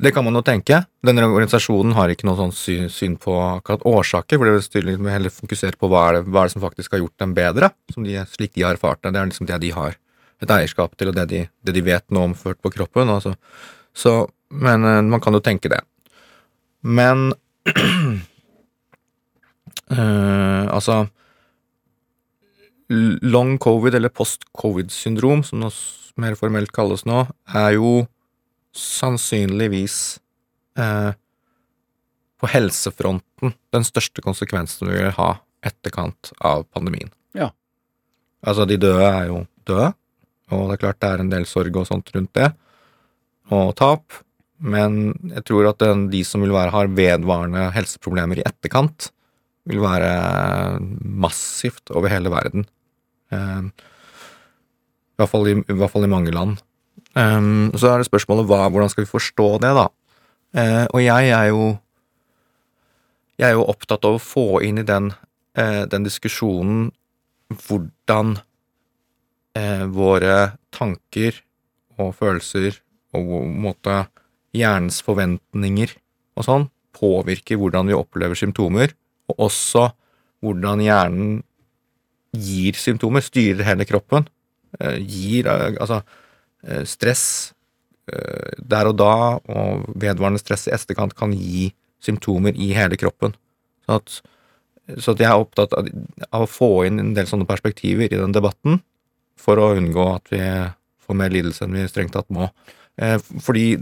Det 0.03 0.11
kan 0.11 0.25
man 0.27 0.35
jo 0.35 0.43
tenke. 0.43 0.81
Denne 1.07 1.23
organisasjonen 1.29 1.95
har 1.95 2.11
ikke 2.11 2.27
noe 2.27 2.35
sånn 2.39 2.55
syn, 2.57 2.89
syn 2.91 3.15
på 3.23 3.37
akkurat 3.39 3.85
årsaker, 3.87 4.41
for 4.41 4.49
det 4.49 4.55
vil 4.75 4.89
litt 4.89 5.03
mer 5.05 5.15
heller 5.15 5.31
fokusere 5.31 5.79
på 5.79 5.91
hva 5.93 6.09
er, 6.09 6.17
det, 6.17 6.23
hva 6.27 6.43
er 6.43 6.51
det 6.51 6.55
som 6.57 6.65
faktisk 6.65 6.97
har 6.97 7.05
gjort 7.05 7.23
dem 7.23 7.35
bedre, 7.37 7.71
de, 7.95 8.17
slik 8.33 8.57
de 8.57 8.65
har 8.67 8.75
erfart 8.75 8.99
det. 9.05 9.13
Det 9.15 9.21
er 9.21 9.31
liksom 9.31 9.47
det 9.47 9.61
de 9.63 9.71
har 9.77 9.95
et 10.43 10.51
eierskap 10.51 10.97
til, 10.99 11.13
og 11.13 11.19
det 11.21 11.29
de, 11.31 11.45
det 11.63 11.75
de 11.77 11.85
vet 11.87 12.03
nå 12.11 12.27
om 12.33 12.35
ført 12.35 12.59
på 12.59 12.73
kroppen. 12.75 13.13
Altså. 13.15 13.37
Så, 13.95 14.17
men 14.51 14.83
eh, 14.89 15.03
man 15.07 15.23
kan 15.23 15.39
jo 15.39 15.43
tenke 15.45 15.71
det. 15.71 15.79
Men 16.83 17.31
øh, 19.87 20.67
altså 20.77 21.05
Long 23.23 23.55
covid, 23.63 23.95
eller 23.95 24.11
post-covid-syndrom, 24.11 25.47
som 25.47 25.63
det 25.63 25.71
mer 26.21 26.35
formelt 26.37 26.75
kalles 26.75 27.07
nå, 27.09 27.23
er 27.55 27.79
jo 27.79 28.03
sannsynligvis 28.77 29.97
eh, 30.79 31.13
på 32.41 32.51
helsefronten 32.51 33.55
den 33.75 33.87
største 33.87 34.25
konsekvensen 34.25 34.91
vi 34.91 34.99
vil 34.99 35.15
ha 35.17 35.31
etterkant 35.63 36.33
av 36.43 36.65
pandemien. 36.75 37.13
Ja. 37.39 37.53
Altså, 38.43 38.67
de 38.67 38.81
døde 38.81 39.07
er 39.07 39.29
jo 39.31 39.45
døde, 39.69 39.93
og 40.53 40.67
det 40.69 40.77
er 40.77 40.83
klart 40.83 41.01
det 41.05 41.11
er 41.13 41.23
en 41.23 41.33
del 41.33 41.47
sorg 41.49 41.77
og 41.79 41.87
sånt 41.89 42.11
rundt 42.17 42.33
det, 42.39 42.51
og 43.53 43.75
tap, 43.79 44.19
men 44.63 45.13
jeg 45.31 45.45
tror 45.47 45.71
at 45.71 45.81
den, 45.83 46.07
de 46.11 46.23
som 46.27 46.43
vil 46.43 46.55
være, 46.55 46.73
har 46.75 46.91
vedvarende 46.95 47.69
helseproblemer 47.75 48.41
i 48.41 48.47
etterkant, 48.47 49.11
vil 49.71 49.83
være 49.83 50.13
massivt 51.03 51.93
over 51.95 52.11
hele 52.11 52.31
verden. 52.33 52.67
Eh, 53.31 53.63
i, 53.63 55.17
hvert 55.21 55.31
fall 55.31 55.51
i, 55.51 55.57
I 55.61 55.79
hvert 55.79 55.93
fall 55.93 56.07
i 56.07 56.11
mange 56.11 56.35
land. 56.35 56.59
Um, 57.13 57.69
så 57.77 57.91
er 57.91 58.01
det 58.01 58.09
spørsmålet 58.09 58.47
hva, 58.49 58.65
hvordan 58.73 58.89
skal 58.89 59.05
vi 59.05 59.11
forstå 59.11 59.49
det, 59.65 59.73
da? 59.77 59.89
Uh, 60.57 60.87
og 60.93 61.01
jeg 61.05 61.33
er 61.33 61.47
jo 61.53 61.77
Jeg 63.41 63.49
er 63.49 63.57
jo 63.57 63.67
opptatt 63.67 64.05
av 64.05 64.17
å 64.17 64.23
få 64.23 64.61
inn 64.63 64.79
i 64.79 64.87
den, 64.87 65.11
uh, 65.59 65.85
den 65.91 66.05
diskusjonen 66.05 66.91
hvordan 67.53 68.37
uh, 69.59 69.85
våre 69.91 70.37
tanker 70.73 71.41
og 71.99 72.13
følelser 72.21 72.79
og 73.17 73.33
måte 73.49 74.05
hjernens 74.57 75.01
forventninger 75.05 75.97
og 76.37 76.47
sånn 76.47 76.69
påvirker 76.97 77.59
hvordan 77.59 77.89
vi 77.89 77.97
opplever 77.97 78.39
symptomer, 78.39 78.93
og 79.33 79.49
også 79.49 79.89
hvordan 80.45 80.85
hjernen 80.85 81.35
gir 82.37 82.79
symptomer, 82.79 83.25
styrer 83.25 83.65
hele 83.67 83.89
kroppen. 83.89 84.29
Gir 85.01 85.49
altså 85.49 86.03
stress 86.89 87.25
eh, 88.13 88.59
der 88.59 88.91
og 88.91 88.99
da, 89.01 89.15
og 89.39 89.87
vedvarende 89.95 90.43
stress 90.43 90.69
i 90.69 90.75
etterkant 90.77 91.17
kan 91.19 91.35
gi 91.37 91.71
symptomer 92.03 92.57
i 92.59 92.73
hele 92.77 92.99
kroppen. 92.99 93.35
Så 93.87 93.99
at, 93.99 94.15
så 94.99 95.15
at 95.15 95.23
jeg 95.23 95.31
er 95.31 95.43
opptatt 95.43 95.75
av, 95.79 95.91
av 96.31 96.47
å 96.47 96.51
få 96.51 96.73
inn 96.89 97.01
en 97.03 97.15
del 97.17 97.29
sånne 97.31 97.49
perspektiver 97.49 98.11
i 98.11 98.21
den 98.21 98.35
debatten, 98.35 98.81
for 99.39 99.59
å 99.59 99.73
unngå 99.79 100.07
at 100.15 100.31
vi 100.31 100.43
får 101.03 101.19
mer 101.19 101.33
lidelse 101.35 101.65
enn 101.67 101.75
vi 101.75 101.87
strengt 101.91 102.15
tatt 102.15 102.31
må. 102.35 102.51
Eh, 103.01 103.19
fordi 103.43 103.77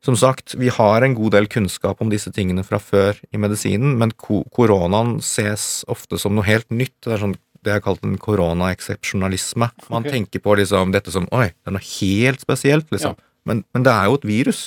som 0.00 0.16
sagt, 0.16 0.54
vi 0.56 0.70
har 0.72 1.04
en 1.04 1.14
god 1.14 1.34
del 1.36 1.46
kunnskap 1.52 2.00
om 2.00 2.08
disse 2.08 2.32
tingene 2.32 2.64
fra 2.64 2.78
før 2.80 3.18
i 3.34 3.40
medisinen, 3.40 3.98
men 4.00 4.14
koronaen 4.16 5.18
ses 5.20 5.82
ofte 5.92 6.16
som 6.20 6.32
noe 6.36 6.46
helt 6.46 6.70
nytt. 6.72 6.96
Det 7.04 7.12
er 7.16 7.20
sånn 7.20 7.36
det 7.66 7.74
er 7.74 7.82
kalt 7.84 8.04
en 8.06 8.18
koronaeksepsjonalisme. 8.20 9.70
Man 9.88 10.04
okay. 10.04 10.18
tenker 10.18 10.42
på 10.44 10.56
liksom 10.60 10.94
dette 10.94 11.12
som 11.14 11.28
oi, 11.36 11.50
det 11.52 11.72
er 11.72 11.76
noe 11.76 11.86
helt 11.86 12.44
spesielt, 12.44 12.88
liksom. 12.92 13.18
Men, 13.48 13.64
men 13.74 13.84
det 13.84 13.92
er 13.92 14.08
jo 14.08 14.20
et 14.20 14.28
virus. 14.28 14.60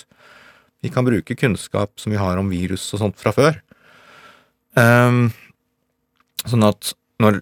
Vi 0.83 0.91
kan 0.93 1.05
bruke 1.07 1.37
kunnskap 1.39 1.95
som 2.01 2.13
vi 2.13 2.19
har 2.21 2.37
om 2.41 2.49
virus 2.51 2.85
og 2.93 3.01
sånt 3.05 3.21
fra 3.21 3.33
før. 3.35 3.61
Um, 4.73 5.29
Sånn 6.49 6.65
at 6.67 6.91
når, 7.23 7.39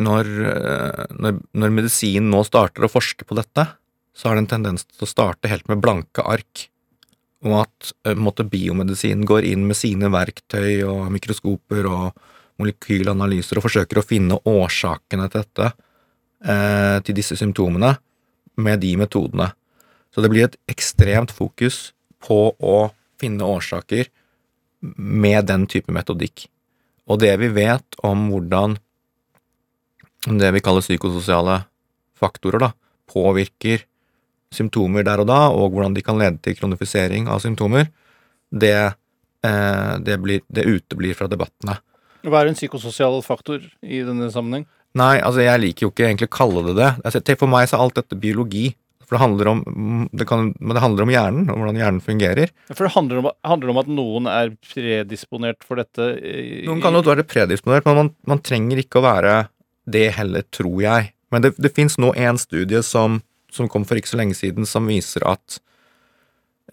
når, 0.00 0.30
eh, 0.54 1.04
når, 1.20 1.42
når 1.52 1.74
medisinen 1.74 2.30
nå 2.32 2.42
starter 2.48 2.86
å 2.86 2.92
forske 2.92 3.26
på 3.28 3.36
dette, 3.38 3.66
så 4.16 4.28
har 4.28 4.36
det 4.36 4.46
en 4.46 4.52
tendens 4.54 4.86
til 4.88 5.04
å 5.04 5.10
starte 5.10 5.50
helt 5.50 5.68
med 5.70 5.82
blanke 5.84 6.24
ark. 6.24 6.64
Og 7.44 7.60
at 7.60 7.92
eh, 8.08 8.16
måte, 8.18 8.46
biomedisinen 8.48 9.26
går 9.28 9.46
inn 9.50 9.66
med 9.68 9.78
sine 9.78 10.10
verktøy 10.14 10.80
og 10.88 11.10
mikroskoper 11.14 11.90
og 11.90 12.24
molekylanalyser 12.58 13.58
og 13.58 13.68
forsøker 13.68 14.00
å 14.00 14.06
finne 14.06 14.38
årsakene 14.48 15.28
til 15.30 15.44
dette, 15.44 15.72
eh, 16.44 16.98
til 17.06 17.14
disse 17.14 17.36
symptomene, 17.38 17.96
med 18.56 18.80
de 18.80 18.96
metodene. 18.96 19.52
Så 20.10 20.22
det 20.22 20.30
blir 20.30 20.44
et 20.48 20.56
ekstremt 20.68 21.30
fokus 21.30 21.92
på 22.20 22.54
å 22.58 22.90
finne 23.20 23.46
årsaker 23.46 24.08
med 24.82 25.46
den 25.46 25.66
type 25.66 25.92
metodikk. 25.94 26.48
Og 27.08 27.20
det 27.22 27.36
vi 27.38 27.48
vet 27.48 27.98
om 28.04 28.28
hvordan 28.32 28.78
det 30.26 30.50
vi 30.52 30.60
kaller 30.60 30.82
psykososiale 30.82 31.62
faktorer, 32.18 32.58
da, 32.58 32.72
påvirker 33.08 33.84
symptomer 34.54 35.04
der 35.06 35.22
og 35.22 35.28
da, 35.30 35.40
og 35.54 35.72
hvordan 35.72 35.94
de 35.94 36.04
kan 36.04 36.18
lede 36.18 36.40
til 36.42 36.56
kronifisering 36.58 37.28
av 37.30 37.42
symptomer, 37.44 37.88
det, 38.50 38.94
eh, 39.44 39.94
det, 40.04 40.18
blir, 40.22 40.42
det 40.48 40.66
uteblir 40.66 41.14
fra 41.14 41.28
debattene. 41.30 41.78
Hva 42.26 42.40
er 42.42 42.50
en 42.50 42.58
psykososial 42.58 43.20
faktor 43.22 43.62
i 43.82 44.00
denne 44.06 44.30
sammenheng? 44.34 44.66
Nei, 44.98 45.18
altså 45.20 45.44
jeg 45.44 45.60
liker 45.62 45.86
jo 45.86 45.90
ikke 45.92 46.06
egentlig 46.08 46.28
å 46.30 46.36
kalle 46.38 46.62
det 46.70 46.74
det. 46.80 46.90
Altså, 47.06 47.20
for 47.38 47.50
meg 47.52 47.68
så 47.68 47.76
er 47.78 47.84
alt 47.84 47.98
dette 48.00 48.16
biologi. 48.18 48.70
For 49.08 49.16
det 49.16 49.22
handler 49.22 49.48
om, 49.48 49.60
det 50.12 50.26
kan, 50.28 50.50
men 50.60 50.74
det 50.76 50.82
handler 50.84 51.06
om 51.06 51.12
hjernen, 51.12 51.44
og 51.48 51.56
hvordan 51.60 51.78
hjernen 51.80 52.00
fungerer. 52.04 52.50
For 52.74 52.84
det 52.84 52.90
handler 52.92 53.20
om, 53.22 53.28
handler 53.46 53.70
om 53.72 53.78
at 53.80 53.86
noen 53.88 54.26
er 54.28 54.50
predisponert 54.68 55.62
for 55.64 55.80
dette? 55.80 56.08
i- 56.20 56.66
Noen 56.66 56.82
kan 56.84 56.92
jo 56.92 57.00
være 57.06 57.24
predisponert, 57.24 57.86
men 57.88 57.96
man, 57.96 58.10
man 58.28 58.42
trenger 58.44 58.82
ikke 58.82 59.00
å 59.00 59.06
være 59.06 59.36
det 59.88 60.10
heller, 60.18 60.44
tror 60.52 60.82
jeg. 60.84 61.12
Men 61.32 61.40
det, 61.46 61.54
det 61.56 61.72
fins 61.76 61.96
nå 62.00 62.10
en 62.20 62.36
studie 62.40 62.82
som, 62.84 63.22
som 63.52 63.68
kom 63.72 63.86
for 63.88 63.96
ikke 63.96 64.12
så 64.12 64.20
lenge 64.20 64.36
siden, 64.36 64.66
som 64.68 64.84
viser 64.90 65.24
at 65.28 65.56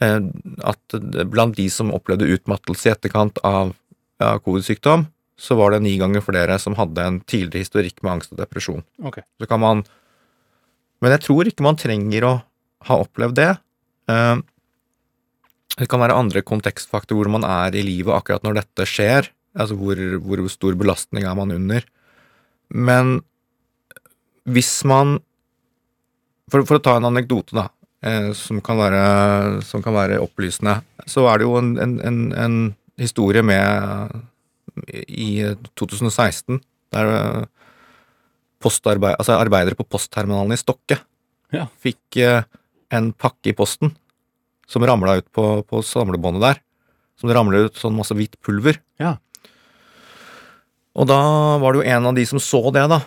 eh, 0.04 0.20
at 0.64 1.00
blant 1.32 1.56
de 1.56 1.70
som 1.72 1.92
opplevde 1.96 2.28
utmattelse 2.36 2.90
i 2.90 2.94
etterkant 2.96 3.40
av 3.48 3.72
ja, 4.20 4.36
covid-sykdom, 4.44 5.08
så 5.38 5.56
var 5.60 5.72
det 5.76 5.82
ni 5.84 5.98
ganger 6.00 6.24
flere 6.24 6.56
som 6.62 6.78
hadde 6.80 7.04
en 7.04 7.20
tidligere 7.28 7.66
historikk 7.66 8.02
med 8.04 8.14
angst 8.14 8.32
og 8.32 8.40
depresjon. 8.40 8.84
Okay. 9.04 9.24
Så 9.40 9.48
kan 9.52 9.60
man 9.60 9.86
Men 11.04 11.12
jeg 11.12 11.26
tror 11.28 11.46
ikke 11.46 11.64
man 11.66 11.76
trenger 11.76 12.24
å 12.24 12.34
ha 12.88 12.96
opplevd 13.04 13.36
det. 13.36 13.50
Eh, 14.10 14.38
Det 15.76 15.90
kan 15.92 16.00
være 16.00 16.16
andre 16.16 16.42
kontekstfaktorer 16.42 17.28
hvor 17.28 17.34
man 17.36 17.44
er 17.44 17.76
i 17.76 17.84
livet 17.84 18.16
akkurat 18.16 18.44
når 18.48 18.62
dette 18.62 18.86
skjer. 18.88 19.28
Altså 19.60 19.76
hvor, 19.76 20.00
hvor 20.24 20.40
stor 20.48 20.74
belastning 20.80 21.26
er 21.28 21.36
man 21.36 21.52
under. 21.52 21.84
Men 22.70 23.22
hvis 24.48 24.84
man 24.86 25.20
For, 26.52 26.62
for 26.64 26.78
å 26.78 26.84
ta 26.84 26.96
en 26.98 27.08
anekdote, 27.10 27.56
da, 27.58 27.70
eh, 28.06 28.32
som, 28.38 28.62
kan 28.62 28.78
være, 28.78 29.62
som 29.66 29.82
kan 29.82 29.96
være 29.96 30.20
opplysende, 30.22 30.76
så 31.10 31.26
er 31.26 31.40
det 31.42 31.48
jo 31.48 31.56
en, 31.58 31.72
en, 31.82 31.96
en, 32.06 32.20
en 32.38 32.58
historie 33.02 33.42
med 33.42 34.14
i 34.88 35.56
2016 35.76 36.60
der 36.96 37.12
eh, 37.16 37.46
altså 38.66 39.36
arbeidere 39.38 39.76
på 39.78 39.86
postterminalen 39.88 40.54
i 40.56 40.58
Stokke 40.58 40.98
Ja. 41.54 41.68
fikk 41.80 42.18
eh, 42.18 42.44
en 42.92 43.12
pakke 43.14 43.52
i 43.52 43.54
posten 43.54 43.96
som 44.68 44.82
ramla 44.84 45.20
ut 45.20 45.28
på, 45.32 45.62
på 45.68 45.82
samlebåndet 45.86 46.42
der. 46.42 46.62
Som 47.20 47.30
det 47.30 47.36
ramla 47.38 47.68
ut 47.68 47.78
sånn 47.78 47.96
masse 47.96 48.16
hvitt 48.18 48.36
pulver. 48.42 48.80
Ja. 49.00 49.18
Og 50.96 51.08
da 51.08 51.20
var 51.62 51.74
det 51.76 51.84
jo 51.84 51.92
en 51.96 52.08
av 52.10 52.16
de 52.18 52.26
som 52.26 52.42
så 52.42 52.64
det, 52.74 52.88
da. 52.90 53.02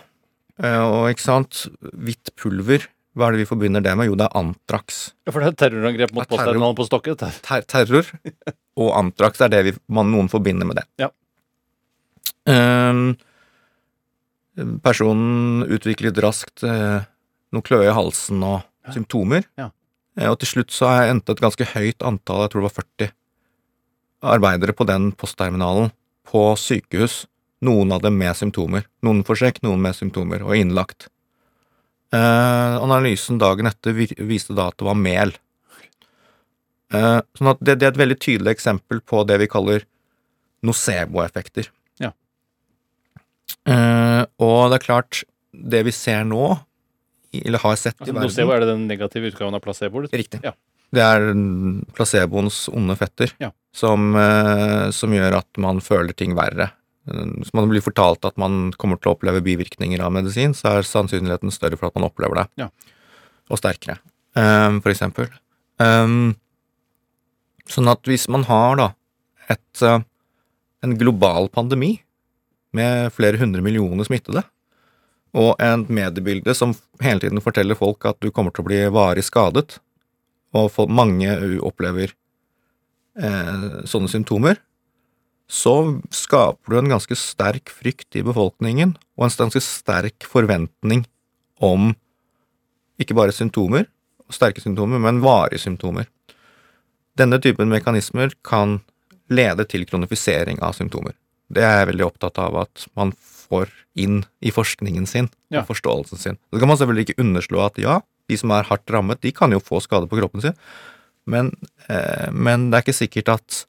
Eh, 0.61 0.79
Og 0.79 1.09
ikke 1.11 1.25
sant, 1.25 1.65
hvitt 1.93 2.31
pulver, 2.39 2.87
hva 3.17 3.27
er 3.27 3.35
det 3.35 3.43
vi 3.43 3.49
forbinder 3.49 3.83
det 3.83 3.95
med? 3.97 4.07
Jo, 4.07 4.15
det 4.15 4.29
er 4.29 4.37
antrax. 4.39 5.11
Ja, 5.27 5.33
for 5.33 5.43
det 5.43 5.51
er 5.51 5.59
terrorangrep 5.65 6.13
mot 6.15 6.23
er 6.23 6.31
postterminalen 6.31 6.77
på 6.77 6.87
Stokke. 6.87 7.15
Ter 7.19 7.65
terror 7.67 8.07
og 8.79 8.91
antrax 8.95 9.41
er 9.43 9.51
det 9.51 9.63
vi, 9.67 9.73
man, 9.91 10.11
noen 10.13 10.29
forbinder 10.31 10.69
med 10.69 10.79
det. 10.79 10.85
Ja. 11.03 11.09
Ehm, 12.49 13.15
personen 14.83 15.63
utviklet 15.71 16.17
raskt 16.23 16.63
eh, 16.67 17.05
noe 17.55 17.65
kløe 17.65 17.87
i 17.89 17.93
halsen 17.95 18.41
og 18.43 18.61
Ja. 18.87 18.93
symptomer. 18.95 19.43
Ja. 19.57 19.69
Eh, 20.17 20.29
og 20.29 20.39
til 20.39 20.47
slutt 20.53 20.71
så 20.73 20.89
endte 21.09 21.31
et 21.35 21.41
ganske 21.43 21.65
høyt 21.75 22.01
antall, 22.01 22.41
jeg 22.45 22.51
tror 22.51 22.61
det 22.63 22.69
var 22.69 22.83
40, 22.83 23.11
arbeidere 24.23 24.73
på 24.75 24.85
den 24.87 25.11
postterminalen 25.13 25.91
på 26.25 26.55
sykehus. 26.57 27.25
Noen 27.61 27.91
av 27.91 28.01
dem 28.01 28.17
med 28.17 28.35
symptomer. 28.35 28.85
Noen 29.03 29.23
forsøk, 29.27 29.61
noen 29.63 29.81
med 29.81 29.93
symptomer, 29.95 30.41
og 30.43 30.55
innlagt. 30.55 31.07
Eh, 32.11 32.75
analysen 32.79 33.37
dagen 33.37 33.67
etter 33.67 33.93
viste 33.93 34.55
da 34.55 34.69
at 34.69 34.77
det 34.77 34.87
var 34.87 34.95
mel. 34.95 35.33
Eh, 36.91 37.19
sånn 37.37 37.51
at 37.51 37.59
det, 37.61 37.79
det 37.79 37.85
er 37.85 37.91
et 37.91 37.99
veldig 38.01 38.17
tydelig 38.19 38.55
eksempel 38.55 39.01
på 39.05 39.25
det 39.27 39.37
vi 39.43 39.47
kaller 39.51 39.83
nocebo-effekter. 40.65 41.67
Eh, 43.69 44.23
og 44.39 44.71
det 44.71 44.79
er 44.79 44.85
klart, 44.85 45.23
det 45.53 45.83
vi 45.87 45.93
ser 45.95 46.23
nå, 46.27 46.59
eller 47.33 47.61
har 47.61 47.75
sett 47.77 47.95
Altså, 47.99 48.09
i 48.11 48.15
verden 48.15 48.29
nocebo 48.29 48.53
er 48.55 48.63
det 48.63 48.69
den 48.71 48.87
negative 48.89 49.29
utgaven 49.31 49.55
av 49.57 49.61
placebo? 49.61 50.01
Riktig. 50.09 50.41
Ja. 50.45 50.53
Det 50.89 51.03
er 51.05 51.27
placeboens 51.93 52.63
onde 52.73 52.95
fetter 52.97 53.29
Ja. 53.39 53.51
som, 53.71 54.15
eh, 54.15 54.89
som 54.91 55.11
gjør 55.13 55.37
at 55.37 55.57
man 55.61 55.79
føler 55.79 56.15
ting 56.17 56.33
verre. 56.35 56.71
Eh, 57.07 57.25
Hvis 57.43 57.53
man 57.53 57.69
blir 57.69 57.81
fortalt 57.85 58.25
at 58.25 58.37
man 58.37 58.71
kommer 58.73 58.97
til 58.99 59.11
å 59.11 59.15
oppleve 59.17 59.43
bivirkninger 59.45 59.99
av 60.01 60.11
medisin, 60.11 60.53
så 60.57 60.77
er 60.79 60.81
sannsynligheten 60.81 61.51
større 61.53 61.77
for 61.77 61.87
at 61.87 61.95
man 61.95 62.09
opplever 62.09 62.35
det. 62.41 62.47
Ja. 62.57 62.69
Og 63.51 63.57
sterkere, 63.61 63.99
for 64.33 64.89
eksempel. 64.91 65.29
Sånn 67.69 67.87
at 67.89 68.01
hvis 68.03 68.27
man 68.29 68.43
har 68.49 68.75
da 68.77 68.87
et, 69.49 69.81
en 70.83 70.97
global 70.97 71.49
pandemi 71.49 71.99
med 72.75 73.13
flere 73.15 73.39
hundre 73.41 73.63
millioner 73.65 74.07
smittede, 74.07 74.43
og 75.37 75.53
en 75.61 75.85
mediebilde 75.93 76.55
som 76.57 76.73
hele 77.03 77.21
tiden 77.21 77.41
forteller 77.43 77.77
folk 77.77 78.05
at 78.09 78.17
du 78.21 78.31
kommer 78.33 78.53
til 78.53 78.65
å 78.65 78.69
bli 78.69 78.79
varig 78.93 79.25
skadet, 79.27 79.77
og 80.57 80.73
mange 80.89 81.35
opplever 81.61 82.15
eh, 83.19 83.85
sånne 83.85 84.09
symptomer, 84.09 84.57
så 85.49 85.73
skaper 86.13 86.73
du 86.73 86.77
en 86.79 86.91
ganske 86.93 87.15
sterk 87.17 87.71
frykt 87.73 88.17
i 88.17 88.25
befolkningen, 88.25 88.95
og 89.17 89.25
en 89.25 89.37
ganske 89.45 89.61
sterk 89.65 90.25
forventning 90.29 91.05
om 91.61 91.93
ikke 93.01 93.17
bare 93.17 93.33
symptomer, 93.33 93.87
sterke 94.29 94.61
symptomer, 94.61 95.01
men 95.01 95.23
varige 95.23 95.63
symptomer. 95.63 96.09
Denne 97.17 97.39
typen 97.41 97.71
mekanismer 97.71 98.33
kan 98.45 98.79
lede 99.29 99.65
til 99.69 99.85
kronifisering 99.89 100.61
av 100.65 100.77
symptomer. 100.77 101.15
Det 101.49 101.63
er 101.65 101.79
jeg 101.81 101.89
veldig 101.93 102.05
opptatt 102.05 102.39
av 102.41 102.57
at 102.65 102.85
man 102.99 103.13
får 103.49 103.71
inn 103.99 104.21
i 104.45 104.51
forskningen 104.53 105.07
sin 105.09 105.29
Ja. 105.49 105.61
og 105.61 105.71
forståelsen 105.71 106.17
sin. 106.21 106.37
Så 106.53 106.59
kan 106.59 106.69
man 106.69 106.77
selvfølgelig 106.77 107.09
ikke 107.09 107.23
underslå 107.23 107.65
at 107.65 107.77
ja, 107.81 107.99
de 108.29 108.37
som 108.37 108.51
er 108.51 108.67
hardt 108.69 108.89
rammet, 108.93 109.21
de 109.21 109.31
kan 109.31 109.51
jo 109.51 109.59
få 109.59 109.81
skade 109.81 110.07
på 110.07 110.19
kroppen 110.19 110.41
sin, 110.41 110.53
men, 111.25 111.51
eh, 111.89 112.29
men 112.31 112.69
det 112.69 112.77
er 112.77 112.83
ikke 112.85 113.01
sikkert 113.01 113.29
at 113.29 113.65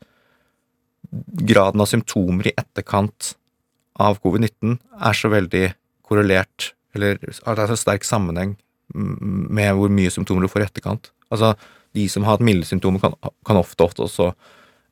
graden 1.10 1.80
av 1.80 1.88
symptomer 1.90 2.50
i 2.50 2.54
etterkant 2.56 3.34
av 4.00 4.20
covid-19 4.22 4.78
er 5.00 5.16
så 5.16 5.30
veldig 5.32 5.74
korrelert, 6.06 6.72
eller 6.94 7.18
at 7.20 7.56
det 7.56 7.64
er 7.64 7.72
så 7.72 7.78
sterk 7.78 8.06
sammenheng 8.06 8.56
mm, 8.94 9.48
med 9.50 9.74
hvor 9.78 9.92
mye 9.92 10.12
symptomer 10.12 10.44
du 10.44 10.52
får 10.52 10.64
i 10.64 10.68
etterkant. 10.68 11.10
Altså, 11.30 11.54
de 11.94 12.06
som 12.08 12.24
har 12.24 12.36
hatt 12.36 12.46
milde 12.46 12.66
symptomer, 12.68 13.02
kan, 13.02 13.14
kan 13.46 13.58
ofte, 13.58 13.82
ofte 13.86 14.04
også 14.06 14.30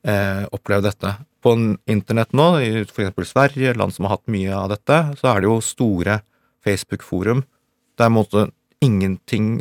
eh, 0.08 0.44
oppleve 0.54 0.86
dette. 0.88 1.14
På 1.44 1.52
internett 1.86 2.32
nå, 2.34 2.48
i 2.60 2.70
eksempel 2.82 3.26
Sverige, 3.28 3.76
land 3.78 3.94
som 3.94 4.06
har 4.08 4.16
hatt 4.16 4.26
mye 4.32 4.54
av 4.56 4.72
dette, 4.72 4.96
så 5.20 5.30
er 5.30 5.40
det 5.44 5.50
jo 5.50 5.60
store 5.62 6.20
Facebook-forum 6.66 7.44
der 7.98 8.10
måtte 8.14 8.48
ingenting 8.82 9.60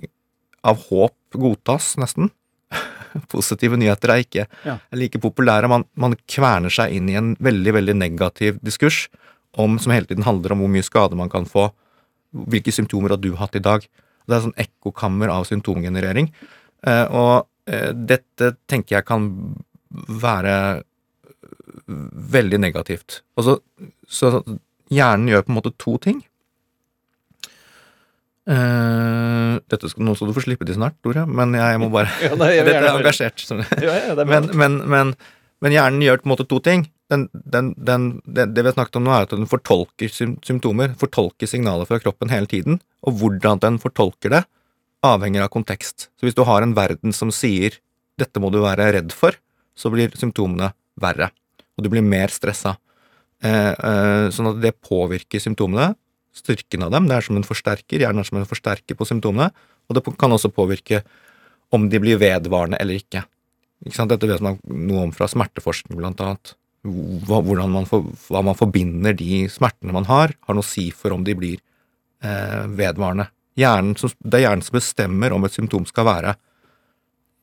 av 0.66 0.82
håp 0.90 1.14
godtas, 1.38 1.96
nesten. 2.02 2.32
Positive 3.32 3.78
nyheter 3.80 4.14
er 4.14 4.24
ikke 4.26 4.48
Ja. 4.66 4.78
er 4.92 4.98
like 4.98 5.20
populære. 5.22 5.70
Man, 5.70 5.86
man 5.96 6.16
kverner 6.30 6.74
seg 6.74 6.94
inn 6.98 7.10
i 7.10 7.16
en 7.18 7.36
veldig, 7.42 7.74
veldig 7.78 7.96
negativ 7.98 8.60
diskurs 8.66 9.08
om, 9.58 9.78
som 9.80 9.94
hele 9.94 10.06
tiden 10.10 10.26
handler 10.28 10.54
om 10.54 10.62
hvor 10.62 10.70
mye 10.74 10.86
skade 10.86 11.18
man 11.18 11.30
kan 11.30 11.46
få, 11.50 11.70
hvilke 12.34 12.74
symptomer 12.74 13.16
har 13.16 13.22
du 13.22 13.32
hatt 13.40 13.56
i 13.58 13.64
dag. 13.64 13.86
Det 14.28 14.36
er 14.36 14.44
sånn 14.44 14.58
ekkokammer 14.60 15.32
av 15.34 15.48
symptomgenerering. 15.50 16.30
Eh, 16.86 17.06
og 17.10 17.48
eh, 17.70 17.94
dette 17.94 18.56
tenker 18.68 18.98
jeg 19.00 19.08
kan 19.08 19.30
være 19.90 20.84
veldig 21.88 22.60
negativt. 22.62 23.22
Og 23.38 23.48
så, 24.08 24.32
hjernen 24.94 25.32
gjør 25.32 25.46
på 25.46 25.54
en 25.54 25.58
måte 25.60 25.74
to 25.80 25.96
ting. 26.04 26.20
Uh, 28.48 29.60
dette 29.68 29.90
skal, 29.92 30.06
nå 30.08 30.14
skal 30.16 30.30
du 30.30 30.36
få 30.38 30.46
slippe 30.46 30.64
til 30.68 30.78
snart, 30.78 30.96
Tore, 31.04 31.26
men 31.28 31.52
jeg 31.58 31.80
må 31.84 31.90
bare 31.92 32.08
Ja, 32.24 32.38
nei, 32.40 32.54
jeg 32.56 32.68
Dette 32.70 32.84
er 32.86 32.94
engasjert. 32.94 33.44
Ja, 33.84 33.96
ja, 34.06 34.14
det 34.16 34.24
er. 34.24 34.30
Men, 34.30 34.48
men, 34.56 34.78
men, 34.88 35.12
men 35.64 35.76
hjernen 35.76 36.06
gjør 36.06 36.22
på 36.22 36.30
en 36.30 36.34
måte 36.36 36.48
to 36.48 36.62
ting. 36.64 36.86
den, 37.12 37.28
den, 37.32 37.74
den, 37.76 38.06
det, 38.24 38.50
det 38.56 38.64
vi 38.64 38.72
har 38.72 38.78
snakket 38.78 39.00
om 39.00 39.08
nå, 39.08 39.12
er 39.16 39.28
at 39.28 39.36
den 39.36 39.50
fortolker 39.52 40.12
symptomer, 40.12 40.96
fortolker 41.00 41.50
signaler 41.50 41.88
fra 41.90 42.00
kroppen 42.04 42.32
hele 42.32 42.48
tiden, 42.52 42.80
og 43.04 43.20
hvordan 43.20 43.60
den 43.64 43.82
fortolker 43.84 44.32
det, 44.32 44.46
avhenger 45.06 45.46
av 45.46 45.52
kontekst. 45.54 46.10
Så 46.16 46.28
hvis 46.28 46.36
du 46.38 46.44
har 46.48 46.64
en 46.64 46.76
verden 46.78 47.14
som 47.16 47.32
sier 47.32 47.78
'dette 48.18 48.42
må 48.42 48.50
du 48.50 48.64
være 48.64 48.90
redd 48.96 49.14
for', 49.14 49.38
så 49.78 49.92
blir 49.94 50.16
symptomene 50.18 50.72
verre, 51.02 51.30
og 51.78 51.86
du 51.86 51.92
blir 51.94 52.06
mer 52.06 52.34
stressa. 52.34 52.76
Eh, 53.44 53.74
eh, 53.74 54.28
sånn 54.34 54.52
at 54.54 54.62
det 54.64 54.76
påvirker 54.82 55.42
symptomene, 55.42 55.92
styrken 56.38 56.86
av 56.86 56.94
dem. 56.94 57.08
Det 57.10 57.18
er 57.18 57.26
som 57.26 57.38
en 57.38 57.46
forsterker, 57.46 58.02
hjernen 58.02 58.22
er 58.22 58.30
som 58.30 58.40
en 58.40 58.50
forsterker 58.50 58.98
på 58.98 59.08
symptomene, 59.10 59.52
og 59.88 59.98
det 59.98 60.04
kan 60.20 60.34
også 60.34 60.54
påvirke 60.54 61.04
om 61.74 61.90
de 61.92 62.00
blir 62.00 62.20
vedvarende 62.22 62.80
eller 62.82 63.00
ikke. 63.00 63.24
ikke 63.86 63.98
sant? 63.98 64.12
Dette 64.14 64.30
vet 64.30 64.44
man 64.44 64.60
noe 64.64 65.08
om 65.08 65.14
fra 65.16 65.28
smerteforskning, 65.32 65.98
blant 66.00 66.22
annet 66.24 66.56
hvordan 66.88 67.72
man 67.74 67.88
for, 67.90 68.06
hva 68.30 68.44
man 68.46 68.56
forbinder 68.56 69.16
de 69.18 69.46
smertene 69.52 69.96
man 69.96 70.08
har, 70.08 70.34
har 70.48 70.56
noe 70.56 70.64
å 70.64 70.68
si 70.68 70.88
for 70.96 71.16
om 71.16 71.26
de 71.28 71.36
blir 71.36 71.58
eh, 72.24 72.64
vedvarende. 72.78 73.28
Hjernen 73.58 73.96
det 73.98 74.38
er 74.38 74.46
hjernen 74.46 74.64
som 74.66 74.78
bestemmer 74.78 75.34
om 75.34 75.48
et 75.48 75.56
symptom 75.56 75.88
skal 75.90 76.08
være 76.08 76.36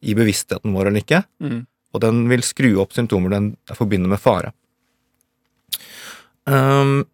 i 0.04 0.14
bevisstheten 0.16 0.74
vår 0.74 0.90
eller 0.90 1.04
ikke, 1.04 1.24
Mm. 1.42 1.64
Og 1.94 2.02
den 2.02 2.24
vil 2.30 2.42
skru 2.42 2.74
opp 2.82 2.94
symptomer 2.96 3.32
den 3.32 3.52
forbinder 3.72 4.10
med 4.10 4.22
fare. 4.22 4.50
Um, 6.44 7.04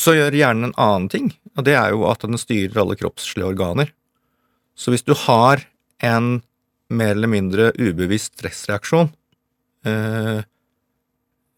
så 0.00 0.14
gjør 0.16 0.34
hjernen 0.34 0.70
en 0.70 0.78
annen 0.80 1.10
ting, 1.10 1.28
og 1.54 1.66
det 1.66 1.76
er 1.78 1.92
jo 1.94 2.06
at 2.10 2.24
den 2.24 2.38
styrer 2.40 2.80
alle 2.82 2.96
kroppslige 2.98 3.50
organer. 3.52 3.92
Så 4.74 4.90
hvis 4.94 5.06
du 5.06 5.14
har 5.26 5.62
en 6.02 6.40
mer 6.94 7.14
eller 7.14 7.30
mindre 7.30 7.70
ubevisst 7.78 8.34
stressreaksjon, 8.38 9.12
eh, 9.86 10.40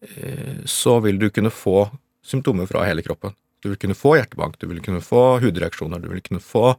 eh, 0.04 0.59
så 0.64 0.98
vil 1.04 1.18
du 1.18 1.30
kunne 1.30 1.52
få 1.52 1.88
symptomer 2.24 2.68
fra 2.68 2.84
hele 2.86 3.04
kroppen. 3.07 3.34
Du 3.62 3.70
vil 3.72 3.80
kunne 3.80 3.96
få 3.96 4.16
hjertebank, 4.18 4.59
du 4.61 4.68
vil 4.70 4.82
kunne 4.84 5.02
få 5.04 5.38
hudreaksjoner, 5.42 6.02
du 6.02 6.11
vil 6.12 6.22
kunne 6.22 6.44
få 6.44 6.74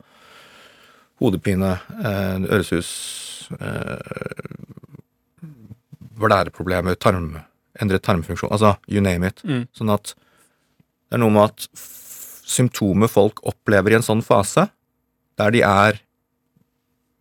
hodepine, 1.18 1.74
eh, 1.98 2.38
øresus, 2.54 2.92
blæreproblemer, 6.18 6.98
tarm, 7.00 7.30
endret 7.82 8.04
tarmfunksjon, 8.06 8.52
altså 8.52 8.76
you 8.88 9.04
name 9.04 9.28
it. 9.28 9.44
Mm. 9.46 9.68
Sånn 9.76 9.94
at 9.94 10.14
det 11.08 11.18
er 11.18 11.24
noe 11.24 11.34
med 11.34 11.52
at 11.52 11.68
symptomer 12.48 13.12
folk 13.12 13.42
opplever 13.48 13.94
i 13.94 13.98
en 14.00 14.06
sånn 14.06 14.24
fase, 14.26 14.68
der 15.38 15.54
de 15.54 15.62
er 15.68 16.02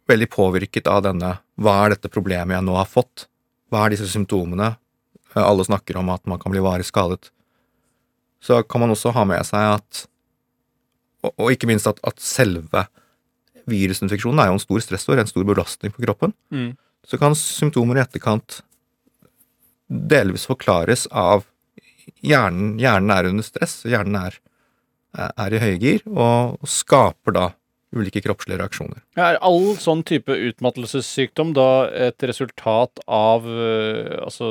veldig 0.09 0.28
påvirket 0.30 0.86
av 0.88 1.03
denne 1.05 1.36
Hva 1.59 1.72
er 1.82 1.94
dette 1.94 2.11
problemet 2.12 2.55
jeg 2.55 2.64
nå 2.66 2.74
har 2.76 2.88
fått? 2.88 3.26
Hva 3.72 3.86
er 3.86 3.94
disse 3.94 4.09
symptomene? 4.11 4.74
Eh, 5.34 5.42
Alle 5.42 5.64
snakker 5.66 5.97
om 5.99 6.11
at 6.12 6.22
man 6.28 6.38
kan 6.38 6.53
bli 6.53 6.62
varig 6.62 6.86
skadet. 6.86 7.30
Så 8.40 8.61
kan 8.68 8.84
man 8.84 8.92
også 8.92 9.12
ha 9.16 9.24
med 9.24 9.42
seg 9.49 9.78
at 9.78 10.07
Og, 11.24 11.32
og 11.40 11.51
ikke 11.51 11.66
minst 11.66 11.88
at, 11.88 11.99
at 12.07 12.20
selve 12.22 12.84
virusinfeksjonen 13.66 14.38
er 14.38 14.51
jo 14.51 14.59
en 14.59 14.62
stor 14.62 14.82
stressår, 14.84 15.18
en 15.18 15.26
stor 15.26 15.42
belastning 15.49 15.90
på 15.90 16.05
kroppen. 16.05 16.34
Mm. 16.55 16.76
Så 17.03 17.18
kan 17.18 17.34
symptomer 17.34 17.99
i 17.99 18.03
etterkant 18.05 18.61
delvis 19.87 20.47
forklares 20.49 21.07
av 21.11 21.47
hjernen. 22.24 22.76
Hjernen 22.80 23.12
er 23.14 23.30
under 23.30 23.47
stress, 23.47 23.80
hjernen 23.87 24.18
er, 24.20 24.41
er 25.14 25.57
i 25.57 25.62
høygir, 25.62 26.05
og 26.11 26.59
skaper 26.68 27.37
da 27.37 27.47
ulike 27.97 28.20
kroppslige 28.24 28.61
reaksjoner. 28.61 29.01
Er 29.16 29.39
all 29.45 29.74
sånn 29.80 30.03
type 30.07 30.34
utmattelsessykdom 30.51 31.55
da 31.57 31.87
et 32.09 32.26
resultat 32.28 33.01
av 33.07 33.47
øh, 33.47 34.16
altså 34.26 34.51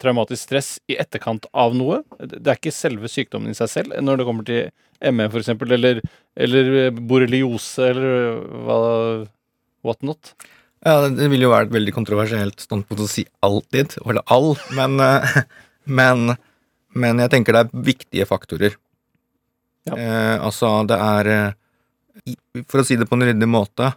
traumatisk 0.00 0.42
stress 0.42 0.70
i 0.92 0.98
etterkant 1.00 1.48
av 1.56 1.76
noe? 1.76 2.02
Det 2.20 2.44
er 2.44 2.58
ikke 2.58 2.74
selve 2.74 3.10
sykdommen 3.10 3.52
i 3.52 3.58
seg 3.58 3.72
selv, 3.72 3.96
når 4.04 4.20
det 4.20 4.28
kommer 4.28 4.48
til 4.48 5.12
ME 5.14 5.28
eksempel, 5.40 5.72
eller, 5.76 6.00
eller 6.36 6.90
borreliose, 6.98 7.90
eller 7.92 8.40
hva 8.66 8.78
what 9.86 10.02
not? 10.02 10.34
Ja, 10.86 11.08
det- 11.08 11.30
vil 11.30 11.42
jo 11.42 11.50
være 11.50 11.66
et 11.66 11.72
veldig 11.74 11.92
kontroversielt 11.94 12.60
standpunkt 12.62 13.02
å 13.02 13.08
si 13.10 13.24
alltid, 13.42 13.96
eller 14.06 14.22
all, 14.26 14.54
men, 14.76 15.00
eh, 15.00 15.42
men, 15.98 16.36
men 16.94 17.18
jeg 17.18 17.30
tenker 17.30 17.52
det 17.56 17.64
er 17.66 17.82
viktige 17.88 18.26
faktorer. 18.26 18.76
Ja. 19.88 19.96
Eh, 19.96 20.36
altså, 20.44 20.86
det 20.86 20.98
er 21.00 21.26
eh, 21.32 21.52
For 22.68 22.82
å 22.82 22.84
si 22.84 22.96
det 22.98 23.06
på 23.08 23.16
en 23.16 23.22
ryddig 23.24 23.48
måte, 23.48 23.92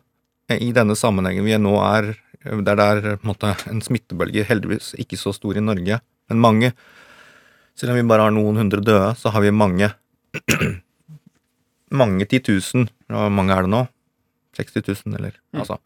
eh, 0.49 0.57
i 0.61 0.71
denne 0.71 0.95
sammenhengen 0.95 1.43
vi 1.45 1.57
nå 1.59 1.75
er, 1.83 2.13
der 2.45 2.75
det 2.79 2.85
er 2.87 3.01
på 3.17 3.25
en, 3.25 3.29
måte, 3.33 3.51
en 3.69 3.81
smittebølge, 3.85 4.45
heldigvis 4.47 4.95
ikke 4.97 5.17
så 5.19 5.33
stor 5.35 5.57
i 5.57 5.61
Norge, 5.63 5.99
men 6.29 6.39
mange 6.41 6.73
Selv 7.77 7.93
om 7.93 7.97
vi 7.97 8.03
bare 8.03 8.25
har 8.27 8.33
noen 8.35 8.57
hundre 8.59 8.81
døde, 8.83 9.13
så 9.17 9.31
har 9.31 9.41
vi 9.41 9.49
mange 9.55 9.87
mange 12.01 12.25
titusen, 12.29 12.89
hvor 13.09 13.29
mange 13.33 13.55
er 13.55 13.65
det 13.65 13.71
nå? 13.71 13.85
60 14.57 14.83
000, 15.05 15.15
eller 15.17 15.37
Mm. 15.53 15.61
altså, 15.63 15.77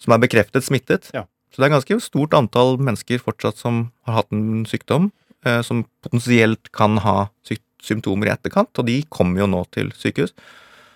som 0.00 0.14
er 0.16 0.22
bekreftet 0.22 0.66
smittet. 0.66 1.10
Ja. 1.16 1.26
Så 1.50 1.60
det 1.60 1.68
er 1.68 1.74
ganske 1.74 1.98
stort 2.02 2.36
antall 2.38 2.78
mennesker 2.80 3.20
fortsatt 3.22 3.58
som 3.60 3.88
har 4.06 4.20
hatt 4.22 4.32
en 4.34 4.64
sykdom, 4.70 5.10
eh, 5.44 5.60
som 5.66 5.84
potensielt 6.04 6.70
kan 6.76 7.00
ha 7.04 7.28
sy 7.46 7.58
symptomer 7.80 8.28
i 8.28 8.34
etterkant, 8.34 8.70
og 8.78 8.86
de 8.86 9.00
kommer 9.08 9.40
jo 9.42 9.48
nå 9.50 9.64
til 9.72 9.88
sykehus. 9.96 10.34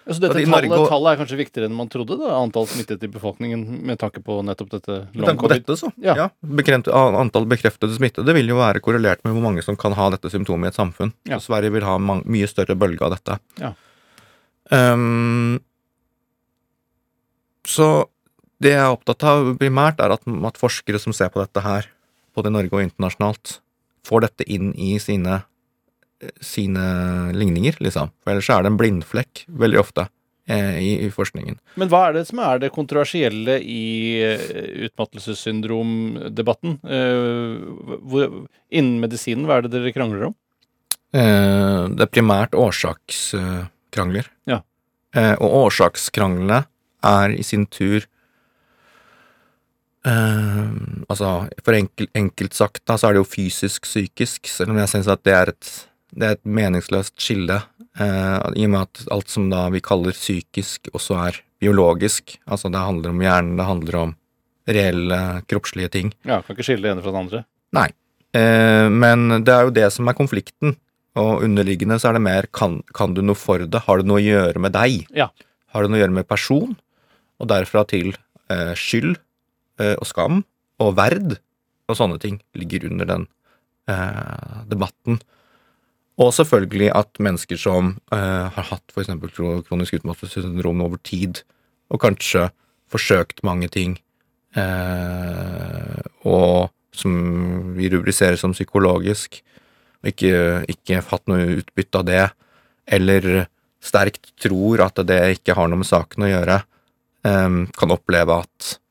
Så 0.04 0.20
dette 0.20 0.36
tallet, 0.36 0.68
Norge- 0.68 0.88
tallet 0.90 1.14
er 1.14 1.20
kanskje 1.22 1.38
viktigere 1.38 1.64
enn 1.70 1.76
man 1.78 1.88
trodde, 1.88 2.18
da, 2.20 2.34
antall 2.36 2.66
smittede 2.68 3.06
i 3.08 3.08
befolkningen, 3.08 3.62
med 3.88 3.96
tanke 3.98 4.20
på 4.20 4.36
nettopp 4.44 4.74
dette 4.74 4.98
Med 5.14 5.24
tanke 5.24 5.46
på 5.46 5.48
dette, 5.48 5.76
så. 5.80 5.88
Ja. 5.96 6.14
Ja. 6.14 6.28
bekrent, 6.44 6.90
antall 6.92 7.46
bekreftede 7.48 7.96
smittede 7.96 8.34
vil 8.36 8.52
jo 8.52 8.58
være 8.60 8.82
korrelert 8.84 9.24
med 9.24 9.32
hvor 9.32 9.40
mange 9.46 9.64
som 9.64 9.78
kan 9.80 9.96
ha 9.96 10.10
dette 10.12 10.28
symptomet 10.28 10.68
i 10.68 10.72
et 10.74 10.76
samfunn. 10.76 11.14
Ja. 11.24 11.38
Så 11.40 11.48
Sverige 11.48 11.72
vil 11.72 11.88
ha 11.88 11.96
mange, 11.96 12.28
mye 12.28 12.46
større 12.46 12.76
bølge 12.76 13.00
av 13.00 13.16
dette. 13.16 13.38
Ja. 13.62 13.72
Um, 14.70 15.58
så 17.64 18.04
det 18.62 18.70
jeg 18.74 18.80
er 18.84 18.92
opptatt 18.94 19.24
av 19.26 19.52
primært, 19.60 19.98
er 20.00 20.14
at, 20.14 20.22
at 20.26 20.60
forskere 20.60 20.98
som 21.02 21.12
ser 21.16 21.28
på 21.34 21.40
dette 21.42 21.60
her, 21.64 21.88
både 22.36 22.50
i 22.50 22.54
Norge 22.54 22.72
og 22.78 22.82
internasjonalt, 22.84 23.58
får 24.06 24.20
dette 24.28 24.44
inn 24.52 24.72
i 24.76 24.98
sine, 25.00 25.40
sine 26.44 26.84
ligninger, 27.34 27.76
liksom. 27.80 28.10
For 28.22 28.32
ellers 28.34 28.50
er 28.52 28.62
det 28.64 28.70
en 28.72 28.78
blindflekk 28.80 29.44
veldig 29.48 29.78
ofte 29.80 30.06
eh, 30.48 30.76
i, 30.80 30.90
i 31.06 31.10
forskningen. 31.12 31.56
Men 31.80 31.88
hva 31.92 32.02
er 32.08 32.18
det 32.18 32.26
som 32.28 32.38
er 32.44 32.58
det 32.62 32.72
kontroversielle 32.74 33.58
i 33.60 33.82
eh, 34.22 34.88
utmattelsessyndromdebatten? 34.88 36.78
Eh, 36.84 37.98
hvor- 38.04 38.46
Innen 38.74 39.00
medisinen, 39.00 39.46
hva 39.46 39.58
er 39.58 39.62
det 39.68 39.72
dere 39.76 39.92
krangler 39.94 40.26
om? 40.30 40.34
Eh, 41.14 41.88
det 41.94 42.02
er 42.08 42.10
primært 42.10 42.54
årsakskrangler. 42.58 44.26
Ja. 44.50 44.60
Eh, 45.14 45.34
og 45.38 45.68
årsakskranglene 45.68 46.64
er 47.04 47.28
i 47.38 47.42
sin 47.46 47.66
tur 47.66 48.00
eh, 48.02 48.08
Altså, 50.04 51.30
for 51.64 51.76
enkel, 51.76 52.08
enkelt 52.16 52.56
sagt, 52.56 52.82
da, 52.88 52.96
så 53.00 53.08
er 53.08 53.16
det 53.16 53.22
jo 53.22 53.30
fysisk-psykisk, 53.30 54.50
selv 54.50 54.74
om 54.74 54.80
jeg 54.82 54.90
syns 54.92 55.08
at 55.12 55.22
det 55.24 55.34
er 55.36 55.52
et, 55.54 55.70
det 56.14 56.28
er 56.28 56.36
et 56.36 56.44
meningsløst 56.44 57.16
skille, 57.20 57.56
eh, 57.98 58.36
i 58.58 58.66
og 58.66 58.72
med 58.74 58.80
at 58.82 59.04
alt 59.14 59.32
som 59.32 59.48
da 59.52 59.66
vi 59.72 59.82
kaller 59.84 60.16
psykisk, 60.16 60.90
også 60.92 61.18
er 61.28 61.40
biologisk. 61.62 62.36
Altså, 62.44 62.70
det 62.72 62.84
handler 62.84 63.14
om 63.14 63.24
hjernen, 63.24 63.56
det 63.60 63.68
handler 63.68 64.00
om 64.02 64.14
reelle 64.68 65.20
kroppslige 65.50 65.92
ting. 65.92 66.14
Ja, 66.24 66.40
Kan 66.42 66.56
ikke 66.56 66.66
skille 66.66 66.86
det 66.86 66.94
ene 66.94 67.04
fra 67.04 67.12
det 67.12 67.22
andre. 67.24 67.44
Nei. 67.76 67.88
Eh, 68.34 68.88
men 68.90 69.44
det 69.44 69.52
er 69.54 69.68
jo 69.68 69.74
det 69.74 69.90
som 69.94 70.08
er 70.08 70.18
konflikten. 70.18 70.76
Og 71.20 71.44
underliggende 71.46 72.00
så 72.02 72.10
er 72.10 72.16
det 72.16 72.24
mer 72.24 72.48
kan, 72.50 72.80
kan 72.96 73.12
du 73.14 73.20
noe 73.22 73.38
for 73.38 73.62
det? 73.62 73.84
Har 73.86 74.00
det 74.00 74.08
noe 74.10 74.18
å 74.18 74.24
gjøre 74.24 74.62
med 74.62 74.74
deg? 74.74 75.04
Ja. 75.14 75.28
Har 75.70 75.84
det 75.84 75.92
noe 75.92 76.00
å 76.00 76.02
gjøre 76.02 76.16
med 76.16 76.26
person? 76.26 76.74
Og 77.38 77.50
derfra 77.50 77.84
til 77.86 78.16
eh, 78.50 78.72
skyld 78.78 79.14
eh, 79.14 79.23
og 79.78 80.06
skam 80.06 80.42
og 80.82 80.92
verd 80.98 81.36
og 81.88 81.98
sånne 81.98 82.20
ting 82.22 82.38
ligger 82.56 82.86
under 82.88 83.08
den 83.08 83.26
eh, 83.90 84.60
debatten. 84.70 85.20
Og 86.20 86.30
selvfølgelig 86.36 86.92
at 86.94 87.20
mennesker 87.22 87.58
som 87.60 87.96
eh, 88.14 88.46
har 88.54 88.68
hatt 88.70 88.94
f.eks. 88.94 89.10
kronisk 89.68 89.98
utmattelsessyndrom 89.98 90.84
over 90.84 91.00
tid, 91.04 91.42
og 91.92 92.00
kanskje 92.04 92.48
forsøkt 92.90 93.42
mange 93.46 93.68
ting, 93.72 93.98
eh, 94.56 96.00
og 96.24 96.70
som 96.94 97.74
vi 97.74 97.90
rubriserer 97.90 98.38
som 98.40 98.54
psykologisk, 98.54 99.42
og 100.04 100.12
ikke, 100.12 100.36
ikke 100.70 101.02
hatt 101.10 101.26
noe 101.28 101.58
utbytte 101.58 102.00
av 102.00 102.06
det, 102.08 102.24
eller 102.94 103.46
sterkt 103.84 104.30
tror 104.40 104.84
at 104.84 105.02
det 105.08 105.20
ikke 105.40 105.56
har 105.58 105.68
noe 105.68 105.82
med 105.82 105.90
saken 105.90 106.24
å 106.24 106.30
gjøre, 106.30 106.62
eh, 107.26 107.60
kan 107.74 107.96
oppleve 107.98 108.40
at 108.46 108.70
eh, 108.70 108.83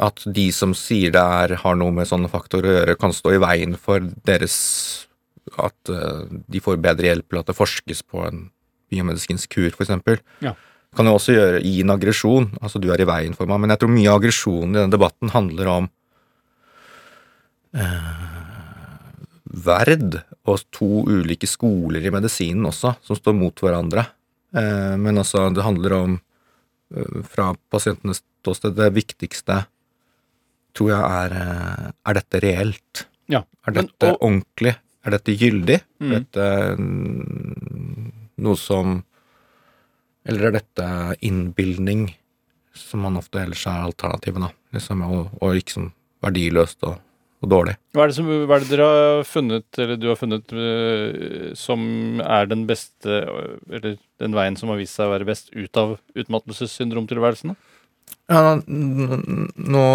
at 0.00 0.22
de 0.30 0.46
som 0.54 0.74
sier 0.78 1.10
det 1.14 1.22
er, 1.22 1.56
har 1.62 1.78
noe 1.78 1.90
med 1.94 2.08
sånne 2.08 2.30
faktorer 2.30 2.70
å 2.70 2.74
gjøre, 2.78 2.98
kan 3.00 3.14
stå 3.14 3.34
i 3.34 3.42
veien 3.42 3.74
for 3.74 4.04
deres 4.28 4.56
At 5.58 5.90
eh, 5.90 6.26
de 6.46 6.60
får 6.62 6.78
bedre 6.78 7.08
hjelp, 7.08 7.26
eller 7.32 7.42
at 7.42 7.50
det 7.50 7.58
forskes 7.58 8.04
på 8.06 8.22
en 8.22 8.44
biomedisinsk 8.90 9.50
kur, 9.50 9.70
eksempel. 9.72 10.20
Ja. 10.44 10.54
kan 10.94 11.06
jo 11.06 11.16
også 11.16 11.34
gjøre 11.34 11.62
gi 11.64 11.80
en 11.82 11.94
aggresjon. 11.94 12.46
Altså, 12.60 12.78
du 12.82 12.90
er 12.92 13.02
i 13.02 13.08
veien 13.08 13.34
for 13.34 13.50
meg. 13.50 13.58
Men 13.62 13.74
jeg 13.74 13.82
tror 13.82 13.92
mye 13.94 14.10
av 14.10 14.20
aggresjonen 14.20 14.74
i 14.74 14.78
denne 14.78 14.94
debatten 14.94 15.32
handler 15.34 15.70
om 15.70 15.88
eh, 17.74 18.30
verd 19.66 20.20
og 20.46 20.64
to 20.74 21.04
ulike 21.08 21.48
skoler 21.50 22.04
i 22.04 22.14
medisinen 22.14 22.66
også, 22.70 22.94
som 23.06 23.18
står 23.18 23.36
mot 23.38 23.62
hverandre. 23.62 24.06
Eh, 24.54 24.96
men 24.98 25.18
altså, 25.22 25.48
det 25.54 25.66
handler 25.66 25.96
om, 25.98 26.18
eh, 26.18 26.29
fra 27.30 27.52
pasientenes 27.70 28.22
ståsted, 28.42 28.74
det 28.74 28.88
viktigste 28.96 29.60
tror 30.74 30.90
jeg 30.90 31.02
er 31.02 31.32
eh, 31.36 31.90
Er 32.10 32.14
dette 32.14 32.40
reelt? 32.42 33.04
Ja. 33.30 33.44
Er 33.66 33.72
Men- 33.72 33.86
dette 33.86 34.12
og- 34.12 34.20
ordentlig? 34.26 34.76
Er 35.04 35.10
dette 35.10 35.32
gyldig? 35.38 35.80
Mm. 36.00 36.12
Er 36.12 36.18
dette 36.20 36.76
mm, 36.78 38.12
noe 38.38 38.56
som 38.56 39.02
Eller 40.26 40.46
er 40.48 40.52
dette 40.58 41.16
innbilning, 41.22 42.10
som 42.74 43.00
man 43.00 43.16
ofte 43.16 43.40
ellers 43.40 43.62
er 43.66 43.86
alternativet, 43.86 44.42
da? 44.44 44.50
Liksom, 44.76 45.00
og, 45.02 45.30
og 45.40 45.54
liksom 45.56 45.92
verdiløst 46.22 46.82
og, 46.84 46.98
og 47.40 47.48
dårlig. 47.48 47.74
Hva 47.96 48.04
er, 48.04 48.12
det 48.12 48.16
som, 48.18 48.28
hva 48.28 48.56
er 48.56 48.64
det 48.64 48.70
dere 48.70 48.86
har 48.90 49.26
funnet, 49.28 49.66
eller 49.80 49.96
du 50.00 50.06
har 50.10 50.18
funnet, 50.20 50.52
øh, 50.52 51.50
som 51.56 51.82
er 52.20 52.50
den 52.50 52.66
beste, 52.68 53.22
eller 53.70 53.96
den 54.20 54.36
veien 54.36 54.58
som 54.60 54.72
har 54.72 54.80
vist 54.80 54.98
seg 54.98 55.08
å 55.08 55.14
være 55.14 55.28
best 55.28 55.48
ut 55.56 55.80
av 55.80 55.96
utmattelsessyndromtilværelsen? 56.20 57.56
Ja, 58.30 58.58
nå 58.66 59.86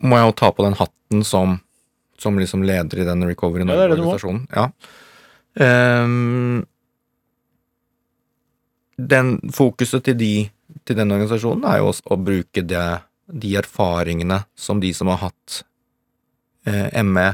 må 0.00 0.18
jeg 0.18 0.26
jo 0.26 0.36
ta 0.36 0.50
på 0.56 0.64
den 0.66 0.76
hatten 0.80 1.24
som, 1.26 1.58
som 2.20 2.38
liksom 2.40 2.64
leder 2.66 3.02
i 3.02 3.06
den 3.08 3.24
Recovery 3.28 3.64
Ja, 3.64 3.76
det 3.76 3.86
er 3.86 3.94
det 3.94 4.00
du 4.00 4.04
må. 4.04 4.16
Norge-organisasjonen. 4.16 4.42
Ja. 4.56 4.66
Ehm, 5.60 6.64
den 9.00 9.36
fokuset 9.56 10.04
til, 10.04 10.18
de, 10.20 10.34
til 10.84 10.98
den 10.98 11.12
organisasjonen 11.14 11.64
er 11.68 11.80
jo 11.80 11.90
også 11.92 12.12
å 12.12 12.20
bruke 12.20 12.64
det, 12.66 12.86
de 13.30 13.56
erfaringene 13.60 14.42
som 14.58 14.80
de 14.82 14.92
som 14.96 15.10
har 15.12 15.22
hatt 15.28 15.60
eh, 15.60 15.69
ME, 16.66 17.28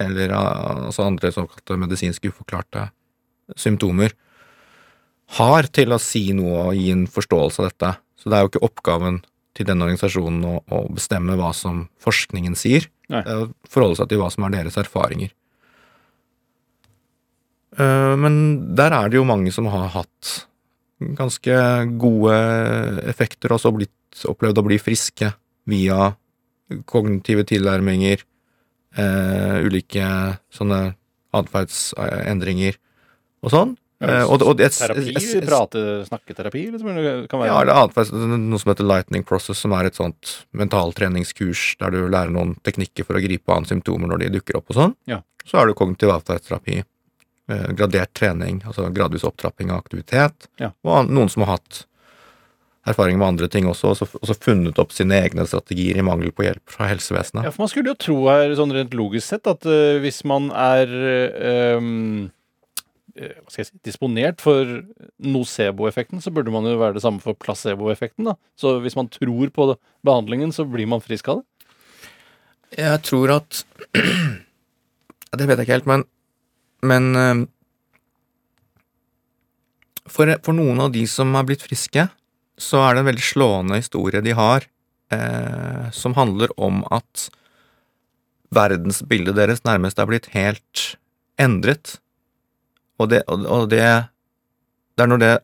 eller 0.00 0.34
eh, 0.34 0.86
altså 0.86 1.06
andre 1.06 1.32
såkalte 1.34 1.78
medisinsk 1.80 2.30
uforklarte 2.30 2.88
symptomer, 3.58 4.14
har 5.38 5.68
til 5.70 5.94
å 5.94 6.00
si 6.02 6.30
noe 6.34 6.70
og 6.70 6.78
gi 6.78 6.90
en 6.94 7.06
forståelse 7.10 7.62
av 7.62 7.68
dette. 7.70 7.90
Så 8.18 8.30
det 8.30 8.36
er 8.36 8.44
jo 8.44 8.50
ikke 8.52 8.64
oppgaven 8.66 9.20
til 9.56 9.66
denne 9.68 9.86
organisasjonen 9.86 10.46
å, 10.46 10.54
å 10.70 10.80
bestemme 10.94 11.36
hva 11.38 11.52
som 11.56 11.84
forskningen 12.02 12.56
sier. 12.58 12.88
Nei. 13.10 13.22
Det 13.26 13.34
er 13.34 13.44
å 13.44 13.50
forholde 13.70 13.98
seg 14.00 14.10
til 14.10 14.20
hva 14.22 14.30
som 14.32 14.46
er 14.46 14.54
deres 14.54 14.78
erfaringer. 14.80 15.32
Eh, 17.78 18.14
Men 18.18 18.34
der 18.78 18.94
er 18.96 19.10
det 19.10 19.20
jo 19.20 19.26
mange 19.28 19.52
som 19.54 19.68
har 19.70 19.90
hatt 19.94 20.34
ganske 21.00 21.54
gode 22.00 22.34
effekter, 23.08 23.54
og 23.54 23.62
så 23.62 23.72
blitt, 23.72 23.94
opplevd 24.28 24.58
å 24.60 24.66
bli 24.66 24.76
friske 24.82 25.30
via 25.70 26.10
kognitive 26.90 27.46
tilnærminger, 27.48 28.22
eh, 28.96 29.60
ulike 29.66 30.06
sånne 30.54 30.80
atferdsendringer 31.36 32.76
og 33.44 33.52
sånn. 33.54 33.76
Eh, 34.00 34.22
og, 34.24 34.40
og 34.48 34.56
Terapi? 34.56 35.12
Prate, 35.44 35.80
snakketerapi? 36.08 36.62
Liksom, 36.72 37.00
ja, 37.44 37.58
eller 37.60 37.74
atferds, 37.82 38.12
noe 38.16 38.60
som 38.62 38.72
heter 38.72 38.86
Lightning 38.88 39.26
Process, 39.28 39.60
som 39.60 39.74
er 39.76 39.90
et 39.90 39.98
sånt 39.98 40.38
mentaltreningskurs 40.56 41.74
der 41.82 41.92
du 41.92 41.98
lærer 42.08 42.32
noen 42.32 42.54
teknikker 42.64 43.04
for 43.04 43.18
å 43.18 43.22
gripe 43.22 43.52
an 43.52 43.68
symptomer 43.68 44.08
når 44.08 44.24
de 44.24 44.32
dukker 44.38 44.56
opp 44.60 44.72
og 44.72 44.78
sånn. 44.78 44.96
Ja. 45.10 45.20
Så 45.44 45.60
er 45.60 45.68
det 45.68 45.76
kognitiv 45.76 46.14
atferdsterapi, 46.14 46.80
eh, 46.80 47.68
gradert 47.76 48.14
trening, 48.16 48.62
altså 48.64 48.88
gradvis 48.94 49.26
opptrapping 49.28 49.72
av 49.74 49.84
aktivitet, 49.84 50.48
Ja. 50.60 50.72
og 50.82 51.12
noen 51.12 51.28
som 51.28 51.44
har 51.44 51.58
hatt 51.58 51.84
erfaring 52.88 53.18
med 53.20 53.26
andre 53.26 53.48
ting 53.52 53.68
også, 53.68 53.92
og 53.92 53.98
så, 54.00 54.36
funnet 54.40 54.78
opp 54.80 54.94
sine 54.96 55.18
egne 55.20 55.44
strategier 55.48 56.00
i 56.00 56.04
mangel 56.06 56.32
på 56.32 56.46
hjelp 56.46 56.72
fra 56.72 56.88
helsevesenet. 56.88 57.44
Ja, 57.44 57.52
for 57.52 57.66
man 57.66 57.72
skulle 57.72 57.92
jo 57.92 58.00
tro 58.00 58.18
her, 58.30 58.54
sånn 58.56 58.72
rent 58.74 58.96
logisk 58.96 59.26
sett, 59.28 59.50
at 59.50 59.66
uh, 59.68 60.00
hvis 60.02 60.22
man 60.28 60.50
er 60.56 60.94
um 61.76 62.30
hva 63.20 63.50
skal 63.50 63.60
jeg 63.60 63.66
si, 63.66 63.78
disponert 63.84 64.40
for 64.40 64.68
nocebo-effekten, 65.20 66.22
så 66.24 66.30
burde 66.32 66.52
man 66.54 66.64
jo 66.64 66.78
være 66.80 66.94
det 66.96 67.02
samme 67.04 67.20
for 67.20 67.36
placebo-effekten. 67.36 68.24
da. 68.30 68.36
Så 68.56 68.78
hvis 68.80 68.96
man 68.96 69.10
tror 69.12 69.50
på 69.52 69.66
behandlingen, 70.06 70.54
så 70.54 70.64
blir 70.64 70.88
man 70.88 71.02
frisk 71.04 71.28
av 71.28 71.42
det. 71.42 71.66
Jeg 72.78 73.02
tror 73.04 73.34
at 73.34 73.64
Det 75.36 75.46
vet 75.46 75.58
jeg 75.58 75.66
ikke 75.66 75.76
helt, 75.76 75.90
men, 75.90 76.04
men 76.82 77.44
for, 80.10 80.30
for 80.42 80.56
noen 80.56 80.80
av 80.82 80.90
de 80.94 81.04
som 81.10 81.34
er 81.38 81.46
blitt 81.46 81.62
friske, 81.62 82.08
så 82.60 82.82
er 82.84 82.94
det 82.94 83.02
en 83.02 83.10
veldig 83.10 83.24
slående 83.24 83.80
historie 83.80 84.22
de 84.24 84.34
har, 84.36 84.66
eh, 85.14 85.90
som 85.96 86.16
handler 86.18 86.52
om 86.60 86.82
at 86.92 87.28
verdensbildet 88.54 89.38
deres 89.38 89.64
nærmest 89.64 89.98
er 89.98 90.08
blitt 90.10 90.30
helt 90.34 90.84
endret. 91.40 91.98
Og 93.00 93.10
det, 93.12 93.24
og, 93.28 93.68
det 93.70 94.08
Det 94.96 95.04
er 95.04 95.08
når 95.08 95.20
det 95.22 95.34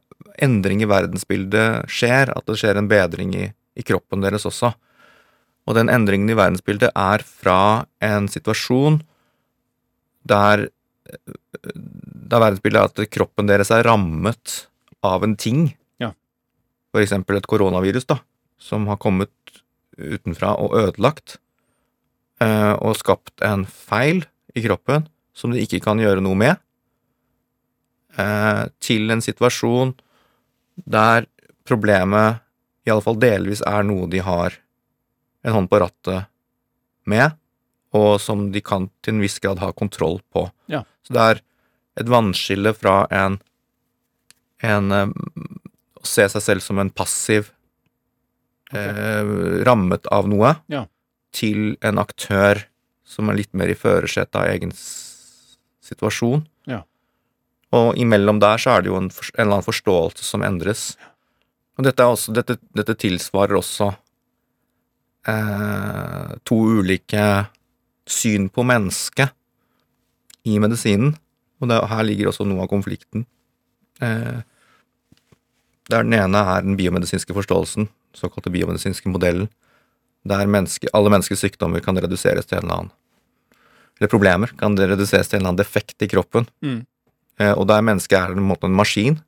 endring 0.43 0.83
i 0.83 0.89
verdensbildet 0.91 1.89
skjer, 1.89 2.29
at 2.29 2.45
det 2.45 2.59
skjer 2.61 2.77
en 2.77 2.89
bedring 2.91 3.33
i, 3.35 3.47
i 3.73 3.83
kroppen 3.83 4.21
deres 4.21 4.45
også. 4.45 4.75
Og 5.67 5.75
den 5.79 5.89
endringen 5.89 6.29
i 6.29 6.37
verdensbildet 6.37 6.93
er 6.93 7.25
fra 7.25 7.87
en 8.05 8.29
situasjon 8.29 9.01
der, 10.29 10.67
der 11.57 12.43
verdensbildet 12.43 12.83
er 12.83 12.91
at 12.91 13.11
kroppen 13.15 13.49
deres 13.49 13.71
er 13.71 13.87
rammet 13.87 14.67
av 15.07 15.25
en 15.25 15.37
ting. 15.39 15.71
Eksempel 17.03 17.39
et 17.39 17.49
koronavirus, 17.51 18.07
da, 18.09 18.21
som 18.59 18.87
har 18.91 19.01
kommet 19.03 19.33
utenfra 19.97 20.55
og 20.61 20.77
ødelagt, 20.77 21.39
eh, 22.41 22.75
og 22.75 22.97
skapt 22.99 23.43
en 23.45 23.65
feil 23.67 24.25
i 24.57 24.65
kroppen 24.65 25.07
som 25.37 25.53
de 25.53 25.63
ikke 25.65 25.83
kan 25.85 26.01
gjøre 26.01 26.25
noe 26.25 26.37
med, 26.39 26.57
eh, 28.17 28.65
til 28.81 29.11
en 29.11 29.21
situasjon 29.21 29.95
der 30.85 31.27
problemet 31.67 32.41
i 32.87 32.93
alle 32.93 33.05
fall 33.05 33.19
delvis 33.21 33.63
er 33.67 33.83
noe 33.85 34.09
de 34.09 34.23
har 34.23 34.55
en 35.47 35.53
hånd 35.53 35.71
på 35.71 35.81
rattet 35.83 36.31
med, 37.07 37.35
og 37.97 38.21
som 38.21 38.51
de 38.53 38.63
kan 38.65 38.89
til 39.03 39.17
en 39.17 39.25
viss 39.25 39.39
grad 39.43 39.61
ha 39.63 39.73
kontroll 39.73 40.21
på. 40.33 40.47
Ja. 40.71 40.85
Så 41.07 41.15
det 41.17 41.23
er 41.23 41.43
et 42.03 42.11
vannskille 42.11 42.73
fra 42.77 43.07
en, 43.15 43.39
en 44.63 44.93
eh, 44.93 45.13
se 46.09 46.27
seg 46.33 46.43
selv 46.45 46.65
som 46.65 46.79
en 46.83 46.91
passiv 46.91 47.51
eh, 48.75 49.23
rammet 49.67 50.07
av 50.13 50.29
noe, 50.31 50.57
Ja. 50.73 50.87
til 51.37 51.77
en 51.83 51.99
aktør 52.03 52.65
som 53.07 53.29
er 53.31 53.37
litt 53.43 53.53
mer 53.55 53.69
i 53.71 53.77
førersetet 53.79 54.35
av 54.41 54.49
egen 54.51 54.73
situasjon. 55.87 56.47
Ja. 56.67 56.83
Og 57.77 57.95
imellom 58.01 58.41
der 58.43 58.59
så 58.59 58.77
er 58.77 58.83
det 58.83 58.91
jo 58.91 58.97
en, 58.99 59.11
en 59.11 59.35
eller 59.37 59.59
annen 59.59 59.67
forståelse 59.67 60.25
som 60.25 60.43
endres. 60.47 60.97
Og 61.79 61.85
dette, 61.85 62.03
er 62.03 62.15
også, 62.15 62.33
dette, 62.35 62.57
dette 62.75 62.95
tilsvarer 62.97 63.59
også 63.59 63.91
eh, 65.29 66.35
to 66.47 66.59
ulike 66.81 67.27
syn 68.07 68.49
på 68.53 68.65
mennesket 68.67 69.33
i 70.47 70.59
medisinen. 70.63 71.15
Og 71.61 71.71
det, 71.71 71.79
her 71.91 72.05
ligger 72.07 72.31
også 72.31 72.47
noe 72.49 72.65
av 72.65 72.71
konflikten. 72.73 73.27
Eh, 74.05 74.41
der 75.91 76.03
den 76.07 76.17
ene 76.17 76.43
er 76.55 76.65
den 76.67 76.77
biomedisinske 76.79 77.35
forståelsen, 77.37 77.89
såkalte 78.17 78.51
biomedisinske 78.51 79.11
modellen, 79.13 79.49
der 80.27 80.49
menneske, 80.51 80.91
alle 80.97 81.11
menneskers 81.13 81.45
sykdommer 81.45 81.83
kan 81.85 81.99
reduseres 82.03 82.49
til 82.49 82.59
en 82.59 82.65
eller 82.65 82.81
annen 82.81 82.95
Eller 83.99 84.11
problemer 84.11 84.51
kan 84.59 84.75
reduseres 84.77 85.29
til 85.29 85.39
en 85.39 85.41
eller 85.41 85.53
annen 85.53 85.61
defekt 85.63 86.03
i 86.03 86.09
kroppen. 86.11 86.49
Mm. 86.61 86.81
Eh, 87.39 87.53
og 87.53 87.69
der 87.69 87.85
mennesket 87.85 88.19
er 88.19 88.35
en 88.35 88.45
måte 88.45 88.67
en 88.67 88.77
maskin 88.77 89.21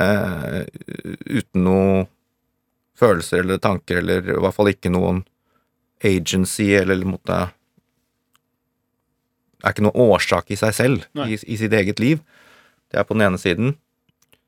eh, 0.00 0.64
uten 1.26 1.66
noe 1.66 2.06
følelser 2.96 3.44
eller 3.44 3.60
tanker, 3.60 4.00
eller 4.00 4.24
i 4.24 4.40
hvert 4.40 4.56
fall 4.56 4.72
ikke 4.72 4.90
noen 4.90 5.22
agency, 6.04 6.70
eller 6.80 7.04
måte 7.06 7.36
er 9.62 9.72
ikke 9.72 9.84
noen 9.86 10.02
årsak 10.08 10.50
i 10.52 10.58
seg 10.58 10.74
selv, 10.76 11.06
i, 11.26 11.36
i 11.36 11.58
sitt 11.60 11.74
eget 11.76 12.00
liv. 12.00 12.22
Det 12.92 13.00
er 13.00 13.06
på 13.06 13.16
den 13.16 13.26
ene 13.26 13.40
siden. 13.40 13.74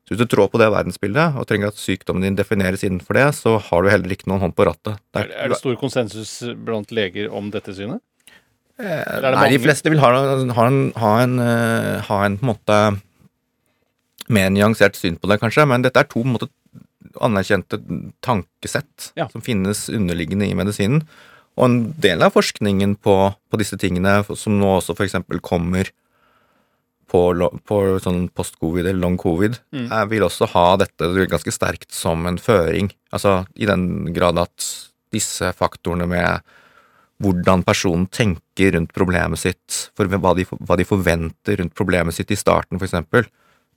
Så 0.08 0.14
hvis 0.14 0.22
du 0.24 0.30
trår 0.32 0.48
på 0.48 0.56
det 0.56 0.70
verdensbildet, 0.72 1.34
og 1.36 1.44
trenger 1.50 1.68
at 1.68 1.76
sykdommen 1.76 2.24
din 2.24 2.36
defineres 2.38 2.80
innenfor 2.86 3.18
det, 3.18 3.26
så 3.36 3.58
har 3.60 3.84
du 3.84 3.90
heller 3.92 4.14
ikke 4.14 4.30
noen 4.30 4.40
hånd 4.46 4.54
på 4.56 4.64
rattet. 4.64 4.96
Det 5.12 5.26
Er, 5.26 5.34
er 5.44 5.52
det 5.52 5.58
stor 5.60 5.76
konsensus 5.76 6.38
blant 6.64 6.94
leger 6.96 7.28
om 7.28 7.50
dette 7.52 7.74
synet? 7.76 8.00
Eh, 8.80 9.04
det 9.20 9.34
Nei, 9.34 9.50
de 9.52 9.60
fleste 9.60 9.92
vil 9.92 10.00
ha, 10.00 10.08
ha, 10.56 10.64
en, 10.64 10.80
ha, 10.96 11.12
en, 11.26 11.36
eh, 11.44 11.98
ha 12.08 12.22
en 12.24 12.38
måte 12.40 12.78
mer 14.32 14.48
nyansert 14.54 14.96
syn 14.96 15.20
på 15.20 15.28
det, 15.28 15.40
kanskje, 15.42 15.66
men 15.68 15.84
dette 15.84 16.00
er 16.00 16.08
to 16.08 16.24
måte 16.24 16.48
anerkjente 17.24 17.76
tankesett 18.24 19.10
Ja. 19.18 19.28
som 19.28 19.44
finnes 19.44 19.88
underliggende 19.92 20.48
i 20.48 20.56
medisinen. 20.56 21.04
Og 21.58 21.64
en 21.66 21.78
del 22.00 22.22
av 22.22 22.32
forskningen 22.32 22.96
på, 23.02 23.14
på 23.50 23.60
disse 23.60 23.76
tingene, 23.76 24.22
som 24.38 24.56
nå 24.60 24.78
også 24.78 24.94
f.eks. 24.96 25.16
kommer 25.42 25.90
på, 27.08 27.20
på 27.64 27.78
sånn 28.04 28.26
post-covid 28.36 28.86
eller 28.86 29.00
long 29.00 29.16
covid, 29.20 29.58
Mm. 29.72 29.88
jeg 29.88 30.08
vil 30.10 30.26
også 30.26 30.48
ha 30.52 30.66
dette 30.80 31.08
ganske 31.30 31.52
sterkt 31.54 31.90
som 31.94 32.26
en 32.26 32.38
føring. 32.38 32.90
Altså 33.12 33.46
i 33.56 33.66
den 33.68 34.12
grad 34.14 34.38
at 34.38 34.68
disse 35.12 35.52
faktorene 35.56 36.06
med 36.08 36.42
hvordan 37.18 37.64
personen 37.66 38.06
tenker 38.14 38.76
rundt 38.76 38.92
problemet 38.94 39.40
sitt, 39.40 39.90
for 39.96 40.06
hva 40.06 40.34
de, 40.38 40.44
hva 40.44 40.76
de 40.78 40.86
forventer 40.86 41.58
rundt 41.58 41.74
problemet 41.74 42.14
sitt 42.14 42.30
i 42.30 42.38
starten, 42.38 42.78
eksempel, 42.78 43.26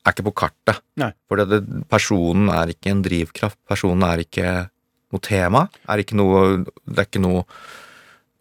er 0.06 0.14
ikke 0.14 0.28
på 0.30 0.36
kartet. 0.44 0.82
Nei. 0.98 1.12
For 1.30 1.42
det, 1.42 1.62
personen 1.90 2.50
er 2.54 2.74
ikke 2.74 2.92
en 2.94 3.02
drivkraft, 3.06 3.58
personen 3.70 4.06
er 4.06 4.24
ikke 4.26 4.52
noe 5.12 5.24
tema, 5.26 5.66
er 5.90 6.04
ikke 6.04 6.18
noe, 6.20 6.64
det 6.86 7.02
er 7.02 7.10
ikke 7.10 7.24
noe 7.24 7.44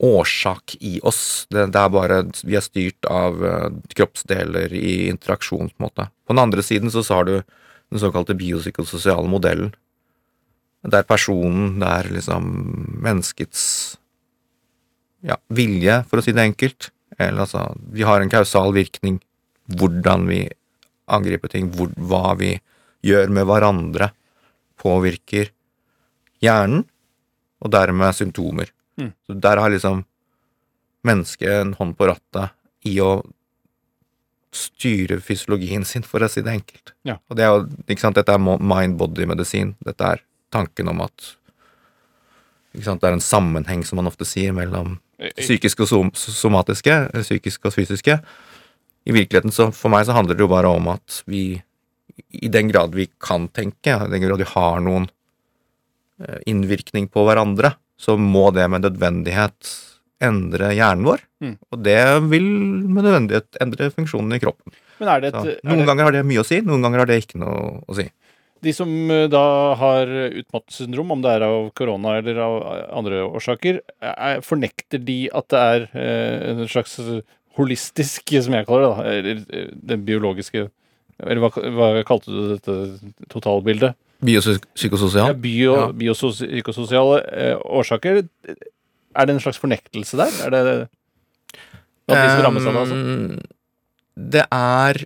årsak 0.00 0.76
i 0.80 0.98
oss. 1.04 1.46
Det, 1.52 1.66
det 1.74 1.80
er 1.80 1.92
bare 1.92 2.22
Vi 2.40 2.56
er 2.56 2.64
styrt 2.64 3.08
av 3.10 3.44
eh, 3.44 3.68
kroppsdeler 3.94 4.72
i 4.74 5.10
interaksjonsmåte. 5.10 6.08
på 6.26 6.32
den 6.32 6.42
andre 6.42 6.62
siden 6.64 6.90
så 6.90 7.04
har 7.14 7.24
du 7.28 7.34
den 7.90 8.00
såkalte 8.00 8.34
biopsykososiale 8.34 9.28
modellen. 9.28 9.74
Der 10.82 11.02
personen, 11.04 11.80
det 11.80 11.88
er 11.88 12.08
liksom 12.16 12.46
menneskets 13.04 13.98
ja, 15.20 15.36
vilje, 15.52 15.98
for 16.08 16.20
å 16.20 16.24
si 16.24 16.32
det 16.32 16.46
enkelt. 16.46 16.90
Eller 17.18 17.44
altså 17.44 17.74
Vi 17.92 18.06
har 18.06 18.20
en 18.20 18.32
kausal 18.32 18.72
virkning. 18.72 19.20
Hvordan 19.68 20.26
vi 20.30 20.46
angriper 21.10 21.52
ting, 21.52 21.68
hvor, 21.74 21.90
hva 21.98 22.34
vi 22.38 22.54
gjør 23.04 23.28
med 23.28 23.46
hverandre, 23.50 24.12
påvirker 24.80 25.50
hjernen, 26.40 26.86
og 27.60 27.72
dermed 27.74 28.16
symptomer. 28.16 28.70
Mm. 28.98 29.12
Så 29.26 29.36
der 29.46 29.60
har 29.62 29.72
liksom 29.72 30.04
mennesket 31.06 31.50
en 31.50 31.74
hånd 31.78 31.96
på 31.96 32.08
rattet 32.10 32.56
i 32.88 32.96
å 33.04 33.20
styre 34.50 35.20
fysiologien 35.22 35.84
sin, 35.86 36.02
for 36.02 36.22
å 36.24 36.28
si 36.30 36.42
det 36.42 36.56
enkelt. 36.56 36.94
Ja. 37.06 37.20
Og 37.30 37.38
det 37.38 37.46
er 37.46 37.52
jo, 37.54 37.66
ikke 37.86 38.02
sant, 38.02 38.18
dette 38.18 38.34
er 38.34 38.42
mind-body-medisin. 38.42 39.76
Dette 39.86 40.14
er 40.16 40.24
tanken 40.50 40.90
om 40.90 41.04
at 41.06 41.36
ikke 42.74 42.86
sant, 42.86 43.02
det 43.02 43.10
er 43.10 43.16
en 43.18 43.24
sammenheng, 43.24 43.82
som 43.86 43.98
man 43.98 44.10
ofte 44.10 44.26
sier, 44.28 44.54
mellom 44.54 44.98
psykiske 45.38 45.84
og 45.84 45.90
som 45.90 46.12
somatiske, 46.14 46.92
eller 47.10 47.26
psykiske 47.26 47.66
og 47.66 47.74
fysiske. 47.74 48.16
I 49.08 49.14
virkeligheten, 49.16 49.54
så 49.54 49.70
for 49.74 49.92
meg 49.92 50.06
så 50.06 50.14
handler 50.14 50.38
det 50.38 50.44
jo 50.44 50.52
bare 50.52 50.70
om 50.70 50.90
at 50.92 51.22
vi, 51.30 51.60
i 52.30 52.50
den 52.52 52.70
grad 52.70 52.94
vi 52.94 53.08
kan 53.22 53.48
tenke, 53.54 53.96
i 53.96 54.12
den 54.12 54.22
grad 54.22 54.42
vi 54.42 54.48
har 54.52 54.82
noen 54.84 55.08
eh, 56.22 56.38
innvirkning 56.50 57.08
på 57.10 57.24
hverandre, 57.26 57.74
så 58.00 58.16
må 58.16 58.48
det 58.56 58.66
med 58.72 58.86
nødvendighet 58.86 59.74
endre 60.24 60.72
hjernen 60.76 61.06
vår. 61.08 61.24
Mm. 61.44 61.56
Og 61.72 61.82
det 61.84 62.00
vil 62.28 62.46
med 62.86 63.04
nødvendighet 63.06 63.60
endre 63.64 63.90
funksjonen 63.94 64.36
i 64.36 64.40
kroppen. 64.42 64.74
Men 65.00 65.12
er 65.14 65.22
det 65.24 65.34
Så, 65.34 65.44
et, 65.48 65.60
er 65.60 65.68
noen 65.70 65.82
det, 65.82 65.88
ganger 65.88 66.08
har 66.08 66.16
det 66.16 66.24
mye 66.28 66.42
å 66.42 66.48
si, 66.48 66.60
noen 66.64 66.84
ganger 66.84 67.02
har 67.02 67.10
det 67.10 67.20
ikke 67.22 67.40
noe 67.40 67.80
å 67.88 67.96
si. 67.96 68.06
De 68.60 68.74
som 68.76 68.90
eh, 69.08 69.26
da 69.32 69.44
har 69.80 70.10
utmattelsessyndrom, 70.42 71.14
om 71.16 71.22
det 71.24 71.36
er 71.36 71.46
av 71.46 71.70
korona 71.76 72.18
eller 72.20 72.40
av 72.44 72.56
andre 73.00 73.22
årsaker, 73.24 73.80
er, 74.04 74.42
fornekter 74.44 75.00
de 75.00 75.22
at 75.36 75.48
det 75.52 75.62
er 75.74 75.86
eh, 75.96 76.50
en 76.52 76.66
slags 76.68 76.98
holistisk, 77.56 78.34
som 78.44 78.56
jeg 78.56 78.68
kaller 78.68 78.84
det, 78.84 78.92
da, 78.92 79.16
eller 79.16 79.40
eh, 79.56 79.72
den 79.92 80.04
biologiske 80.08 80.68
Eller 81.20 81.42
hva, 81.42 81.50
hva 81.52 81.88
kalte 82.08 82.32
du 82.32 82.54
dette 82.54 82.74
totalbildet? 83.28 83.96
Ja, 84.20 84.26
Biopsykososial? 84.26 85.34
bio, 85.40 85.74
Ja. 85.76 85.86
biopsykososiale 85.96 87.20
eh, 87.32 87.56
årsaker. 87.64 88.20
Er 89.16 89.26
det 89.26 89.34
en 89.34 89.40
slags 89.40 89.58
fornektelse 89.58 90.16
der? 90.20 90.30
Er 90.46 90.50
det 90.50 90.88
at 92.10 92.16
de 92.18 92.28
som 92.28 92.42
rammes 92.44 92.66
av 92.66 92.74
det, 92.74 92.80
altså? 92.82 93.42
Det 94.30 94.44
er 94.52 95.04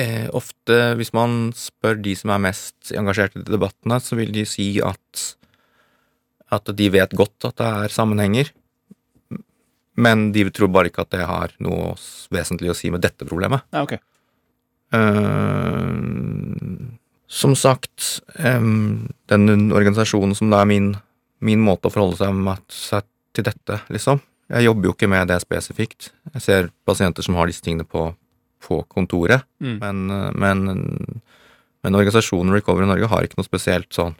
eh, 0.00 0.28
ofte, 0.32 0.78
hvis 0.96 1.12
man 1.12 1.52
spør 1.54 2.00
de 2.02 2.14
som 2.16 2.30
er 2.30 2.38
mest 2.46 2.92
engasjert 2.96 3.36
i 3.36 3.42
debattene, 3.44 4.00
så 4.00 4.16
vil 4.16 4.32
de 4.32 4.44
si 4.48 4.80
at 4.80 5.36
at 6.54 6.68
de 6.76 6.86
vet 6.92 7.10
godt 7.18 7.44
at 7.48 7.56
det 7.58 7.66
er 7.66 7.88
sammenhenger, 7.90 8.50
men 9.98 10.30
de 10.32 10.44
tror 10.50 10.68
bare 10.70 10.86
ikke 10.90 11.02
at 11.02 11.10
det 11.10 11.24
har 11.26 11.50
noe 11.60 11.94
vesentlig 12.30 12.70
å 12.70 12.76
si 12.78 12.90
med 12.94 13.02
dette 13.02 13.26
problemet. 13.26 13.60
Ja, 13.74 13.82
ok. 13.82 13.96
Ehm, 14.94 16.83
som 17.30 17.54
sagt, 17.56 18.20
den 18.36 19.72
organisasjonen 19.72 20.34
som 20.36 20.50
da 20.52 20.60
er 20.62 20.68
min, 20.70 20.90
min 21.44 21.62
måte 21.64 21.88
å 21.88 21.92
forholde 21.94 22.18
seg, 22.20 22.34
med, 22.36 22.60
seg 22.72 23.06
til 23.34 23.46
dette, 23.48 23.80
liksom. 23.92 24.20
Jeg 24.52 24.66
jobber 24.66 24.90
jo 24.90 24.92
ikke 24.94 25.08
med 25.08 25.30
det 25.32 25.38
spesifikt. 25.42 26.10
Jeg 26.34 26.44
ser 26.44 26.68
pasienter 26.86 27.24
som 27.24 27.34
har 27.38 27.48
disse 27.48 27.64
tingene 27.64 27.86
på, 27.88 28.10
på 28.64 28.82
kontoret, 28.92 29.46
Mm. 29.64 29.78
men, 29.80 30.02
men, 30.36 30.60
men 31.82 31.96
organisasjonen 31.96 32.52
Recovery 32.52 32.86
Norge 32.86 33.08
har 33.08 33.24
ikke 33.24 33.38
noe 33.40 33.48
spesielt 33.48 33.88
sånn 33.96 34.12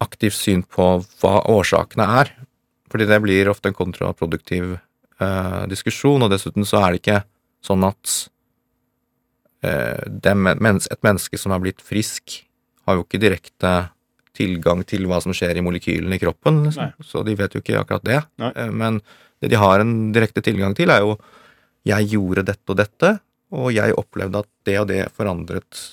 aktivt 0.00 0.36
syn 0.38 0.62
på 0.64 0.86
hva 1.20 1.34
årsakene 1.52 2.06
er. 2.22 2.32
Fordi 2.90 3.06
det 3.06 3.20
blir 3.22 3.50
ofte 3.52 3.70
en 3.70 3.76
kontraproduktiv 3.76 4.72
eh, 5.20 5.62
diskusjon, 5.70 6.24
og 6.24 6.32
dessuten 6.32 6.64
så 6.66 6.80
er 6.80 6.94
det 6.96 7.02
ikke 7.02 7.18
sånn 7.64 7.84
at 7.86 8.14
det 9.60 10.32
men, 10.40 10.78
et 10.80 11.02
menneske 11.04 11.36
som 11.36 11.52
er 11.52 11.60
blitt 11.60 11.82
frisk, 11.84 12.38
har 12.88 12.96
jo 12.96 13.04
ikke 13.04 13.20
direkte 13.20 13.72
tilgang 14.36 14.84
til 14.88 15.06
hva 15.10 15.20
som 15.22 15.34
skjer 15.36 15.58
i 15.58 15.64
molekylene 15.64 16.16
i 16.16 16.22
kroppen, 16.22 16.62
liksom. 16.66 16.94
Så 17.04 17.24
de 17.26 17.36
vet 17.38 17.54
jo 17.54 17.62
ikke 17.62 17.80
akkurat 17.80 18.06
det. 18.06 18.20
Nei. 18.40 18.52
Eh, 18.56 18.70
men 18.72 19.00
det 19.40 19.52
de 19.52 19.60
har 19.60 19.82
en 19.82 19.94
direkte 20.14 20.44
tilgang 20.44 20.76
til, 20.76 20.92
er 20.92 21.04
jo 21.04 21.16
jeg 21.88 22.10
gjorde 22.12 22.44
dette 22.50 22.72
og 22.72 22.78
dette, 22.80 23.14
og 23.56 23.70
jeg 23.72 23.96
opplevde 23.98 24.42
at 24.44 24.50
det 24.68 24.76
og 24.82 24.88
det 24.90 25.02
forandret 25.16 25.84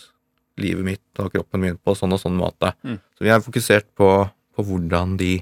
livet 0.61 0.85
mitt 0.85 1.21
og 1.21 1.31
kroppen 1.33 1.63
min 1.63 1.77
på 1.79 1.93
sånn 1.95 2.15
og 2.15 2.21
sånn 2.21 2.37
måte. 2.37 2.73
Mm. 2.83 2.97
Så 3.15 3.25
vi 3.25 3.31
er 3.33 3.45
fokusert 3.45 3.87
på, 3.97 4.09
på 4.27 4.65
hvordan 4.67 5.15
de 5.21 5.37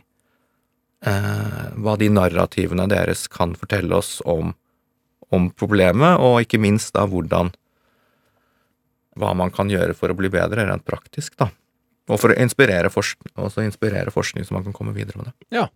eh, 1.05 1.65
Hva 1.75 1.95
de 1.99 2.11
narrativene 2.13 2.87
deres 2.91 3.25
kan 3.31 3.55
fortelle 3.57 3.97
oss 3.97 4.19
om, 4.25 4.53
om 5.33 5.49
problemet, 5.57 6.21
og 6.21 6.43
ikke 6.45 6.61
minst 6.61 6.93
da 6.95 7.07
hvordan 7.09 7.51
Hva 9.15 9.31
man 9.37 9.53
kan 9.53 9.69
gjøre 9.71 9.95
for 9.95 10.11
å 10.11 10.17
bli 10.17 10.29
bedre, 10.31 10.65
rent 10.67 10.85
praktisk, 10.87 11.37
da. 11.39 11.49
Og 12.11 12.19
for 12.21 12.33
å 12.33 12.37
inspirere, 12.37 12.91
forsk 12.93 13.21
inspirere 13.63 14.11
forskning, 14.13 14.45
så 14.45 14.53
man 14.53 14.65
kan 14.67 14.75
komme 14.75 14.93
videre 14.93 15.17
med 15.21 15.31
det. 15.31 15.35
Ja. 15.55 15.67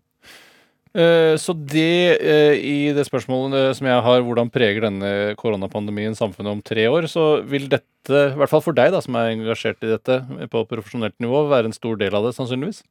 Så 1.38 1.54
det 1.54 2.18
eh, 2.18 2.56
i 2.58 2.78
det 2.98 3.04
spørsmålet 3.06 3.54
eh, 3.60 3.74
som 3.78 3.86
jeg 3.86 4.02
har, 4.02 4.24
hvordan 4.26 4.50
preger 4.50 4.88
denne 4.88 5.36
koronapandemien 5.38 6.18
samfunnet 6.18 6.50
om 6.50 6.64
tre 6.66 6.88
år, 6.90 7.06
så 7.06 7.44
vil 7.46 7.68
dette, 7.70 8.10
i 8.10 8.38
hvert 8.40 8.50
fall 8.50 8.64
for 8.66 8.74
deg 8.74 8.90
da, 8.96 9.02
som 9.06 9.18
er 9.20 9.36
engasjert 9.36 9.86
i 9.86 9.92
dette 9.92 10.18
på 10.50 10.64
profesjonelt 10.70 11.14
nivå, 11.22 11.44
være 11.52 11.70
en 11.70 11.78
stor 11.78 12.00
del 12.02 12.18
av 12.18 12.26
det, 12.26 12.34
sannsynligvis? 12.38 12.82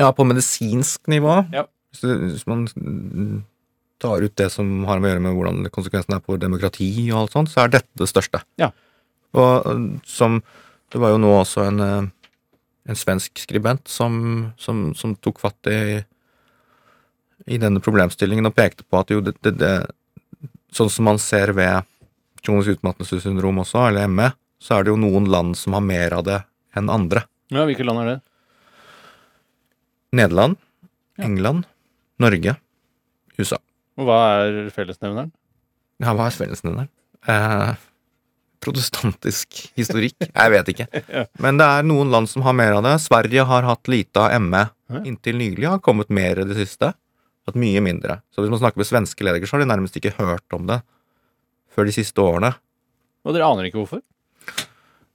Ja, 0.00 0.08
på 0.16 0.24
medisinsk 0.24 1.04
nivå, 1.12 1.42
Ja. 1.52 1.66
hvis, 1.92 2.06
hvis 2.32 2.46
man 2.48 2.64
mm, 2.72 3.42
tar 4.00 4.24
ut 4.24 4.36
det 4.40 4.48
som 4.54 4.86
har 4.88 5.04
med 5.04 5.10
å 5.10 5.12
gjøre 5.12 5.24
med 5.26 5.36
hvordan 5.36 5.72
konsekvensen 5.76 6.16
er 6.16 6.24
på 6.24 6.40
demokrati 6.40 6.88
og 7.12 7.26
alt 7.26 7.36
sånt, 7.36 7.52
så 7.52 7.66
er 7.66 7.76
dette 7.76 8.00
det 8.00 8.08
største. 8.08 8.40
Ja. 8.60 8.72
Og 9.32 10.00
som 10.04 10.42
Det 10.92 11.00
var 11.00 11.14
jo 11.14 11.18
nå 11.22 11.28
også 11.32 11.62
en, 11.64 11.80
øh, 11.80 12.08
en 12.84 12.98
svensk 12.98 13.38
skribent 13.40 13.88
som, 13.88 14.52
som, 14.60 14.90
som 14.94 15.14
tok 15.16 15.40
fatt 15.40 15.70
i 15.72 16.02
i 17.46 17.58
denne 17.58 17.80
problemstillingen 17.82 18.46
og 18.46 18.54
pekte 18.54 18.84
på 18.84 19.00
at 19.00 19.10
jo, 19.10 19.22
det, 19.24 19.34
det, 19.42 19.56
det 19.58 19.72
Sånn 20.72 20.88
som 20.88 21.04
man 21.04 21.18
ser 21.20 21.50
ved 21.52 21.84
kronisk 22.40 22.78
utmattelsessyndrom 22.78 23.58
også, 23.60 23.82
eller 23.90 24.06
ME, 24.08 24.30
så 24.56 24.78
er 24.78 24.86
det 24.86 24.92
jo 24.94 25.00
noen 25.02 25.26
land 25.28 25.56
som 25.60 25.74
har 25.76 25.82
mer 25.84 26.14
av 26.16 26.22
det 26.24 26.38
enn 26.78 26.88
andre. 26.88 27.26
Ja, 27.52 27.66
Hvilke 27.68 27.84
land 27.84 28.00
er 28.00 28.08
det? 28.08 28.14
Nederland. 30.16 30.56
England, 31.20 31.66
Norge, 32.24 32.54
USA. 33.36 33.58
Og 34.00 34.08
hva 34.08 34.18
er 34.40 34.70
fellesnevneren? 34.72 35.28
Ja, 36.00 36.14
hva 36.16 36.30
er 36.30 36.36
fellesnevneren? 36.40 36.88
Eh, 37.28 37.74
protestantisk 38.62 39.58
historikk? 39.78 40.16
Jeg 40.28 40.52
vet 40.54 40.72
ikke. 40.72 40.86
Men 41.42 41.60
det 41.60 41.66
er 41.66 41.86
noen 41.86 42.12
land 42.14 42.30
som 42.30 42.44
har 42.46 42.56
mer 42.56 42.78
av 42.78 42.86
det. 42.86 42.96
Sverige 43.04 43.46
har 43.48 43.68
hatt 43.68 43.90
lite 43.90 44.22
av 44.22 44.34
ME 44.42 44.66
inntil 45.08 45.38
nylig, 45.40 45.68
har 45.68 45.82
kommet 45.84 46.12
mer 46.12 46.42
i 46.42 46.46
det 46.48 46.56
siste. 46.58 46.92
Hatt 47.48 47.58
mye 47.58 47.82
mindre. 47.82 48.20
Så 48.30 48.42
hvis 48.42 48.52
man 48.52 48.60
snakker 48.62 48.82
med 48.82 48.88
svenske 48.88 49.26
leger, 49.26 49.48
så 49.48 49.56
har 49.56 49.64
de 49.64 49.70
nærmest 49.72 49.96
ikke 49.98 50.14
hørt 50.18 50.56
om 50.56 50.68
det 50.70 50.82
før 51.72 51.88
de 51.88 51.94
siste 51.96 52.20
årene. 52.22 52.52
Og 53.24 53.34
dere 53.34 53.48
aner 53.48 53.68
ikke 53.68 53.80
hvorfor? 53.80 54.02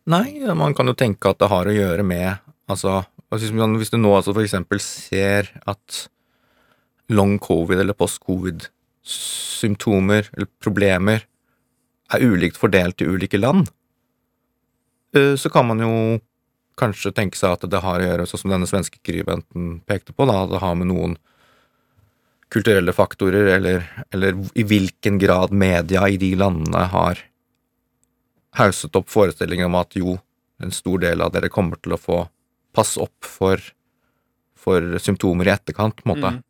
Nei, 0.07 0.39
man 0.55 0.75
kan 0.75 0.87
jo 0.87 0.95
tenke 0.97 1.29
at 1.29 1.39
det 1.41 1.51
har 1.51 1.67
å 1.67 1.75
gjøre 1.75 2.05
med 2.07 2.43
Altså, 2.67 2.97
hvis 3.31 3.47
hvis 3.47 3.93
du 3.93 3.95
nå 3.95 4.09
altså 4.11 4.33
for 4.35 4.43
eksempel 4.43 4.81
ser 4.83 5.47
at 5.63 6.07
long 7.07 7.37
covid 7.39 7.79
eller 7.79 7.95
post 7.95 8.19
covid 8.19 8.65
symptomer 9.07 10.27
eller 10.35 10.49
problemer 10.59 11.23
er 12.13 12.23
ulikt 12.23 12.59
fordelt 12.59 13.01
i 13.01 13.07
ulike 13.07 13.39
land, 13.39 13.69
eh, 15.15 15.35
så 15.35 15.51
kan 15.51 15.67
man 15.67 15.83
jo 15.83 15.93
kanskje 16.77 17.13
tenke 17.15 17.39
seg 17.39 17.55
at 17.55 17.65
det 17.69 17.81
har 17.81 18.01
å 18.01 18.05
gjøre, 18.05 18.27
sånn 18.29 18.43
som 18.43 18.53
denne 18.53 18.69
svenske 18.69 18.99
skribenten 19.01 19.79
pekte 19.89 20.13
på, 20.13 20.27
da, 20.29 20.43
at 20.43 20.53
det 20.53 20.61
har 20.61 20.77
med 20.77 20.91
noen 20.91 21.17
kulturelle 22.53 22.93
faktorer, 22.95 23.49
eller, 23.57 23.87
eller 24.15 24.37
i 24.55 24.63
hvilken 24.63 25.17
grad 25.19 25.51
media 25.51 26.05
i 26.07 26.19
de 26.21 26.31
landene 26.39 26.85
har 26.93 27.19
hauset 28.57 28.95
opp 28.95 29.09
forestillingen 29.11 29.67
om 29.67 29.77
at 29.81 29.97
jo, 29.99 30.17
en 30.63 30.73
stor 30.73 31.01
del 31.03 31.21
av 31.21 31.33
dere 31.35 31.51
kommer 31.53 31.77
til 31.81 31.93
å 31.93 32.01
få 32.01 32.21
passe 32.73 33.01
opp 33.01 33.25
for, 33.25 33.61
for 34.57 34.95
symptomer 35.01 35.49
i 35.49 35.53
etterkant, 35.53 35.99
på 35.99 36.07
en 36.07 36.13
måte. 36.13 36.31
Mm. 36.37 36.43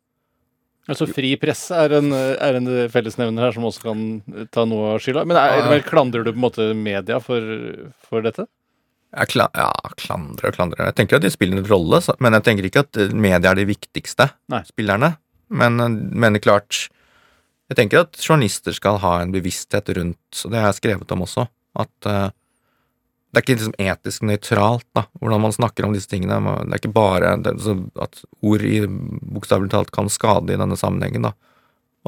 Altså 0.88 1.04
Fri 1.10 1.34
presse 1.36 1.76
er 1.76 1.92
en, 1.98 2.12
er 2.16 2.56
en 2.56 2.68
fellesnevner 2.88 3.44
her 3.44 3.52
som 3.52 3.66
også 3.68 3.82
kan 3.90 4.04
ta 4.54 4.64
noe 4.64 4.94
av 4.94 5.02
skylda. 5.04 5.26
Men 5.28 5.36
er, 5.36 5.60
ja. 5.60 5.80
klandrer 5.84 6.24
du 6.24 6.32
på 6.32 6.38
en 6.38 6.46
måte 6.46 6.70
media 6.76 7.18
for, 7.20 7.44
for 8.08 8.24
dette? 8.24 8.46
Jeg 9.08 9.30
kla 9.32 9.46
ja, 9.56 9.70
klandrer 9.96 10.50
og 10.50 10.56
klandrer. 10.58 10.88
Jeg 10.90 10.98
tenker 10.98 11.16
at 11.16 11.24
de 11.24 11.32
spiller 11.32 11.60
en 11.60 11.68
rolle, 11.68 12.00
men 12.20 12.36
jeg 12.36 12.44
tenker 12.44 12.68
ikke 12.68 12.84
at 12.84 13.00
eh, 13.00 13.14
media 13.16 13.54
er 13.54 13.60
de 13.60 13.68
viktigste 13.68 14.28
Nei. 14.52 14.60
spillerne. 14.68 15.14
Men, 15.48 15.80
eh, 15.80 15.94
men 16.12 16.40
klart 16.44 16.88
Jeg 17.68 17.76
tenker 17.76 18.00
at 18.00 18.16
journalister 18.16 18.72
skal 18.72 18.96
ha 19.02 19.18
en 19.20 19.32
bevissthet 19.32 19.90
rundt, 19.92 20.38
og 20.44 20.52
det 20.52 20.56
har 20.56 20.70
jeg 20.70 20.78
skrevet 20.78 21.10
om 21.12 21.24
også, 21.26 21.42
at 21.76 22.06
eh, 22.08 22.30
det 23.28 23.36
er 23.36 23.44
ikke 23.44 23.56
liksom 23.58 23.74
etisk 23.82 24.24
nøytralt, 24.24 24.86
da, 24.96 25.04
hvordan 25.20 25.42
man 25.44 25.52
snakker 25.52 25.84
om 25.84 25.92
disse 25.92 26.08
tingene. 26.08 26.38
Det 26.64 26.72
er 26.72 26.80
ikke 26.80 26.94
bare 26.96 27.34
det, 27.44 27.58
så 27.60 27.74
at 28.00 28.22
ord 28.40 28.64
i 28.64 28.80
bokstavelig 28.88 29.72
talt 29.74 29.92
kan 29.92 30.08
skade 30.12 30.54
i 30.54 30.60
denne 30.60 30.78
sammenhengen, 30.80 31.28
da. 31.28 31.34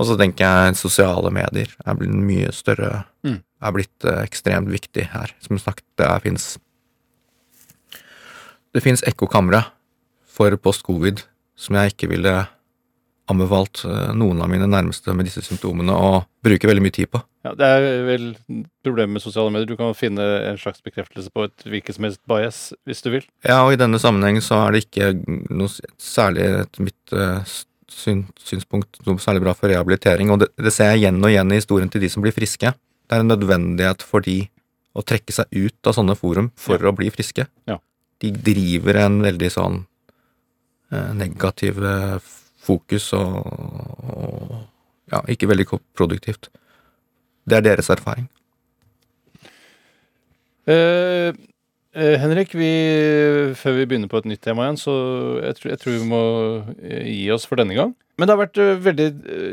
Og 0.01 0.07
så 0.09 0.16
tenker 0.16 0.47
jeg 0.47 0.79
sosiale 0.81 1.29
medier 1.35 1.75
er 1.85 1.99
blitt 1.99 2.14
mye 2.14 2.53
større 2.57 3.05
Mm. 3.21 3.41
Er 3.61 3.73
blitt 3.77 4.07
eh, 4.09 4.23
ekstremt 4.25 4.71
viktig 4.73 5.11
her. 5.12 5.35
Som 5.45 5.59
sagt, 5.61 5.85
det 6.01 6.09
fins 6.25 6.59
Det 8.73 8.81
fins 8.81 9.03
ekkokamre 9.03 9.64
for 10.31 10.55
post-covid 10.57 11.25
som 11.59 11.75
jeg 11.75 11.93
ikke 11.93 12.09
ville 12.12 12.33
anbefalt 13.31 13.83
eh, 13.85 14.12
noen 14.14 14.41
av 14.41 14.49
mine 14.49 14.68
nærmeste 14.71 15.12
med 15.12 15.27
disse 15.27 15.43
symptomene 15.43 15.93
å 15.93 16.23
bruke 16.41 16.71
veldig 16.71 16.85
mye 16.85 16.95
tid 16.95 17.11
på. 17.11 17.21
Ja, 17.41 17.55
Det 17.57 17.64
er 17.64 18.05
vel 18.05 18.26
problemet 18.84 19.16
med 19.16 19.22
sosiale 19.24 19.53
medier. 19.53 19.70
Du 19.70 19.78
kan 19.78 19.95
finne 19.97 20.24
en 20.51 20.59
slags 20.61 20.82
bekreftelse 20.84 21.32
på 21.32 21.47
et 21.49 21.64
hvilket 21.64 21.97
som 21.97 22.05
helst 22.05 22.20
bias, 22.28 22.61
hvis 22.84 23.01
du 23.01 23.11
vil. 23.14 23.24
Ja, 23.47 23.62
og 23.64 23.72
i 23.72 23.80
denne 23.80 24.01
sammenheng 24.03 24.43
så 24.45 24.59
er 24.66 24.76
det 24.76 24.84
ikke 24.84 25.14
noe 25.49 25.72
særlig 25.97 26.45
etter 26.66 26.84
mitt 26.84 27.16
eh, 27.16 27.55
syn, 27.88 28.26
synspunkt 28.45 29.01
noe 29.07 29.22
særlig 29.22 29.45
bra 29.47 29.55
for 29.57 29.72
rehabilitering, 29.72 30.32
og 30.34 30.43
det, 30.45 30.51
det 30.61 30.72
ser 30.74 30.93
jeg 30.93 31.05
igjen 31.05 31.22
og 31.22 31.32
igjen 31.32 31.55
i 31.55 31.61
historien 31.62 31.93
til 31.93 32.05
de 32.05 32.12
som 32.12 32.24
blir 32.24 32.36
friske. 32.36 32.74
Det 32.76 33.16
er 33.16 33.24
en 33.24 33.32
nødvendighet 33.32 34.05
for 34.05 34.24
de 34.26 34.43
å 34.93 35.05
trekke 35.07 35.32
seg 35.32 35.49
ut 35.55 35.88
av 35.88 35.97
sånne 35.97 36.16
forum 36.18 36.51
for 36.61 36.82
å 36.84 36.93
bli 36.97 37.09
friske. 37.14 37.47
Ja. 37.70 37.78
De 38.20 38.34
driver 38.36 39.01
en 39.07 39.20
veldig 39.24 39.51
sånn 39.55 39.82
eh, 40.93 41.12
negativ 41.16 41.80
eh, 41.80 42.18
fokus 42.61 43.14
og, 43.16 43.38
og 44.12 44.57
ja, 45.11 45.22
ikke 45.32 45.49
veldig 45.51 45.66
produktivt. 45.97 46.51
Det 47.51 47.59
er 47.59 47.66
deres 47.66 47.90
erfaring. 47.90 48.28
Uh, 50.70 51.32
Henrik, 51.90 52.53
vi, 52.55 52.70
før 53.59 53.80
vi 53.80 53.86
begynner 53.90 54.11
på 54.11 54.20
et 54.20 54.28
nytt 54.30 54.42
tema 54.44 54.68
igjen, 54.68 54.76
så 54.78 54.92
jeg 55.42 55.57
tror, 55.59 55.70
jeg 55.72 55.80
tror 55.80 55.94
vi 55.96 56.05
må 56.07 56.20
eh, 56.78 57.09
gi 57.09 57.24
oss 57.34 57.48
for 57.51 57.59
denne 57.59 57.74
gang. 57.74 57.90
Men 58.14 58.28
det 58.28 58.36
har 58.36 58.38
vært 58.44 58.61
veldig 58.84 59.07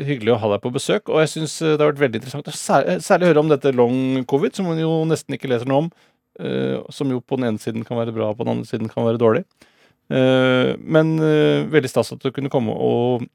hyggelig 0.06 0.36
å 0.36 0.38
ha 0.44 0.52
deg 0.52 0.62
på 0.62 0.72
besøk, 0.76 1.10
og 1.10 1.24
jeg 1.24 1.32
syns 1.32 1.56
det 1.64 1.80
har 1.82 1.90
vært 1.90 2.04
veldig 2.04 2.22
interessant 2.22 2.52
å 2.52 2.54
særlig, 2.54 3.00
særlig 3.08 3.32
høre 3.32 3.42
om 3.42 3.50
dette 3.50 3.74
long 3.74 3.98
covid, 4.30 4.54
som 4.54 4.70
man 4.70 4.78
jo 4.78 4.92
nesten 5.10 5.34
ikke 5.34 5.50
leser 5.50 5.72
noe 5.72 5.88
om. 5.88 5.90
som 6.94 7.10
jo 7.10 7.18
på 7.18 7.40
den 7.40 7.48
ene 7.48 7.64
siden 7.64 7.88
kan 7.88 7.98
være 7.98 8.14
bra, 8.14 8.30
på 8.38 8.46
den 8.46 8.54
andre 8.54 8.70
siden 8.70 8.92
kan 8.92 9.08
være 9.08 9.18
dårlig. 9.18 9.42
Men 10.78 11.16
veldig 11.74 11.90
stas 11.90 12.14
at 12.14 12.22
du 12.22 12.30
kunne 12.36 12.54
komme 12.54 12.76
og 12.76 13.26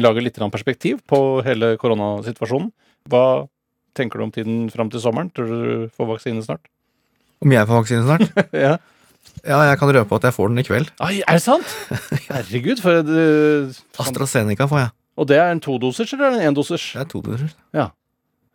lage 0.00 0.24
litt 0.24 0.40
perspektiv 0.40 1.02
på 1.04 1.42
hele 1.44 1.74
koronasituasjonen. 1.76 2.72
Hva 3.12 3.44
tenker 3.98 4.20
du 4.20 4.28
om 4.28 4.34
tiden 4.34 4.68
fram 4.72 4.92
til 4.92 5.02
sommeren? 5.02 5.32
Tror 5.34 5.50
du 5.50 5.56
du 5.58 5.96
får 5.96 6.12
vaksine 6.14 6.44
snart? 6.46 6.70
Om 7.44 7.54
jeg 7.54 7.68
får 7.68 7.82
vaksine 7.82 8.06
snart? 8.06 8.40
ja. 8.66 8.76
Ja, 9.44 9.58
jeg 9.68 9.78
kan 9.78 9.90
røpe 9.94 10.16
at 10.18 10.24
jeg 10.26 10.34
får 10.34 10.48
den 10.50 10.62
i 10.62 10.66
kveld. 10.66 10.88
Ai, 11.04 11.18
er 11.20 11.38
det 11.38 11.44
sant? 11.44 11.74
Herregud, 12.30 12.80
for 12.82 13.02
et 13.02 13.10
eh, 13.12 13.82
AstraZeneca 14.02 14.66
får 14.70 14.82
jeg. 14.84 14.94
Og 15.18 15.28
det 15.30 15.38
er 15.42 15.50
en 15.52 15.62
todosers 15.62 16.14
eller 16.14 16.38
en 16.38 16.52
endosers? 16.52 16.92
Det 16.94 17.02
er 17.02 17.10
to 17.10 17.22
doser. 17.26 17.52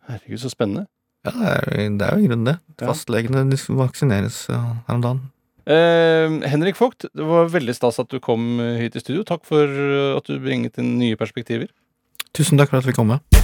Herregud, 0.08 0.40
så 0.40 0.50
spennende. 0.52 0.86
Ja, 1.24 1.32
det 1.32 1.52
er, 1.52 1.92
det 1.96 2.08
er 2.08 2.18
jo 2.18 2.24
i 2.24 2.28
grunnen 2.28 2.50
det. 2.50 2.58
Ja. 2.80 2.90
Fastlegene 2.90 3.46
de 3.48 3.60
vaksineres 3.78 4.42
her 4.50 4.96
om 4.96 5.04
dagen. 5.04 5.22
Eh, 5.64 6.48
Henrik 6.52 6.76
Vogt, 6.76 7.06
det 7.08 7.24
var 7.24 7.48
veldig 7.48 7.72
stas 7.76 8.00
at 8.02 8.10
du 8.12 8.20
kom 8.20 8.60
eh, 8.60 8.82
hit 8.82 8.98
i 8.98 9.00
studio. 9.00 9.24
Takk 9.24 9.46
for 9.48 9.64
eh, 9.64 10.12
at 10.16 10.28
du 10.28 10.36
bringet 10.36 10.76
inn 10.80 10.98
nye 11.00 11.16
perspektiver. 11.16 11.72
Tusen 12.36 12.60
takk 12.60 12.74
for 12.74 12.82
at 12.82 12.88
vi 12.90 12.96
kom 12.96 13.14
med. 13.14 13.43